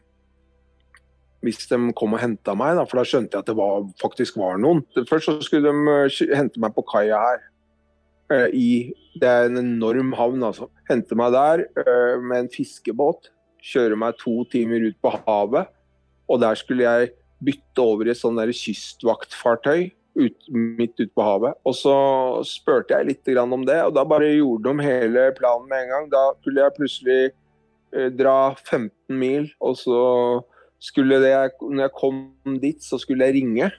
hvis 1.45 1.67
de 1.69 1.78
kom 1.97 2.15
og 2.15 2.21
henta 2.21 2.56
meg, 2.58 2.78
da, 2.80 2.86
for 2.88 3.00
da 3.00 3.06
skjønte 3.08 3.38
jeg 3.38 3.45
at 3.45 3.52
det 3.52 3.58
var, 3.60 3.86
faktisk 4.02 4.39
var 4.41 4.58
noen. 4.62 4.82
Først 5.10 5.30
så 5.30 5.38
skulle 5.45 5.69
de 5.69 6.08
uh, 6.10 6.34
hente 6.38 6.62
meg 6.62 6.73
på 6.76 6.86
kaia 6.89 7.19
her. 7.21 7.43
Uh, 8.32 8.47
i, 8.52 8.69
det 9.21 9.30
er 9.30 9.52
en 9.52 9.62
enorm 9.62 10.15
havn, 10.17 10.43
altså. 10.50 10.69
Hente 10.89 11.17
meg 11.19 11.36
der 11.36 11.67
uh, 11.78 12.17
med 12.23 12.45
en 12.45 12.52
fiskebåt. 12.54 13.30
Kjøre 13.63 14.00
meg 14.00 14.17
to 14.21 14.41
timer 14.52 14.89
ut 14.89 14.97
på 15.04 15.13
havet. 15.13 15.69
Og 16.28 16.41
der 16.41 16.58
skulle 16.60 16.88
jeg 16.88 17.13
bytte 17.45 17.86
over 17.86 18.08
i 18.08 18.12
et 18.15 18.19
sånn 18.19 18.39
kystvaktfartøy 18.41 19.91
ut, 20.17 20.38
midt 20.50 20.97
ute 20.97 21.13
på 21.13 21.23
havet. 21.23 21.54
Og 21.69 21.78
så 21.78 21.97
spurte 22.50 22.97
jeg 22.97 23.12
litt 23.12 23.30
om 23.38 23.62
det, 23.67 23.78
og 23.86 23.93
da 23.93 24.04
bare 24.10 24.34
gjorde 24.34 24.73
de 24.73 24.88
hele 24.89 25.30
planen 25.38 25.69
med 25.69 25.86
en 25.86 25.93
gang. 25.93 26.10
Da 26.12 26.23
skulle 26.41 26.65
jeg 26.65 26.78
plutselig 26.80 27.21
dra 28.17 28.39
15 28.65 28.89
mil, 29.15 29.45
og 29.63 29.78
så 29.80 30.02
skulle 30.80 31.20
det, 31.24 31.34
når 31.62 31.88
jeg 31.88 31.96
kom 31.98 32.22
dit, 32.62 32.80
så 32.84 33.00
skulle 33.02 33.26
jeg 33.28 33.40
ringe. 33.40 33.70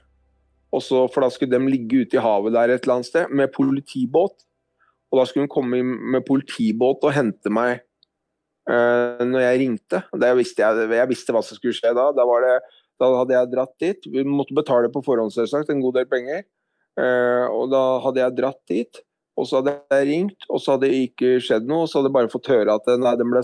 Også, 0.75 1.07
for 1.09 1.25
da 1.25 1.31
skulle 1.33 1.55
de 1.55 1.71
ligge 1.71 2.03
ute 2.03 2.19
i 2.19 2.21
havet 2.21 2.53
der 2.53 2.75
et 2.75 2.83
eller 2.83 2.99
annet 2.99 3.09
sted 3.09 3.31
med 3.33 3.53
politibåt. 3.55 4.35
Og 5.09 5.21
da 5.21 5.25
skulle 5.25 5.47
de 5.47 5.53
komme 5.53 5.81
med 5.81 6.25
politibåt 6.27 7.05
og 7.07 7.15
hente 7.15 7.49
meg 7.49 7.79
uh, 8.69 9.23
når 9.25 9.41
jeg 9.45 9.61
ringte. 9.63 10.03
da 10.13 10.35
visste 10.37 10.61
jeg, 10.61 10.91
jeg, 10.93 11.09
visste 11.09 11.33
hva 11.33 11.41
som 11.45 11.57
skulle 11.57 11.77
skje 11.77 11.95
da. 11.97 12.11
Da, 12.13 12.27
det, 12.45 12.55
da, 13.01 13.11
hadde 13.17 13.37
jeg 13.37 13.51
dratt 13.55 13.75
dit. 13.81 14.09
Vi 14.13 14.25
måtte 14.27 14.57
betale 14.57 14.91
på 14.93 15.01
forhånd, 15.05 15.33
selvsagt, 15.33 15.71
en 15.73 15.81
god 15.81 15.97
del 15.97 16.09
penger. 16.11 16.45
Uh, 16.99 17.47
og 17.55 17.71
da 17.73 17.83
hadde 18.05 18.21
jeg 18.21 18.37
dratt 18.37 18.61
dit. 18.69 19.01
Og 19.39 19.47
så 19.47 19.61
hadde 19.61 19.77
jeg 19.95 20.07
ringt, 20.09 20.45
og 20.51 20.59
så 20.59 20.75
hadde 20.75 20.89
det 20.91 21.03
ikke 21.07 21.37
skjedd 21.41 21.65
noe. 21.65 21.87
Og 21.87 21.89
så 21.89 21.99
hadde 21.99 22.11
jeg 22.11 22.17
bare 22.19 22.33
fått 22.33 22.51
høre 22.51 22.75
at 22.75 22.89
nei, 22.99 23.15
den 23.17 23.31
ble 23.31 23.41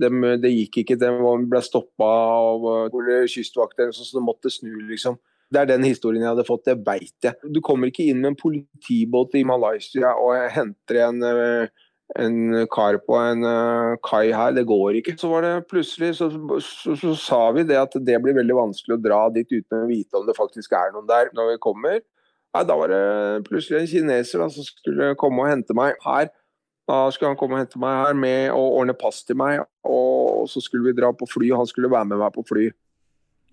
de, 0.00 0.10
det 0.42 0.50
gikk 0.52 0.82
ikke. 0.82 0.98
De 1.00 1.12
ble 1.50 1.62
stoppa 1.64 2.08
av 2.08 2.66
uh, 2.94 3.14
kystvakter, 3.30 3.92
så 3.94 4.06
de 4.16 4.24
måtte 4.24 4.52
snu, 4.52 4.72
liksom. 4.90 5.18
Det 5.52 5.60
er 5.60 5.70
den 5.70 5.86
historien 5.86 6.24
jeg 6.24 6.32
hadde 6.32 6.46
fått, 6.48 6.66
det 6.66 6.80
veit 6.86 7.26
jeg. 7.26 7.36
Du 7.52 7.60
kommer 7.64 7.90
ikke 7.90 8.06
inn 8.08 8.22
med 8.22 8.32
en 8.32 8.38
politibåt 8.40 9.36
i 9.38 9.44
Malaysia 9.46 10.14
og 10.18 10.48
henter 10.50 11.00
en, 11.04 11.20
uh, 11.22 11.84
en 12.20 12.64
kar 12.72 12.98
på 13.04 13.18
en 13.20 13.44
uh, 13.46 13.94
kai 14.04 14.32
her. 14.34 14.56
Det 14.56 14.66
går 14.66 14.98
ikke. 15.00 15.14
Så 15.20 15.30
var 15.30 15.46
det 15.46 15.52
plutselig 15.70 16.14
så, 16.18 16.30
så, 16.58 16.96
så, 16.98 17.14
sa 17.20 17.44
vi 17.54 17.66
det 17.68 17.78
at 17.78 17.94
det 18.00 18.18
blir 18.24 18.36
veldig 18.40 18.58
vanskelig 18.64 18.96
å 18.96 19.04
dra 19.04 19.20
dit 19.36 19.52
uten 19.52 19.84
å 19.84 19.90
vite 19.90 20.18
om 20.18 20.26
det 20.26 20.36
faktisk 20.38 20.74
er 20.74 20.94
noen 20.96 21.08
der 21.10 21.30
når 21.36 21.54
vi 21.54 21.62
kommer. 21.62 22.02
Nei, 22.54 22.62
da 22.66 22.74
var 22.78 22.90
det 22.90 23.46
plutselig 23.48 23.80
en 23.80 23.90
kineser 23.90 24.42
da, 24.42 24.46
som 24.50 24.66
skulle 24.66 25.14
komme 25.18 25.42
og 25.42 25.50
hente 25.50 25.74
meg 25.76 25.98
her. 26.06 26.30
Da 26.88 27.10
skulle 27.10 27.30
han 27.32 27.38
komme 27.40 27.56
og 27.56 27.62
hente 27.62 27.80
meg 27.80 27.94
her 27.96 28.16
med 28.18 28.50
å 28.52 28.62
ordne 28.78 28.96
pass 28.98 29.22
til 29.24 29.38
meg, 29.40 29.62
og 29.88 30.48
så 30.52 30.60
skulle 30.60 30.90
vi 30.90 30.96
dra 30.98 31.12
på 31.16 31.28
fly, 31.28 31.48
og 31.52 31.62
han 31.62 31.70
skulle 31.70 31.92
være 31.92 32.10
med 32.10 32.20
meg 32.20 32.34
på 32.34 32.44
fly. 32.48 32.66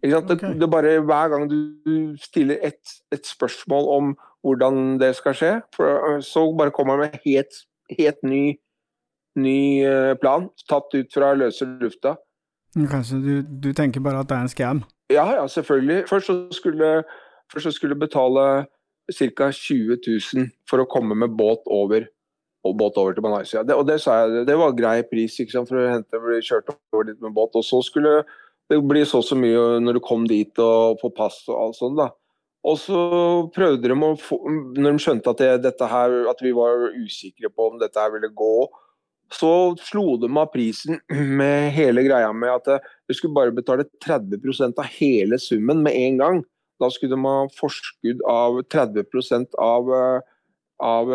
Det, 0.02 0.17
okay. 0.17 0.56
det, 0.58 0.67
bare 0.72 0.98
Hver 1.06 1.30
gang 1.30 1.46
du 1.50 2.15
stiller 2.17 2.58
et, 2.65 2.82
et, 3.13 3.26
spørsmål 3.28 3.89
om 3.96 4.15
hvordan 4.41 4.98
det 5.00 5.13
skal 5.15 5.36
skje, 5.38 5.52
for, 5.76 6.17
så 6.26 6.48
bare 6.58 6.74
kommer 6.74 6.98
han 6.98 7.06
med 7.06 7.20
helt, 7.26 7.62
helt 8.00 8.24
ny, 8.26 8.58
ny 9.38 9.60
eh, 9.86 10.15
plan, 10.20 10.50
tatt 10.70 10.89
ut 10.98 11.13
fra 11.13 11.36
løse 11.38 11.67
lufta. 11.84 12.15
Kanskje 12.74 13.20
du, 13.22 13.34
du 13.46 13.70
tenker 13.78 14.02
bare 14.02 14.24
at 14.24 14.32
det 14.32 14.38
er 14.38 14.48
en 14.48 14.52
scam? 14.52 14.84
Ja, 15.12 15.28
ja, 15.36 15.48
selvfølgelig. 15.48 16.08
Først 16.10 16.32
så 16.32 16.36
skulle, 16.52 17.04
først 17.54 17.63
så 17.63 17.72
skulle 17.72 18.00
betale 18.00 18.65
ca. 19.12 19.52
20 19.52 19.98
000 20.08 20.50
for 20.70 20.82
å 20.82 20.89
komme 20.89 21.15
med 21.15 21.36
båt 21.38 21.67
over, 21.67 22.08
og 22.67 22.78
båt 22.78 22.97
over 23.02 23.15
til 23.17 23.26
Malaysia. 23.26 23.63
Det, 23.65 23.76
og 23.76 23.88
det 23.89 23.97
sa 24.04 24.21
jeg, 24.21 24.45
det 24.47 24.58
var 24.60 24.78
grei 24.78 25.00
pris 25.08 25.39
sant, 25.41 25.69
for 25.69 25.82
å 25.82 25.89
hente, 25.89 26.21
bli 26.21 26.41
kjørt 26.45 26.69
over 26.93 27.08
dit 27.10 27.21
med 27.24 27.34
båt. 27.36 27.58
Og 27.58 27.65
så 27.65 27.82
skulle 27.86 28.21
det 28.71 28.80
bli 28.88 29.04
så 29.08 29.21
og 29.21 29.28
så 29.28 29.38
mye 29.38 29.80
når 29.84 29.97
du 29.97 30.04
kom 30.06 30.28
dit 30.30 30.62
og 30.62 31.00
på 31.02 31.12
pass 31.17 31.41
og 31.50 31.58
alt 31.58 31.80
sånt. 31.80 31.97
da. 32.00 32.12
Og 32.62 32.78
så 32.78 33.02
prøvde 33.56 33.89
de 33.89 33.95
å 33.97 34.12
få 34.21 34.38
Når 34.78 34.91
de 34.91 35.02
skjønte 35.02 35.34
at, 35.34 35.41
det, 35.63 35.74
her, 35.82 36.15
at 36.30 36.43
vi 36.45 36.54
var 36.54 36.91
usikre 36.93 37.50
på 37.50 37.71
om 37.71 37.82
dette 37.82 37.97
her 37.97 38.13
ville 38.13 38.30
gå, 38.30 38.56
så 39.32 39.74
slo 39.80 40.17
de 40.19 40.28
av 40.38 40.52
prisen 40.54 41.00
med 41.39 41.71
hele 41.76 42.04
greia 42.06 42.32
med 42.36 42.52
at 42.60 42.84
du 43.08 43.15
skulle 43.15 43.36
bare 43.36 43.56
betale 43.56 43.88
30% 44.06 44.78
av 44.78 44.91
hele 45.00 45.39
summen 45.41 45.82
med 45.86 45.97
en 45.97 46.21
gang. 46.21 46.43
Da 46.82 46.89
skulle 46.91 47.15
de 47.15 47.26
ha 47.26 47.47
forskudd 47.58 48.21
av 48.30 48.62
30% 48.74 49.58
av, 49.62 49.89
av 50.82 51.12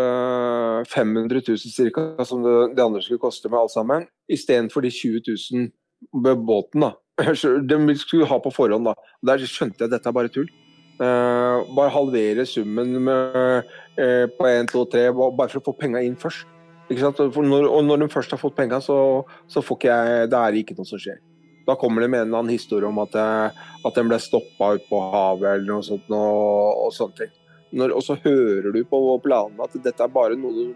500 0.87 1.42
000 1.48 1.90
ca., 1.94 2.24
som 2.24 2.44
det, 2.44 2.83
andre 2.83 3.02
skulle 3.02 3.22
koste 3.22 3.50
med 3.50 3.59
alt 3.59 3.74
sammen, 3.74 4.07
istedenfor 4.31 4.87
de 4.87 4.92
20 4.94 5.22
000 5.52 6.22
med 6.22 6.44
båten. 6.46 6.87
da. 6.87 6.92
De 7.70 7.96
skulle 7.96 8.29
ha 8.29 8.38
på 8.38 8.52
forhånd. 8.55 8.87
da. 8.87 8.94
Der 9.26 9.42
skjønte 9.42 9.83
jeg 9.83 9.90
at 9.90 9.96
dette 9.96 10.11
er 10.11 10.16
bare 10.16 10.33
tull. 10.33 10.48
Uh, 10.96 11.61
bare 11.76 11.92
halvere 11.92 12.46
summen 12.48 12.94
med, 13.05 13.66
uh, 14.00 14.26
på 14.38 14.48
1, 14.48 14.70
2, 14.72 14.85
3, 14.94 15.09
bare 15.12 15.50
for 15.52 15.61
å 15.61 15.66
få 15.66 15.74
penga 15.76 16.00
inn 16.05 16.16
først. 16.16 16.46
Når, 16.88 17.66
og 17.66 17.83
når 17.85 18.05
de 18.05 18.09
først 18.12 18.31
har 18.31 18.38
fått 18.38 18.55
penga, 18.57 18.79
så, 18.81 19.24
så 19.50 19.62
får 19.64 19.79
ikke 19.81 19.94
jeg 19.96 20.29
Det 20.31 20.38
er 20.38 20.59
ikke 20.61 20.76
noe 20.79 20.87
som 20.87 21.00
skjer. 21.02 21.18
Da 21.66 21.74
kommer 21.74 22.05
det 22.05 22.11
med 22.12 22.20
en 22.20 22.29
eller 22.29 22.44
annen 22.44 22.55
historie 22.55 22.87
om 22.87 23.00
at, 23.02 23.16
eh, 23.18 23.64
at 23.83 23.96
den 23.98 24.07
ble 24.07 24.20
stoppa 24.22 24.76
ute 24.76 24.87
på 24.87 25.00
havet 25.11 25.48
eller 25.50 25.66
noe 25.66 25.83
sånt. 25.83 26.07
Og, 26.14 26.85
og 26.87 26.92
sånne 26.94 27.24
ting. 27.24 27.33
Når, 27.74 27.94
og 27.96 28.05
så 28.07 28.16
hører 28.22 28.70
du 28.74 28.83
på 28.87 29.00
planene 29.24 29.64
at 29.64 29.74
dette 29.83 30.05
er 30.05 30.12
bare 30.12 30.38
noe 30.38 30.70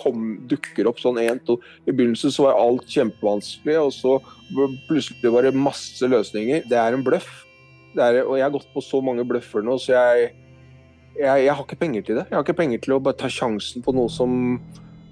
som 0.00 0.22
dukker 0.48 0.88
opp 0.88 1.00
sånn 1.02 1.20
én, 1.20 1.40
to 1.44 1.58
I 1.84 1.92
begynnelsen 1.92 2.32
så 2.32 2.46
var 2.48 2.60
alt 2.60 2.86
kjempevanskelig, 2.88 3.76
og 3.78 3.92
så 3.94 4.16
plutselig 4.88 5.32
var 5.34 5.46
det 5.46 5.54
masse 5.56 6.08
løsninger. 6.08 6.64
Det 6.68 6.78
er 6.78 6.96
en 6.96 7.04
bløff. 7.04 7.30
Er, 7.92 8.22
og 8.24 8.38
jeg 8.38 8.46
har 8.46 8.54
gått 8.54 8.70
på 8.72 8.80
så 8.80 9.02
mange 9.04 9.26
bløffer 9.28 9.64
nå, 9.64 9.76
så 9.76 9.92
jeg, 9.92 10.30
jeg, 11.18 11.44
jeg 11.44 11.52
har 11.52 11.66
ikke 11.66 11.82
penger 11.82 12.06
til 12.06 12.18
det. 12.20 12.24
Jeg 12.30 12.38
har 12.38 12.46
ikke 12.46 12.60
penger 12.62 12.80
til 12.80 12.96
å 12.96 13.02
bare 13.04 13.20
ta 13.20 13.28
sjansen 13.28 13.84
på 13.84 13.92
noe 13.92 14.08
som 14.12 14.56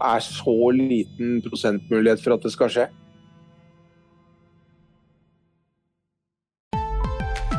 er 0.01 0.25
så 0.25 0.57
liten 0.73 1.43
prosentmulighet 1.45 2.23
for 2.25 2.39
at 2.39 2.47
det 2.47 2.55
skal 2.55 2.73
skje. 2.73 2.87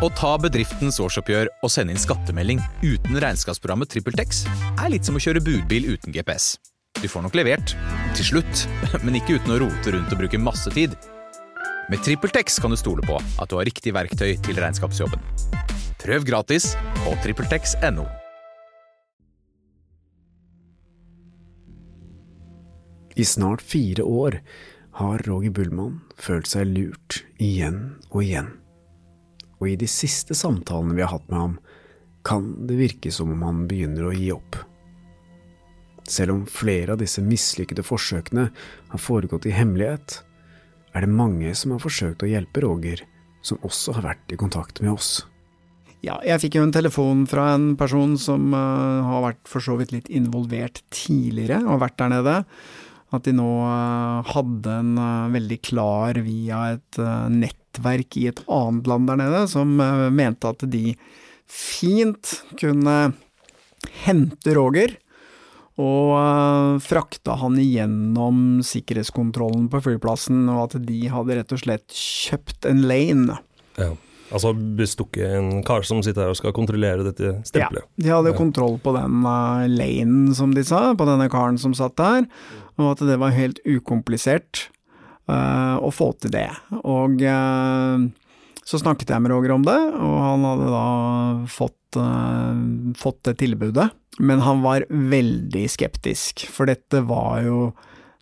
Å 0.01 0.07
ta 0.17 0.31
bedriftens 0.41 0.97
årsoppgjør 0.97 1.49
og 1.61 1.69
sende 1.69 1.93
inn 1.93 2.01
skattemelding 2.01 2.57
uten 2.81 3.19
regnskapsprogrammet 3.21 3.91
TrippelTex 3.93 4.39
er 4.81 4.87
litt 4.89 5.05
som 5.05 5.13
å 5.13 5.21
kjøre 5.21 5.43
budbil 5.45 5.91
uten 5.91 6.15
GPS. 6.15 6.55
Du 6.97 7.05
får 7.05 7.27
nok 7.27 7.35
levert, 7.37 7.75
til 8.17 8.25
slutt, 8.31 8.63
men 9.05 9.19
ikke 9.19 9.35
uten 9.37 9.53
å 9.53 9.59
rote 9.61 9.93
rundt 9.93 10.09
og 10.09 10.23
bruke 10.23 10.39
masse 10.41 10.73
tid. 10.73 10.95
Med 11.93 12.01
TrippelTex 12.01 12.57
kan 12.63 12.73
du 12.73 12.79
stole 12.81 13.05
på 13.05 13.19
at 13.21 13.51
du 13.51 13.59
har 13.59 13.69
riktig 13.69 13.93
verktøy 13.93 14.39
til 14.41 14.57
regnskapsjobben. 14.57 15.21
Prøv 16.01 16.25
gratis 16.25 16.71
på 17.03 17.13
TrippelTex.no. 17.21 18.07
I 23.21 23.27
snart 23.27 23.61
fire 23.61 24.01
år 24.01 24.41
har 24.97 25.21
Roger 25.29 25.53
Bullmann 25.53 26.01
følt 26.17 26.49
seg 26.49 26.73
lurt 26.73 27.21
igjen 27.37 27.99
og 28.09 28.23
igjen. 28.25 28.49
Og 29.61 29.69
i 29.69 29.77
de 29.77 29.87
siste 29.89 30.35
samtalene 30.37 30.97
vi 30.97 31.05
har 31.05 31.13
hatt 31.13 31.29
med 31.29 31.39
ham, 31.39 31.55
kan 32.25 32.51
det 32.67 32.77
virke 32.77 33.13
som 33.13 33.31
om 33.33 33.45
han 33.45 33.63
begynner 33.69 34.09
å 34.09 34.15
gi 34.15 34.31
opp. 34.33 34.57
Selv 36.09 36.33
om 36.33 36.43
flere 36.49 36.95
av 36.95 37.01
disse 37.01 37.21
mislykkede 37.23 37.85
forsøkene 37.85 38.49
har 38.91 39.01
foregått 39.01 39.47
i 39.49 39.53
hemmelighet, 39.55 40.19
er 40.91 41.05
det 41.05 41.13
mange 41.13 41.53
som 41.55 41.75
har 41.75 41.81
forsøkt 41.81 42.25
å 42.25 42.29
hjelpe 42.29 42.65
Roger, 42.65 43.05
som 43.45 43.61
også 43.65 43.95
har 43.97 44.09
vært 44.11 44.33
i 44.33 44.39
kontakt 44.39 44.81
med 44.83 44.95
oss. 44.95 45.21
Ja, 46.01 46.17
jeg 46.25 46.41
fikk 46.41 46.57
jo 46.57 46.65
en 46.65 46.73
telefon 46.73 47.27
fra 47.29 47.51
en 47.53 47.75
person 47.77 48.15
som 48.19 48.49
uh, 48.57 49.05
har 49.05 49.25
vært 49.27 49.43
for 49.49 49.61
så 49.61 49.77
vidt 49.77 49.93
litt 49.93 50.09
involvert 50.09 50.81
tidligere, 50.89 51.61
og 51.69 51.83
vært 51.83 51.99
der 52.01 52.13
nede. 52.15 52.37
At 53.13 53.27
de 53.27 53.35
nå 53.37 53.49
uh, 53.61 54.25
hadde 54.33 54.77
en 54.81 54.95
uh, 54.97 55.29
veldig 55.33 55.59
klar 55.61 56.17
via 56.25 56.63
et 56.73 57.01
nettverk 57.71 58.17
i 58.17 58.27
et 58.31 58.43
annet 58.51 58.87
land 58.87 59.07
der 59.07 59.19
nede, 59.21 59.47
som 59.47 59.75
mente 60.15 60.51
at 60.51 60.65
de 60.71 60.95
fint 61.47 62.43
kunne 62.59 63.13
hente 64.05 64.55
Roger 64.55 64.97
og 65.81 66.11
uh, 66.13 66.77
frakta 66.83 67.37
han 67.39 67.57
igjennom 67.59 68.61
sikkerhetskontrollen 68.65 69.69
på 69.71 69.81
flyplassen, 69.87 70.43
og 70.51 70.67
at 70.67 70.79
de 70.85 70.99
hadde 71.09 71.37
rett 71.39 71.53
og 71.55 71.61
slett 71.61 71.95
kjøpt 71.95 72.67
en 72.69 72.83
lane. 72.89 73.39
Ja. 73.79 73.93
Altså 74.31 74.53
bestukket 74.55 75.33
en 75.35 75.63
kar 75.67 75.83
som 75.83 75.99
sitter 76.05 76.23
her 76.23 76.31
og 76.31 76.37
skal 76.39 76.53
kontrollere 76.55 77.03
dette 77.03 77.33
stempelet. 77.47 77.83
Ja, 77.97 78.03
de 78.03 78.13
hadde 78.13 78.31
ja. 78.31 78.37
kontroll 78.37 78.77
på 78.83 78.93
den 78.95 79.23
uh, 79.25 79.65
lanen, 79.71 80.35
som 80.37 80.53
de 80.55 80.63
sa, 80.67 80.91
på 80.95 81.07
denne 81.07 81.27
karen 81.31 81.59
som 81.59 81.75
satt 81.75 81.97
der, 81.99 82.27
og 82.77 82.93
at 82.93 83.03
det 83.07 83.17
var 83.19 83.35
helt 83.35 83.59
ukomplisert 83.67 84.67
å 85.29 85.91
få 85.93 86.11
til 86.19 86.33
det. 86.33 86.49
Og 86.81 87.21
uh, 87.23 88.07
så 88.67 88.79
snakket 88.81 89.13
jeg 89.13 89.23
med 89.23 89.31
Roger 89.33 89.53
om 89.55 89.63
det, 89.67 89.77
og 89.77 90.17
han 90.21 90.47
hadde 90.47 90.71
da 90.71 90.87
fått, 91.49 91.97
fått 92.99 93.21
det 93.27 93.35
tilbudet. 93.41 93.87
Men 94.19 94.43
han 94.45 94.61
var 94.65 94.85
veldig 94.89 95.63
skeptisk, 95.71 96.45
for 96.51 96.69
dette 96.69 97.01
var 97.07 97.41
jo 97.45 97.61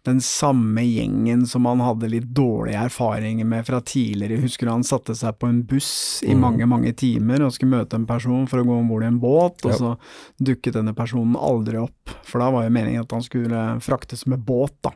den 0.04 0.22
samme 0.22 0.82
gjengen 0.82 1.48
som 1.48 1.66
han 1.66 1.82
hadde 1.84 2.10
litt 2.10 2.30
dårlige 2.36 2.80
erfaringer 2.88 3.46
med 3.46 3.68
fra 3.68 3.82
tidligere. 3.82 4.40
Husker 4.42 4.72
han 4.72 4.86
satte 4.88 5.16
seg 5.18 5.36
på 5.40 5.50
en 5.50 5.62
buss 5.68 6.22
i 6.24 6.34
mm. 6.34 6.42
mange, 6.42 6.70
mange 6.72 6.94
timer 6.98 7.44
og 7.44 7.54
skulle 7.56 7.82
møte 7.82 8.00
en 8.00 8.08
person 8.10 8.48
for 8.50 8.62
å 8.62 8.68
gå 8.68 8.80
om 8.80 8.90
bord 8.90 9.04
i 9.04 9.10
en 9.10 9.20
båt, 9.22 9.66
og 9.68 9.76
så 9.76 9.94
dukket 10.40 10.80
denne 10.80 10.96
personen 10.98 11.36
aldri 11.36 11.82
opp. 11.82 12.16
For 12.24 12.42
da 12.42 12.50
var 12.56 12.66
jo 12.66 12.76
meningen 12.80 13.04
at 13.04 13.18
han 13.18 13.26
skulle 13.26 13.66
fraktes 13.84 14.26
med 14.30 14.46
båt, 14.48 14.78
da. 14.86 14.96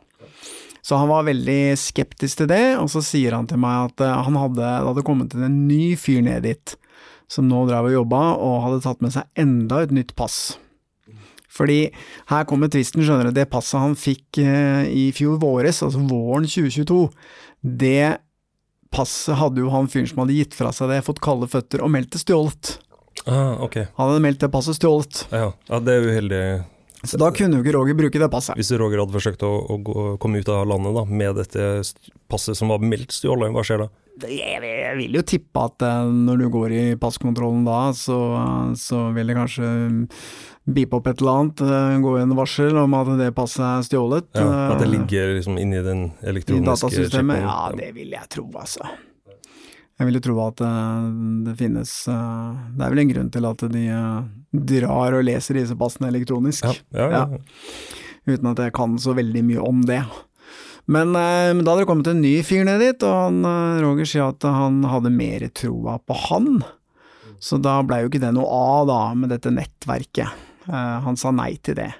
Så 0.84 0.98
han 1.00 1.08
var 1.08 1.24
veldig 1.24 1.76
skeptisk 1.80 2.42
til 2.42 2.50
det, 2.50 2.64
og 2.76 2.90
så 2.92 3.00
sier 3.04 3.32
han 3.32 3.48
til 3.48 3.60
meg 3.62 3.86
at 3.88 4.04
eh, 4.04 4.18
han 4.26 4.36
hadde, 4.36 4.60
det 4.60 4.90
hadde 4.90 5.06
kommet 5.06 5.36
en 5.38 5.62
ny 5.68 5.94
fyr 5.96 6.20
ned 6.26 6.44
dit, 6.44 6.74
som 7.30 7.48
nå 7.48 7.62
drev 7.70 7.88
og 7.88 7.96
jobba, 7.96 8.20
og 8.36 8.60
hadde 8.66 8.82
tatt 8.84 9.00
med 9.04 9.14
seg 9.14 9.40
enda 9.40 9.80
et 9.84 9.94
nytt 9.96 10.12
pass. 10.18 10.58
Fordi 11.54 11.86
her 12.28 12.44
kommer 12.50 12.68
tvisten, 12.72 13.04
skjønner 13.06 13.30
du. 13.30 13.36
Det 13.36 13.46
passet 13.48 13.80
han 13.80 13.96
fikk 13.96 14.42
eh, 14.42 14.90
i 14.90 15.06
fjor 15.16 15.38
våres, 15.40 15.80
altså 15.86 16.02
våren 16.04 16.48
2022, 16.50 17.00
det 17.64 18.18
passet 18.94 19.38
hadde 19.40 19.64
jo 19.64 19.72
han 19.72 19.88
fyren 19.90 20.10
som 20.10 20.20
hadde 20.22 20.36
gitt 20.36 20.54
fra 20.54 20.70
seg 20.74 20.92
det, 20.92 21.00
fått 21.06 21.22
kalde 21.24 21.48
føtter 21.50 21.82
og 21.82 21.94
meldt 21.94 22.12
det 22.14 22.20
stjålet. 22.22 22.76
Ah, 23.24 23.56
okay. 23.64 23.88
Han 23.96 24.10
hadde 24.10 24.22
meldt 24.26 24.44
det 24.44 24.52
passet 24.52 24.76
stjålet. 24.76 25.24
Ja, 25.32 25.48
ja 25.70 25.80
det 25.80 25.96
er 25.96 26.12
uheldig. 26.12 26.44
Så 27.04 27.20
da 27.20 27.30
kunne 27.34 27.58
jo 27.58 27.64
ikke 27.64 27.74
Roger 27.76 27.98
bruke 27.98 28.22
det 28.22 28.30
passet. 28.32 28.56
Hvis 28.58 28.72
Roger 28.80 29.02
hadde 29.02 29.14
forsøkt 29.16 29.44
å, 29.46 29.52
å 29.52 29.76
å 29.84 30.06
komme 30.20 30.40
ut 30.40 30.48
av 30.52 30.64
landet 30.68 30.96
da, 30.96 31.04
med 31.04 31.38
dette 31.40 31.68
passet 32.30 32.58
som 32.58 32.72
var 32.72 32.82
meldt 32.84 33.14
stjålet, 33.14 33.52
hva 33.54 33.64
skjer 33.66 33.84
da? 33.84 33.90
Jeg 34.30 34.60
vil 34.94 35.16
jo 35.18 35.22
tippe 35.26 35.62
at 35.66 35.82
eh, 35.82 36.02
når 36.06 36.44
du 36.44 36.48
går 36.54 36.74
i 36.74 36.82
passkontrollen 37.00 37.64
da, 37.66 37.88
så, 37.98 38.18
så 38.78 39.08
vil 39.16 39.32
det 39.32 39.38
kanskje 39.38 39.70
beepe 40.64 40.96
opp 40.96 41.08
et 41.10 41.20
eller 41.20 41.40
annet, 41.40 41.64
gå 42.00 42.04
gå 42.04 42.20
en 42.22 42.36
varsel 42.38 42.78
om 42.80 42.94
at 42.96 43.10
det 43.20 43.32
passet 43.36 43.64
er 43.66 43.88
stjålet. 43.88 44.30
Ja, 44.38 44.46
At 44.72 44.78
det 44.80 44.86
eh, 44.88 44.94
ligger 44.94 45.34
liksom 45.40 45.58
inni 45.60 45.82
den 45.84 46.06
elektroniske 46.22 46.62
I 46.62 46.70
datasystemet? 46.70 47.42
Ja, 47.42 47.58
det 47.76 47.90
vil 47.98 48.14
jeg 48.14 48.30
tro, 48.32 48.46
altså. 48.54 48.88
Jeg 49.94 50.08
vil 50.08 50.18
jo 50.18 50.24
tro 50.26 50.36
at 50.42 50.60
eh, 50.66 51.08
det 51.46 51.54
finnes 51.60 51.90
Det 52.08 52.82
er 52.82 52.92
vel 52.94 53.02
en 53.04 53.10
grunn 53.12 53.32
til 53.34 53.46
at 53.46 53.64
de 53.70 53.84
drar 54.74 55.14
og 55.18 55.26
leser 55.26 55.60
disse 55.60 55.76
passene 55.78 56.10
elektronisk. 56.10 56.66
Ja, 56.94 57.08
ja, 57.10 57.24
ja. 57.24 57.42
Uten 58.24 58.48
at 58.50 58.62
jeg 58.64 58.74
kan 58.74 58.96
så 58.98 59.14
veldig 59.14 59.42
mye 59.46 59.62
om 59.62 59.82
det. 59.86 60.00
Men, 60.90 61.12
men 61.14 61.60
da 61.64 61.72
hadde 61.72 61.84
det 61.84 61.88
kommet 61.88 62.08
en 62.10 62.22
ny 62.24 62.38
fyr 62.44 62.64
ned 62.66 62.82
dit, 62.82 63.04
og 63.06 63.14
han, 63.16 63.38
Roger 63.80 64.08
sier 64.08 64.32
at 64.32 64.44
han 64.44 64.82
hadde 64.88 65.12
mer 65.12 65.44
troa 65.56 65.98
på 66.04 66.16
han. 66.26 66.64
Så 67.44 67.58
da 67.60 67.78
blei 67.84 68.02
jo 68.02 68.10
ikke 68.10 68.22
det 68.22 68.32
noe 68.36 68.48
av, 68.48 68.86
da, 68.88 68.98
med 69.18 69.32
dette 69.34 69.52
nettverket. 69.52 70.44
Eh, 70.68 70.96
han 71.04 71.18
sa 71.20 71.32
nei 71.34 71.54
til 71.64 71.76
det. 71.76 71.90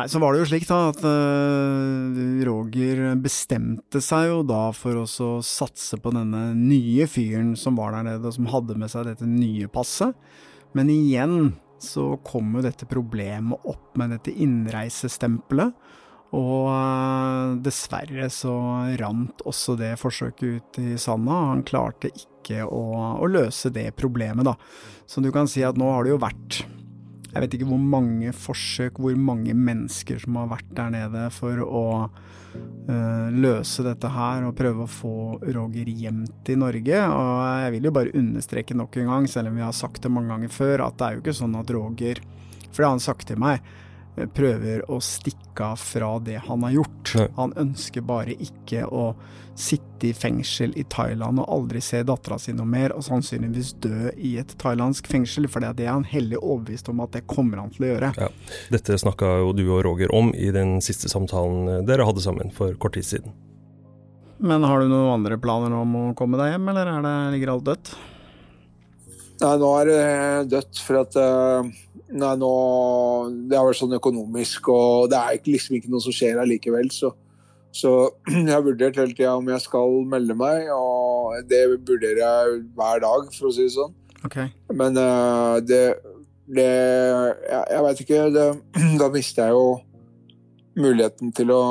Nei, 0.00 0.06
så 0.08 0.16
var 0.16 0.32
det 0.32 0.38
jo 0.40 0.46
slik 0.48 0.64
da 0.64 0.76
at 0.88 1.02
uh, 1.04 2.20
Roger 2.48 3.02
bestemte 3.20 4.00
seg 4.00 4.30
jo 4.30 4.38
da 4.48 4.70
for 4.72 5.02
å 5.02 5.32
satse 5.44 5.98
på 6.00 6.12
denne 6.14 6.54
nye 6.56 7.04
fyren 7.04 7.50
som 7.52 7.76
var 7.76 7.92
der 7.92 8.06
nede, 8.06 8.24
og 8.24 8.32
som 8.32 8.48
hadde 8.48 8.78
med 8.80 8.88
seg 8.88 9.10
dette 9.10 9.28
nye 9.28 9.68
passet. 9.68 10.16
Men 10.72 10.88
igjen 10.88 11.52
så 11.84 12.14
kom 12.24 12.56
jo 12.56 12.64
dette 12.64 12.88
problemet 12.88 13.68
opp 13.68 14.00
med 14.00 14.14
dette 14.16 14.32
innreisestempelet, 14.32 15.76
Og 16.32 16.66
eh, 16.70 17.54
dessverre 17.60 18.30
så 18.32 18.56
rant 19.00 19.44
også 19.44 19.74
det 19.76 19.96
forsøket 20.00 20.44
ut 20.48 20.80
i 20.80 20.96
sanda. 20.96 21.44
Han 21.52 21.64
klarte 21.66 22.08
ikke 22.08 22.62
å, 22.64 22.84
å, 23.20 23.26
løse 23.28 23.68
det 23.74 23.90
problemet, 23.98 24.46
da. 24.48 24.54
Så 25.04 25.20
du 25.20 25.28
kan 25.34 25.50
si 25.50 25.60
at 25.66 25.76
nå 25.76 25.92
har 25.92 26.06
det 26.06 26.14
jo 26.14 26.22
vært 26.22 26.62
Jeg 27.30 27.44
vet 27.44 27.56
ikke 27.56 27.68
hvor 27.70 27.82
mange 27.82 28.32
forsøk, 28.34 28.98
hvor 28.98 29.16
mange 29.18 29.54
mennesker 29.54 30.18
som 30.22 30.38
har 30.40 30.48
vært 30.50 30.70
der 30.74 30.94
nede 30.94 31.26
for 31.34 31.62
å 31.62 31.84
uh, 32.10 33.28
løse 33.30 33.84
dette 33.86 34.10
her 34.10 34.48
og 34.48 34.56
prøve 34.58 34.84
å 34.84 34.90
få 34.90 35.14
Roger 35.44 35.90
hjem 35.90 36.24
til 36.46 36.58
Norge. 36.64 37.04
Og 37.06 37.44
jeg 37.64 37.76
vil 37.76 37.86
jo 37.86 37.94
bare 38.00 38.16
understreke 38.18 38.78
nok 38.78 38.98
en 38.98 39.12
gang, 39.12 39.30
selv 39.30 39.52
om 39.52 39.60
vi 39.60 39.66
har 39.66 39.76
sagt 39.76 40.02
det 40.02 40.12
mange 40.12 40.34
ganger 40.34 40.54
før, 40.54 40.86
at 40.88 40.98
det 40.98 41.06
er 41.06 41.16
jo 41.16 41.24
ikke 41.24 41.38
sånn 41.42 41.60
at 41.60 41.70
Roger 41.76 42.24
For 42.70 42.82
det 42.82 42.88
har 42.88 42.96
han 42.96 43.06
sagt 43.06 43.30
til 43.30 43.40
meg 43.42 43.62
prøver 44.34 44.82
å 44.90 44.98
stikke 45.02 45.72
av 45.72 45.80
fra 45.80 46.14
det 46.22 46.40
han 46.46 46.64
har 46.66 46.74
gjort. 46.80 47.12
Nei. 47.16 47.28
Han 47.36 47.54
ønsker 47.60 48.04
bare 48.06 48.34
ikke 48.36 48.86
å 48.86 49.12
sitte 49.60 50.08
i 50.08 50.12
fengsel 50.16 50.72
i 50.80 50.84
Thailand 50.88 51.42
og 51.42 51.50
aldri 51.52 51.82
se 51.84 52.00
dattera 52.06 52.38
si 52.40 52.54
noe 52.56 52.68
mer, 52.68 52.94
og 52.96 53.04
sannsynligvis 53.04 53.74
dø 53.84 54.12
i 54.16 54.36
et 54.40 54.54
thailandsk 54.60 55.10
fengsel, 55.10 55.48
for 55.52 55.60
det 55.60 55.84
er 55.84 55.92
han 55.92 56.06
hellig 56.08 56.40
overbevist 56.40 56.88
om 56.92 57.02
at 57.04 57.12
det 57.16 57.26
kommer 57.30 57.60
han 57.60 57.72
til 57.74 57.86
å 57.86 57.92
gjøre. 57.92 58.12
Ja. 58.20 58.30
Dette 58.72 58.96
snakka 59.00 59.34
jo 59.42 59.52
du 59.56 59.66
og 59.68 59.84
Roger 59.86 60.12
om 60.16 60.32
i 60.32 60.48
den 60.54 60.78
siste 60.84 61.12
samtalen 61.12 61.84
dere 61.88 62.08
hadde 62.08 62.24
sammen 62.24 62.52
for 62.54 62.76
kort 62.80 62.96
tid 62.96 63.08
siden. 63.08 63.36
Men 64.40 64.64
har 64.64 64.80
du 64.80 64.88
noen 64.88 65.18
andre 65.18 65.36
planer 65.36 65.74
om 65.76 65.98
å 66.00 66.06
komme 66.16 66.40
deg 66.40 66.54
hjem, 66.54 66.72
eller 66.72 66.94
det, 67.04 67.16
ligger 67.34 67.52
alt 67.52 67.68
dødt? 67.68 67.92
Nei, 69.40 69.54
nå 69.60 69.68
er 69.76 69.88
det 69.88 70.00
dødt, 70.52 70.80
for 70.84 71.02
at 71.02 71.16
uh 71.20 71.68
Nei, 72.10 72.34
nå, 72.40 72.52
Det 73.46 73.58
har 73.58 73.66
vært 73.68 73.78
sånn 73.78 73.98
økonomisk, 73.98 74.70
og 74.72 75.10
det 75.12 75.18
er 75.18 75.42
liksom 75.46 75.76
ikke 75.78 75.90
noe 75.92 76.02
som 76.02 76.14
skjer 76.14 76.40
allikevel. 76.42 76.90
Så, 76.94 77.12
så 77.74 77.92
jeg 78.34 78.50
har 78.50 78.64
vurdert 78.66 78.98
hele 78.98 79.14
tida 79.14 79.36
om 79.38 79.50
jeg 79.52 79.62
skal 79.62 80.00
melde 80.10 80.36
meg, 80.38 80.70
og 80.74 81.38
det 81.50 81.62
vurderer 81.76 82.22
jeg 82.22 82.62
hver 82.78 83.02
dag, 83.04 83.28
for 83.36 83.50
å 83.50 83.54
si 83.54 83.66
det 83.68 83.74
sånn. 83.76 83.94
Okay. 84.26 84.50
Men 84.76 84.98
uh, 85.00 85.56
det, 85.64 85.94
det 86.44 86.66
Jeg, 86.68 87.62
jeg 87.70 87.84
veit 87.86 88.02
ikke. 88.04 88.24
Det, 88.34 88.48
da 89.00 89.08
mister 89.14 89.46
jeg 89.46 89.56
jo 89.56 89.68
muligheten 90.80 91.32
til 91.36 91.52
å 91.54 91.62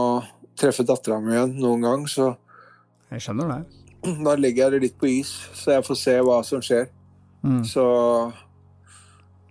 treffe 0.60 0.84
dattera 0.88 1.20
mi 1.24 1.36
igjen 1.36 1.58
noen 1.60 1.84
gang, 1.86 2.08
så 2.10 2.34
Jeg 3.12 3.28
skjønner 3.28 3.52
det. 3.56 3.62
Da 4.26 4.38
legger 4.40 4.64
jeg 4.70 4.78
det 4.78 4.84
litt 4.88 5.00
på 5.00 5.10
is, 5.12 5.34
så 5.60 5.76
jeg 5.76 5.84
får 5.88 6.00
se 6.00 6.16
hva 6.24 6.40
som 6.48 6.64
skjer. 6.64 6.88
Mm. 7.44 7.66
Så 7.68 7.84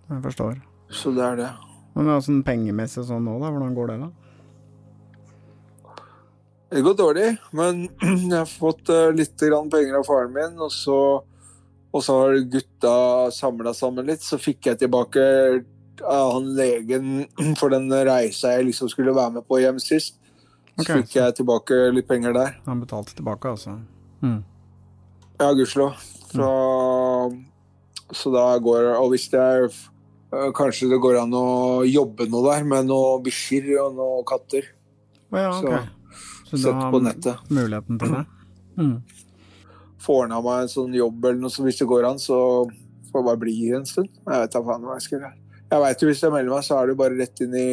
Jeg 0.09 0.23
forstår. 0.25 0.57
Så 0.89 1.11
det 1.13 1.25
er 1.25 1.37
det. 1.37 1.49
Men 1.97 2.21
sånn 2.23 2.43
pengemessig 2.45 3.05
sånn 3.07 3.25
nå, 3.25 3.37
da? 3.41 3.51
Hvordan 3.53 3.75
går 3.77 3.91
det, 3.91 3.97
da? 4.03 4.09
Det 6.69 6.83
går 6.85 6.95
dårlig, 6.99 7.29
men 7.57 7.87
jeg 8.29 8.35
har 8.35 8.49
fått 8.49 8.91
uh, 8.93 9.09
litt 9.13 9.35
penger 9.41 9.97
av 9.99 10.05
faren 10.05 10.33
min. 10.35 10.55
Og 10.61 10.71
så, 10.73 10.99
og 11.89 12.05
så 12.05 12.17
har 12.21 12.39
gutta 12.53 12.93
samla 13.33 13.73
sammen 13.73 14.09
litt. 14.09 14.23
Så 14.25 14.37
fikk 14.41 14.69
jeg 14.69 14.81
tilbake 14.85 15.25
av 16.05 16.35
han 16.37 16.53
legen 16.55 17.25
for 17.59 17.73
den 17.73 17.89
reisa 17.91 18.55
jeg 18.55 18.69
liksom 18.69 18.91
skulle 18.93 19.17
være 19.17 19.39
med 19.39 19.49
på 19.49 19.61
hjem 19.61 19.81
sist. 19.81 20.17
Så 20.77 20.85
okay. 20.85 21.01
fikk 21.01 21.17
jeg 21.19 21.39
tilbake 21.41 21.83
litt 21.91 22.07
penger 22.07 22.37
der. 22.37 22.57
Han 22.69 22.85
betalte 22.85 23.17
tilbake, 23.17 23.51
altså? 23.57 23.75
Mm. 24.23 24.41
Ja, 25.39 25.51
gudskjelov. 25.55 25.97
Så, 26.29 26.49
mm. 27.33 27.39
så 28.13 28.31
da 28.35 28.43
går 28.61 28.91
Og 28.99 29.15
hvis 29.15 29.25
jeg 29.33 29.71
Eh, 29.73 29.98
kanskje 30.29 30.89
det 30.91 30.99
går 31.01 31.23
an 31.23 31.33
å 31.33 31.45
jobbe 31.89 32.27
noe 32.29 32.51
der 32.51 32.67
med 32.67 32.89
noen 32.89 33.23
bikkjer 33.25 33.71
og 33.83 33.95
noen 33.97 34.27
katter. 34.29 34.67
Ja, 35.33 35.49
okay. 35.57 35.87
Så, 36.45 36.51
så 36.51 36.61
sett 36.67 36.83
på 36.93 37.01
nettet. 37.05 37.49
Muligheten 37.49 38.01
til 38.01 38.13
det? 38.13 38.25
Mm. 38.79 38.95
Får 39.99 40.23
ordna 40.23 40.41
meg 40.45 40.63
en 40.63 40.71
sånn 40.71 40.93
jobb 40.95 41.25
eller 41.25 41.41
noe, 41.41 41.53
så 41.53 41.65
hvis 41.65 41.81
det 41.81 41.89
går 41.89 42.07
an, 42.11 42.21
så 42.21 42.37
får 43.09 43.19
jeg 43.19 43.27
bare 43.29 43.41
bli 43.41 43.55
en 43.77 43.89
stund. 43.89 44.11
Jeg 44.21 44.45
vet 44.45 44.53
da 44.53 44.63
faen 44.69 44.85
hva 44.85 44.99
jeg 44.99 45.07
skal 45.07 45.17
gjøre. 45.17 45.33
Jeg 45.69 45.83
veit 45.85 46.01
jo 46.01 46.09
hvis 46.09 46.23
jeg 46.23 46.33
melder 46.33 46.53
meg, 46.53 46.65
så 46.65 46.77
er 46.77 46.89
det 46.89 46.99
bare 47.01 47.17
rett 47.17 47.43
inn 47.45 47.57
i 47.57 47.67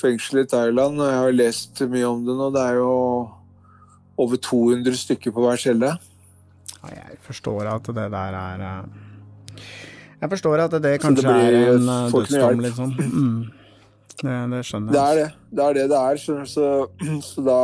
fengselet 0.00 0.46
i 0.46 0.52
Thailand. 0.52 1.00
Og 1.00 1.10
jeg 1.10 1.18
har 1.24 1.36
lest 1.36 1.82
mye 1.96 2.12
om 2.12 2.22
det 2.28 2.36
nå. 2.38 2.52
Det 2.54 2.62
er 2.62 2.78
jo 2.80 2.94
over 4.20 4.40
200 4.44 5.00
stykker 5.00 5.34
på 5.34 5.44
hver 5.44 5.60
celle. 5.60 5.96
Jeg 6.88 7.20
forstår 7.24 7.68
at 7.72 7.88
det 7.92 8.08
der 8.12 8.36
er 8.38 8.64
uh 8.68 9.07
jeg 10.18 10.30
forstår 10.32 10.64
at 10.64 10.74
det 10.82 10.96
kanskje 11.02 11.28
det 11.28 11.34
er 11.46 11.76
en 11.76 11.88
uh, 11.88 12.10
dødsdom, 12.10 12.62
liksom. 12.64 12.94
Mm. 12.98 13.36
Det, 14.18 14.34
det, 14.50 14.62
skjønner 14.66 14.90
jeg. 14.90 14.96
Det 14.96 15.02
er 15.02 15.20
det. 15.20 15.28
Det 15.54 15.64
er 15.64 15.76
det 15.76 15.84
det 15.92 16.00
er. 16.00 16.18
Så, 16.18 16.38
så, 16.50 16.66
så 17.30 17.44
da 17.46 17.60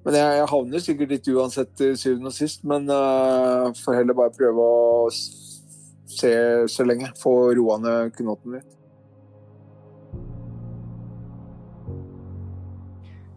Men 0.00 0.16
jeg, 0.16 0.36
jeg, 0.40 0.48
havner 0.50 0.82
sikkert 0.82 1.14
litt 1.14 1.28
uansett 1.28 1.72
til 1.76 1.94
syvende 2.00 2.32
og 2.32 2.34
sist, 2.34 2.64
men 2.66 2.88
uh, 2.88 3.70
får 3.84 4.00
heller 4.00 4.16
bare 4.16 4.32
prøve 4.34 4.66
å 4.66 5.08
se 5.12 6.34
så 6.72 6.86
lenge. 6.88 7.12
Få 7.20 7.52
roa 7.54 7.78
ned 7.84 8.14
knoten 8.16 8.58
litt. 8.58 8.76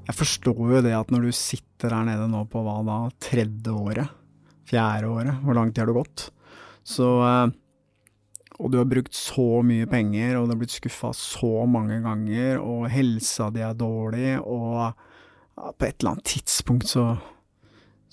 Jeg 0.03 0.15
forstår 0.19 0.77
jo 0.77 0.79
det 0.83 0.95
at 0.97 1.11
når 1.13 1.27
du 1.27 1.35
sitter 1.35 1.93
her 1.95 2.07
nede 2.07 2.25
nå 2.31 2.43
på 2.51 2.63
hva 2.63 2.79
da, 2.87 2.97
tredje 3.23 3.71
året, 3.71 4.15
fjerde 4.67 5.11
året, 5.11 5.43
hvor 5.43 5.55
lang 5.59 5.69
tid 5.71 5.83
har 5.83 5.91
du 5.91 5.99
gått, 5.99 6.25
så 6.87 7.09
uh, 7.23 7.51
og 8.59 8.71
du 8.71 8.79
har 8.79 8.89
brukt 8.89 9.15
så 9.17 9.61
mye 9.65 9.87
penger, 9.89 10.37
og 10.37 10.47
du 10.47 10.53
har 10.53 10.61
blitt 10.61 10.75
skuffa 10.75 11.13
så 11.17 11.65
mange 11.69 11.99
ganger, 12.03 12.61
og 12.61 12.89
helsa 12.93 13.49
di 13.53 13.63
er 13.65 13.77
dårlig, 13.77 14.37
og 14.41 14.93
på 15.77 15.87
et 15.87 15.97
eller 15.99 16.15
annet 16.15 16.33
tidspunkt 16.33 16.89
så 16.89 17.13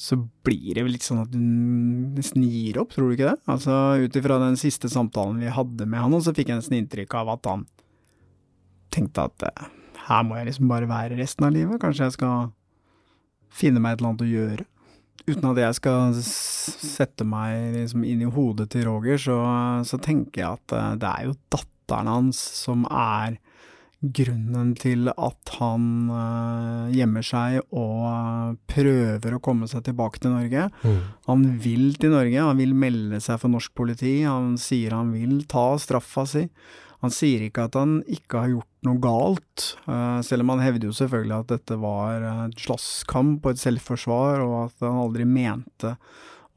så 0.01 0.17
blir 0.17 0.73
det 0.73 0.81
vel 0.81 0.95
litt 0.95 1.05
sånn 1.05 1.21
at 1.21 1.29
du 1.29 1.37
nesten 1.37 2.47
gir 2.49 2.79
opp, 2.81 2.95
tror 2.95 3.11
du 3.11 3.19
ikke 3.19 3.35
det? 3.35 3.43
Altså, 3.53 3.75
ut 4.01 4.15
ifra 4.17 4.39
den 4.41 4.57
siste 4.57 4.89
samtalen 4.89 5.43
vi 5.43 5.53
hadde 5.53 5.85
med 5.85 6.01
han, 6.01 6.15
så 6.25 6.33
fikk 6.33 6.49
jeg 6.49 6.63
nesten 6.63 6.79
inntrykk 6.79 7.19
av 7.21 7.35
at 7.35 7.49
han 7.51 7.67
tenkte 8.95 9.27
at 9.29 9.45
eh, 9.45 9.67
her 10.07 10.25
må 10.25 10.39
jeg 10.39 10.49
liksom 10.49 10.73
bare 10.73 10.89
være 10.89 11.19
resten 11.21 11.45
av 11.45 11.53
livet, 11.53 11.77
kanskje 11.83 12.09
jeg 12.09 12.17
skal 12.17 12.49
finne 13.53 13.83
meg 13.83 13.93
et 13.93 14.01
eller 14.01 14.15
annet 14.15 14.25
å 14.25 14.31
gjøre 14.31 14.67
uten 15.29 15.51
at 15.51 15.61
jeg 15.61 15.77
skal 15.81 16.17
sette 16.25 17.27
meg 17.29 17.77
liksom 17.77 18.07
inn 18.07 18.25
i 18.25 18.31
hodet 18.31 18.71
til 18.73 18.89
Roger, 18.89 19.21
så, 19.21 19.39
så, 19.87 20.01
tenker 20.03 20.43
jeg 20.43 20.59
at 20.59 20.77
eh, 20.77 20.91
det 21.01 21.13
er 21.13 21.29
jo 21.29 21.39
datteren 21.53 22.11
hans 22.11 22.41
som 22.61 22.87
er 22.89 23.41
grunnen 24.01 24.73
til 24.81 25.11
at 25.13 25.51
han 25.59 25.83
uh, 26.09 26.89
gjemmer 26.89 27.25
seg 27.27 27.59
og 27.77 28.57
prøver 28.71 29.37
å 29.37 29.41
komme 29.45 29.69
seg 29.69 29.85
tilbake 29.85 30.23
til 30.23 30.33
Norge. 30.33 30.69
Mm. 30.81 31.01
Han 31.29 31.43
vil 31.61 31.91
til 32.01 32.15
Norge, 32.15 32.47
han 32.49 32.63
vil 32.63 32.73
melde 32.73 33.21
seg 33.21 33.43
for 33.43 33.53
norsk 33.53 33.75
politi, 33.77 34.23
han 34.25 34.55
sier 34.61 34.97
han 34.97 35.13
vil 35.13 35.43
ta 35.51 35.75
straffa 35.81 36.25
si. 36.29 36.47
Han 37.05 37.13
sier 37.13 37.45
ikke 37.47 37.69
at 37.69 37.77
han 37.81 38.01
ikke 38.09 38.41
har 38.41 38.55
gjort 38.55 38.70
noe 38.87 39.01
galt, 39.03 39.75
eh, 39.87 40.21
selv 40.25 40.45
om 40.45 40.55
han 40.55 40.65
hevder 40.65 40.89
jo 40.89 40.97
selvfølgelig 40.97 41.37
at 41.37 41.55
dette 41.55 41.79
var 41.81 42.27
et 42.49 42.61
slåsskamp 42.65 43.45
og 43.45 43.53
et 43.53 43.63
selvforsvar, 43.63 44.45
og 44.45 44.57
at 44.65 44.87
han 44.87 45.01
aldri 45.03 45.27
mente 45.29 45.95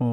å, 0.01 0.07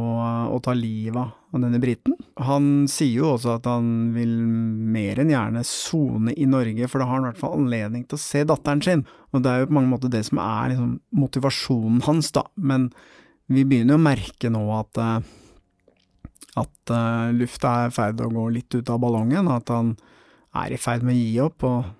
å 0.51 0.59
ta 0.63 0.75
livet 0.77 1.37
av 1.51 1.63
denne 1.63 1.81
briten. 1.83 2.17
Han 2.47 2.89
sier 2.91 3.23
jo 3.23 3.33
også 3.35 3.57
at 3.57 3.69
han 3.71 4.11
vil 4.15 4.33
mer 4.41 5.23
enn 5.23 5.33
gjerne 5.33 5.63
sone 5.67 6.35
i 6.35 6.49
Norge, 6.51 6.91
for 6.91 7.03
da 7.03 7.09
har 7.09 7.19
han 7.19 7.29
i 7.29 7.31
hvert 7.31 7.43
fall 7.43 7.59
anledning 7.61 8.05
til 8.07 8.19
å 8.19 8.23
se 8.23 8.45
datteren 8.49 8.83
sin, 8.85 9.07
og 9.31 9.45
det 9.45 9.53
er 9.53 9.63
jo 9.63 9.71
på 9.71 9.79
mange 9.79 9.93
måter 9.95 10.13
det 10.13 10.25
som 10.29 10.43
er 10.43 10.75
liksom 10.75 10.95
motivasjonen 11.17 12.05
hans, 12.09 12.33
da, 12.37 12.45
men 12.57 12.91
vi 13.51 13.65
begynner 13.67 13.97
jo 13.97 14.03
å 14.03 14.09
merke 14.11 14.51
nå 14.53 14.65
at 14.79 15.01
eh, 15.03 15.37
at 16.59 16.91
lufta 17.39 17.71
er 17.85 17.93
i 17.93 17.95
ferd 17.95 18.17
med 18.19 18.25
å 18.27 18.35
gå 18.35 18.45
litt 18.57 18.75
ut 18.75 18.89
av 18.91 18.99
ballongen, 19.03 19.47
at 19.55 19.71
han 19.71 19.93
er 20.59 20.75
i 20.75 20.81
ferd 20.81 21.05
med 21.07 21.15
å 21.15 21.19
gi 21.21 21.37
opp, 21.45 21.67
og, 21.67 21.91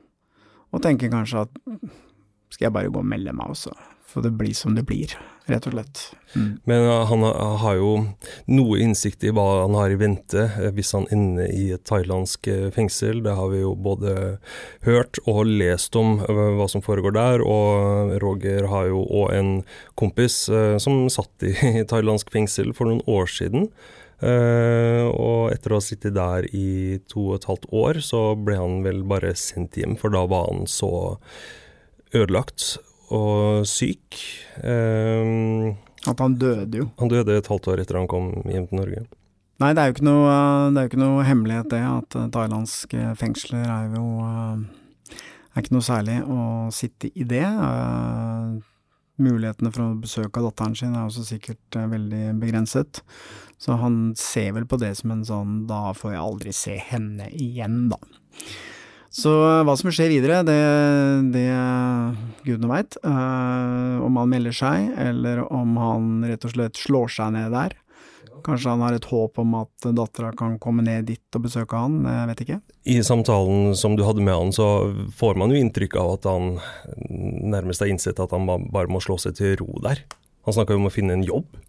og 0.71 0.83
tenker 0.85 1.13
kanskje 1.13 1.47
at 1.47 1.59
skal 2.51 2.69
jeg 2.69 2.75
bare 2.75 2.91
gå 2.91 3.01
og 3.01 3.07
melde 3.07 3.35
meg 3.37 3.53
også, 3.53 3.73
for 4.11 4.27
det 4.27 4.33
blir 4.35 4.55
som 4.59 4.75
det 4.75 4.83
blir, 4.89 5.13
rett 5.51 5.67
og 5.69 5.75
slett. 5.75 6.01
Mm. 6.35 6.49
Men 6.67 6.87
uh, 6.87 7.05
han 7.07 7.23
har 7.63 7.77
jo 7.79 7.93
noe 8.51 8.81
innsikt 8.83 9.23
i 9.27 9.31
hva 9.35 9.45
han 9.63 9.77
har 9.79 9.95
i 9.95 9.99
vente 9.99 10.49
eh, 10.49 10.73
hvis 10.75 10.91
han 10.97 11.07
ender 11.15 11.51
i 11.55 11.69
et 11.77 11.85
thailandsk 11.87 12.51
eh, 12.51 12.67
fengsel. 12.75 13.23
Det 13.23 13.37
har 13.39 13.53
vi 13.53 13.63
jo 13.63 13.77
både 13.79 14.17
hørt 14.87 15.23
og 15.31 15.45
lest 15.47 15.95
om 15.99 16.19
hva 16.27 16.67
som 16.71 16.83
foregår 16.83 17.15
der, 17.15 17.47
og 17.47 18.17
Roger 18.23 18.67
har 18.71 18.91
jo 18.91 19.05
òg 19.07 19.31
en 19.39 19.55
kompis 19.99 20.43
som 20.83 21.07
satt 21.13 21.47
i 21.51 21.87
thailandsk 21.87 22.35
fengsel 22.35 22.75
for 22.75 22.91
noen 22.91 23.03
år 23.11 23.31
siden. 23.31 23.71
Uh, 24.21 25.09
og 25.17 25.53
etter 25.55 25.73
å 25.73 25.79
ha 25.79 25.85
sittet 25.85 26.13
der 26.17 26.45
i 26.53 26.99
to 27.09 27.31
og 27.31 27.39
et 27.39 27.47
halvt 27.49 27.71
år, 27.73 28.01
så 28.05 28.21
ble 28.37 28.59
han 28.61 28.83
vel 28.85 29.01
bare 29.09 29.33
sendt 29.39 29.79
hjem, 29.81 29.97
for 30.01 30.13
da 30.13 30.27
var 30.29 30.51
han 30.51 30.67
så 30.69 30.91
ødelagt 32.13 32.75
og 33.11 33.65
syk. 33.69 34.19
Uh, 34.61 35.73
At 36.11 36.21
han 36.21 36.37
døde 36.41 36.85
jo. 36.85 36.91
Han 37.01 37.13
døde 37.13 37.39
et 37.41 37.49
halvt 37.49 37.73
år 37.73 37.83
etter 37.83 38.01
han 38.01 38.11
kom 38.11 38.35
hjem 38.45 38.69
til 38.69 38.83
Norge. 38.83 39.07
Nei, 39.61 39.73
det 39.77 39.81
er 39.81 39.91
jo 39.91 39.97
ikke 39.99 40.09
noe, 40.09 40.37
det 40.73 40.81
er 40.81 40.87
jo 40.87 40.91
ikke 40.93 41.03
noe 41.03 41.25
hemmelighet 41.29 41.73
det, 41.73 41.81
at 41.85 42.21
thailandske 42.33 43.11
fengsler 43.21 43.67
er 43.69 43.91
jo 43.97 44.05
er 45.51 45.65
ikke 45.65 45.75
noe 45.75 45.85
særlig 45.85 46.21
å 46.25 46.43
sitte 46.75 47.11
i 47.13 47.27
det. 47.29 47.45
Mulighetene 49.21 49.73
for 49.75 49.85
å 49.85 50.01
besøke 50.01 50.43
datteren 50.45 50.77
sin 50.79 50.97
er 50.97 51.05
også 51.05 51.27
sikkert 51.29 51.79
uh, 51.79 51.87
veldig 51.91 52.35
begrenset. 52.41 53.03
Så 53.61 53.77
han 53.81 54.15
ser 54.17 54.55
vel 54.57 54.67
på 54.69 54.79
det 54.81 54.95
som 54.99 55.13
en 55.13 55.25
sånn 55.27 55.55
da 55.69 55.91
får 55.97 56.15
jeg 56.15 56.25
aldri 56.25 56.57
se 56.57 56.77
henne 56.91 57.29
igjen, 57.37 57.91
da. 57.93 58.01
Så 59.11 59.33
hva 59.67 59.75
som 59.75 59.91
skjer 59.91 60.13
videre, 60.13 60.41
det, 60.47 60.59
det 61.35 61.49
gudene 62.47 62.71
veit. 62.71 62.97
Uh, 63.03 63.99
om 64.07 64.21
han 64.23 64.31
melder 64.31 64.55
seg, 64.55 64.93
eller 65.03 65.43
om 65.51 65.75
han 65.83 66.13
rett 66.31 66.47
og 66.47 66.55
slett 66.55 66.79
slår 66.79 67.11
seg 67.19 67.35
ned 67.35 67.51
der. 67.53 67.75
Kanskje 68.47 68.73
han 68.73 68.85
har 68.85 68.97
et 68.97 69.09
håp 69.11 69.41
om 69.43 69.57
at 69.61 69.89
dattera 69.97 70.33
kan 70.37 70.59
komme 70.63 70.85
ned 70.87 71.09
dit 71.11 71.39
og 71.39 71.47
besøke 71.47 71.79
han, 71.79 72.01
jeg 72.07 72.29
vet 72.31 72.45
ikke. 72.47 72.61
I 72.91 72.99
samtalen 73.07 73.75
som 73.79 73.97
du 73.99 74.05
hadde 74.07 74.25
med 74.25 74.37
han, 74.37 74.55
så 74.57 74.69
får 75.17 75.41
man 75.41 75.55
jo 75.55 75.61
inntrykk 75.61 75.99
av 76.01 76.15
at 76.19 76.31
han 76.31 76.53
nærmest 77.55 77.85
har 77.85 77.93
innsett 77.93 78.23
at 78.23 78.37
han 78.37 78.49
bare 78.49 78.91
må 78.91 79.03
slå 79.05 79.19
seg 79.21 79.39
til 79.41 79.59
ro 79.63 79.83
der. 79.85 80.05
Han 80.49 80.57
snakka 80.57 80.75
jo 80.75 80.83
om 80.83 80.89
å 80.89 80.95
finne 80.95 81.19
en 81.19 81.27
jobb. 81.27 81.61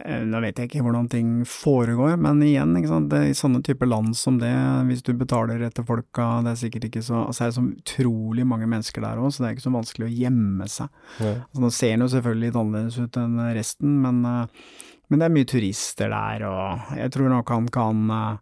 Eh, 0.00 0.22
da 0.24 0.40
vet 0.40 0.56
jeg 0.56 0.70
ikke 0.70 0.82
hvordan 0.86 1.08
ting 1.12 1.32
foregår, 1.48 2.14
men 2.20 2.40
igjen, 2.46 2.72
i 2.80 3.34
sånne 3.36 3.60
typer 3.66 3.90
land 3.90 4.16
som 4.16 4.38
det, 4.40 4.52
hvis 4.88 5.04
du 5.04 5.12
betaler 5.18 5.60
etter 5.66 5.84
folka, 5.84 6.40
det 6.46 6.54
er 6.54 6.62
sikkert 6.62 6.86
ikke 6.88 7.02
så 7.04 7.26
altså 7.26 7.44
er 7.44 7.50
det 7.50 7.58
så 7.58 7.66
utrolig 7.66 8.46
mange 8.48 8.68
mennesker 8.70 9.04
der 9.04 9.20
òg, 9.20 9.28
så 9.30 9.44
det 9.44 9.50
er 9.50 9.58
ikke 9.58 9.66
så 9.66 9.74
vanskelig 9.74 10.08
å 10.08 10.14
gjemme 10.22 10.70
seg. 10.72 11.02
Ja. 11.20 11.34
Altså, 11.44 11.64
nå 11.66 11.70
ser 11.76 11.92
den 11.92 12.06
jo 12.06 12.14
selvfølgelig 12.14 12.48
litt 12.48 12.58
annerledes 12.62 12.98
ut 13.02 13.20
enn 13.20 13.36
resten, 13.58 14.00
men 14.06 14.24
uh, 14.24 14.64
men 15.12 15.20
det 15.20 15.28
er 15.28 15.34
mye 15.34 15.48
turister 15.48 16.08
der, 16.08 16.46
og 16.48 16.96
jeg 16.96 17.12
tror 17.12 17.28
nok 17.28 17.50
han 17.52 17.66
kan 17.72 18.06
Når 18.08 18.16
eh, 18.16 18.38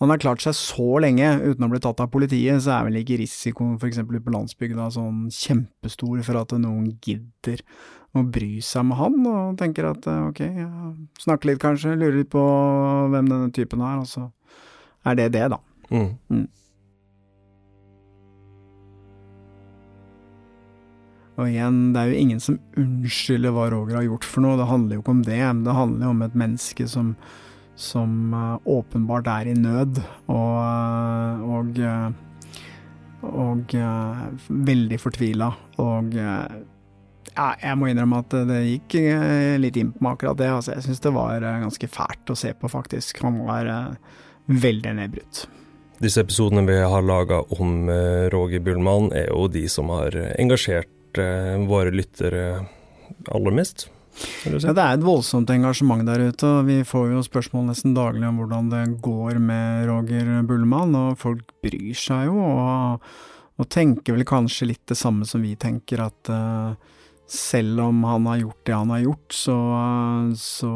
han 0.00 0.12
har 0.12 0.20
klart 0.20 0.44
seg 0.44 0.56
så 0.56 0.98
lenge 1.00 1.28
uten 1.40 1.64
å 1.64 1.68
bli 1.72 1.80
tatt 1.80 2.00
av 2.00 2.10
politiet, 2.12 2.60
så 2.64 2.74
er 2.76 2.86
vel 2.86 3.00
ikke 3.00 3.18
risikoen 3.20 3.78
f.eks. 3.80 4.02
på 4.04 4.34
landsbygda 4.34 4.90
sånn 4.92 5.26
kjempestor 5.32 6.22
for 6.24 6.40
at 6.40 6.54
noen 6.60 6.90
gidder 7.04 7.60
å 8.16 8.24
bry 8.24 8.58
seg 8.64 8.84
med 8.88 8.98
han, 8.98 9.18
og 9.28 9.58
tenker 9.60 9.90
at 9.90 10.08
eh, 10.10 10.22
ok, 10.28 10.40
ja, 10.44 10.70
snakke 11.24 11.50
litt 11.50 11.62
kanskje, 11.62 11.96
lurer 11.96 12.20
litt 12.20 12.32
på 12.32 12.44
hvem 13.12 13.28
denne 13.32 13.52
typen 13.56 13.84
er, 13.86 14.00
og 14.02 14.08
så 14.10 14.28
er 15.08 15.20
det 15.20 15.30
det, 15.36 15.46
da. 15.52 15.60
Mm. 15.90 16.10
Mm. 16.32 16.48
Og 21.40 21.48
igjen, 21.48 21.76
det 21.94 22.00
er 22.00 22.10
jo 22.10 22.20
ingen 22.20 22.40
som 22.42 22.58
unnskylder 22.76 23.54
hva 23.56 23.70
Roger 23.72 23.96
har 23.96 24.08
gjort 24.10 24.26
for 24.28 24.44
noe, 24.44 24.58
det 24.60 24.68
handler 24.68 24.98
jo 24.98 25.04
ikke 25.04 25.14
om 25.14 25.22
det. 25.24 25.38
Men 25.40 25.62
det 25.64 25.76
handler 25.76 26.04
jo 26.04 26.10
om 26.12 26.24
et 26.26 26.40
menneske 26.42 26.88
som, 26.90 27.14
som 27.80 28.34
uh, 28.36 28.56
åpenbart 28.68 29.30
er 29.32 29.48
i 29.48 29.54
nød, 29.56 30.02
og, 30.34 30.58
uh, 30.60 31.46
og, 31.60 31.80
uh, 31.80 33.30
og 33.30 33.72
veldig 34.68 35.00
fortvila. 35.00 35.48
Og 35.80 36.12
ja, 37.30 37.48
jeg 37.62 37.78
må 37.78 37.88
innrømme 37.88 38.20
at 38.20 38.36
det 38.50 38.60
gikk 38.66 38.98
litt 39.62 39.78
inn 39.80 39.94
på 39.94 40.04
meg 40.04 40.18
akkurat 40.18 40.40
det. 40.40 40.50
Altså, 40.52 40.74
jeg 40.74 40.88
syns 40.88 41.02
det 41.04 41.14
var 41.16 41.44
ganske 41.64 41.88
fælt 41.88 42.32
å 42.32 42.36
se 42.36 42.52
på, 42.52 42.68
faktisk. 42.68 43.22
Han 43.24 43.42
var 43.46 43.70
veldig 44.50 44.94
nedbrutt. 44.98 45.44
Disse 46.00 46.24
episodene 46.24 46.64
vi 46.68 46.78
har 46.80 47.04
laga 47.04 47.42
om 47.56 47.92
Roger 48.32 48.64
Bullmann, 48.64 49.12
er 49.12 49.28
jo 49.28 49.46
de 49.52 49.66
som 49.72 49.92
har 49.92 50.16
engasjert 50.40 50.88
Eh, 51.18 51.56
våre 51.66 51.90
lyttere 51.90 52.66
aller 53.30 53.56
mest? 53.56 53.88
Si. 54.20 54.50
Ja, 54.50 54.74
det 54.74 54.82
er 54.82 54.98
et 54.98 55.06
voldsomt 55.06 55.50
engasjement 55.54 56.04
der 56.04 56.26
ute, 56.28 56.44
og 56.44 56.68
vi 56.68 56.80
får 56.84 57.12
jo 57.14 57.24
spørsmål 57.24 57.70
nesten 57.70 57.94
daglig 57.96 58.26
om 58.28 58.40
hvordan 58.42 58.68
det 58.72 58.82
går 59.04 59.38
med 59.40 59.86
Roger 59.88 60.28
Bullmann, 60.46 60.94
og 60.98 61.18
folk 61.20 61.54
bryr 61.64 61.96
seg 61.96 62.28
jo, 62.28 62.36
og, 62.42 63.06
og 63.56 63.68
tenker 63.72 64.18
vel 64.18 64.26
kanskje 64.28 64.72
litt 64.72 64.82
det 64.90 64.98
samme 64.98 65.28
som 65.28 65.40
vi 65.46 65.54
tenker, 65.60 66.02
at 66.04 66.32
uh, 66.34 66.74
selv 67.30 67.84
om 67.86 68.02
han 68.04 68.26
har 68.26 68.42
gjort 68.42 68.62
det 68.66 68.76
han 68.76 68.92
har 68.92 69.02
gjort, 69.06 69.38
så, 69.40 69.58
så 70.36 70.70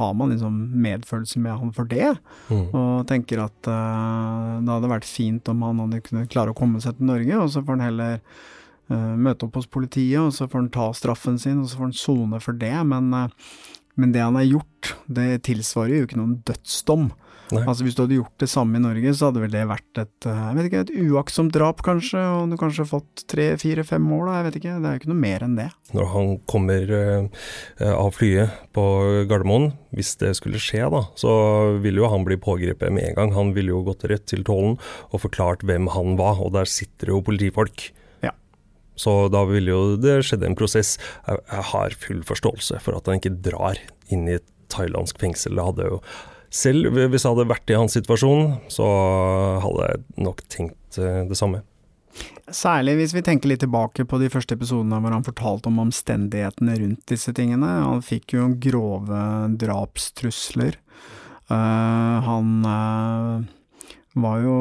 har 0.00 0.14
man 0.16 0.32
liksom 0.32 0.60
medfølelse 0.88 1.44
med 1.44 1.60
han 1.62 1.74
for 1.76 1.90
det. 1.90 2.14
Mm. 2.48 2.68
Og 2.72 2.92
tenker 3.10 3.44
at 3.44 3.70
uh, 3.70 4.56
det 4.64 4.72
hadde 4.72 4.94
vært 4.96 5.08
fint 5.08 5.52
om 5.52 5.66
han 5.68 5.84
hadde 5.84 6.02
kunnet 6.08 6.32
klare 6.32 6.56
å 6.56 6.58
komme 6.58 6.80
seg 6.82 6.96
til 6.96 7.12
Norge, 7.12 7.42
og 7.44 7.52
så 7.52 7.62
får 7.62 7.76
han 7.76 7.90
heller 7.90 8.22
møte 8.88 9.44
opp 9.46 9.58
hos 9.60 9.68
politiet, 9.68 10.20
og 10.22 10.32
så 10.32 10.48
får 10.48 10.62
han 10.62 10.72
ta 10.72 10.90
straffen 10.96 11.38
sin, 11.40 11.62
og 11.62 11.68
så 11.68 11.80
får 11.80 11.90
han 11.90 11.96
sone 12.00 12.42
for 12.44 12.56
det. 12.56 12.74
Men, 12.88 13.12
uh, 13.12 13.54
men, 13.98 14.12
det 14.14 14.24
han 14.24 14.38
har 14.38 14.48
gjort, 14.48 14.94
det 15.06 15.30
tilsvarer 15.48 16.00
jo 16.00 16.08
ikke 16.08 16.20
noen 16.20 16.38
dødsdom. 16.48 17.10
Nei. 17.48 17.62
Altså 17.62 17.84
Hvis 17.86 17.94
du 17.96 18.02
hadde 18.02 18.18
gjort 18.18 18.42
det 18.42 18.50
samme 18.52 18.76
i 18.76 18.82
Norge, 18.82 19.12
så 19.16 19.30
hadde 19.30 19.40
vel 19.40 19.52
det 19.54 19.62
vært 19.70 20.00
et 20.02 20.26
eh, 20.28 20.40
jeg 20.50 20.56
vet 20.58 20.66
ikke, 20.68 20.82
et 20.84 21.12
uaktsomt 21.14 21.54
drap, 21.54 21.80
kanskje, 21.80 22.20
og 22.20 22.50
du 22.52 22.58
kanskje 22.60 22.84
fått 22.90 23.22
tre, 23.32 23.46
fire, 23.60 23.86
fem 23.88 24.04
år, 24.12 24.26
da, 24.26 24.34
jeg 24.36 24.46
vet 24.46 24.58
ikke. 24.60 24.74
Det 24.76 24.90
er 24.90 24.96
jo 24.96 25.00
ikke 25.00 25.10
noe 25.14 25.22
mer 25.22 25.46
enn 25.46 25.56
det. 25.56 25.68
Når 25.96 26.10
han 26.12 26.28
kommer 26.52 26.92
av 27.88 28.10
flyet 28.18 28.58
på 28.76 28.84
Gardermoen, 29.30 29.70
hvis 29.96 30.12
det 30.20 30.34
skulle 30.36 30.60
skje, 30.60 30.84
da, 30.92 31.06
så 31.16 31.32
ville 31.80 32.04
jo 32.04 32.12
han 32.12 32.28
bli 32.28 32.36
pågrepet 32.36 32.92
med 32.92 33.08
en 33.08 33.16
gang. 33.16 33.32
Han 33.38 33.54
ville 33.56 33.72
jo 33.72 33.80
gått 33.88 34.04
rett 34.12 34.28
til 34.28 34.44
tollen 34.44 34.76
og 35.08 35.24
forklart 35.24 35.64
hvem 35.64 35.88
han 35.96 36.20
var, 36.20 36.42
og 36.44 36.52
der 36.58 36.68
sitter 36.68 37.14
jo 37.14 37.24
politifolk. 37.24 37.88
Så 38.98 39.14
da 39.32 39.44
ville 39.48 39.72
jo 39.72 39.82
det 40.00 40.20
skjedde 40.26 40.48
en 40.48 40.58
prosess. 40.58 40.96
Jeg, 41.28 41.64
har 41.72 41.96
full 42.02 42.24
forståelse 42.26 42.82
for 42.84 42.98
at 42.98 43.08
han 43.08 43.22
ikke 43.22 43.36
drar 43.46 43.78
inn 44.12 44.26
i 44.28 44.38
et 44.40 44.46
thailandsk 44.72 45.20
fengsel. 45.22 45.56
Det 45.56 45.70
hadde 45.70 45.88
jo 45.92 46.02
selv 46.48 46.94
hvis 46.96 47.24
jeg 47.24 47.34
hadde 47.34 47.50
vært 47.50 47.72
i 47.72 47.76
hans 47.76 47.94
situasjon, 47.96 48.54
så 48.72 48.86
hadde 49.64 49.88
jeg 49.90 50.24
nok 50.24 50.44
tenkt 50.48 51.00
eh, 51.00 51.24
det 51.28 51.36
samme. 51.36 51.60
Særlig 52.48 52.94
hvis 52.96 53.12
vi 53.12 53.22
tenker 53.24 53.50
litt 53.50 53.60
tilbake 53.60 54.06
på 54.08 54.18
de 54.20 54.30
første 54.32 54.56
episodene 54.56 54.98
hvor 55.04 55.12
han 55.12 55.26
fortalte 55.26 55.68
om 55.68 55.82
omstendighetene 55.84 56.78
rundt 56.80 57.04
disse 57.12 57.34
tingene. 57.36 57.68
Han 57.84 58.00
fikk 58.04 58.34
jo 58.38 58.48
grove 58.62 59.20
drapstrusler. 59.60 60.80
Uh, 61.48 62.24
han 62.24 62.48
uh, 62.64 63.44
var 64.22 64.42
jo 64.44 64.56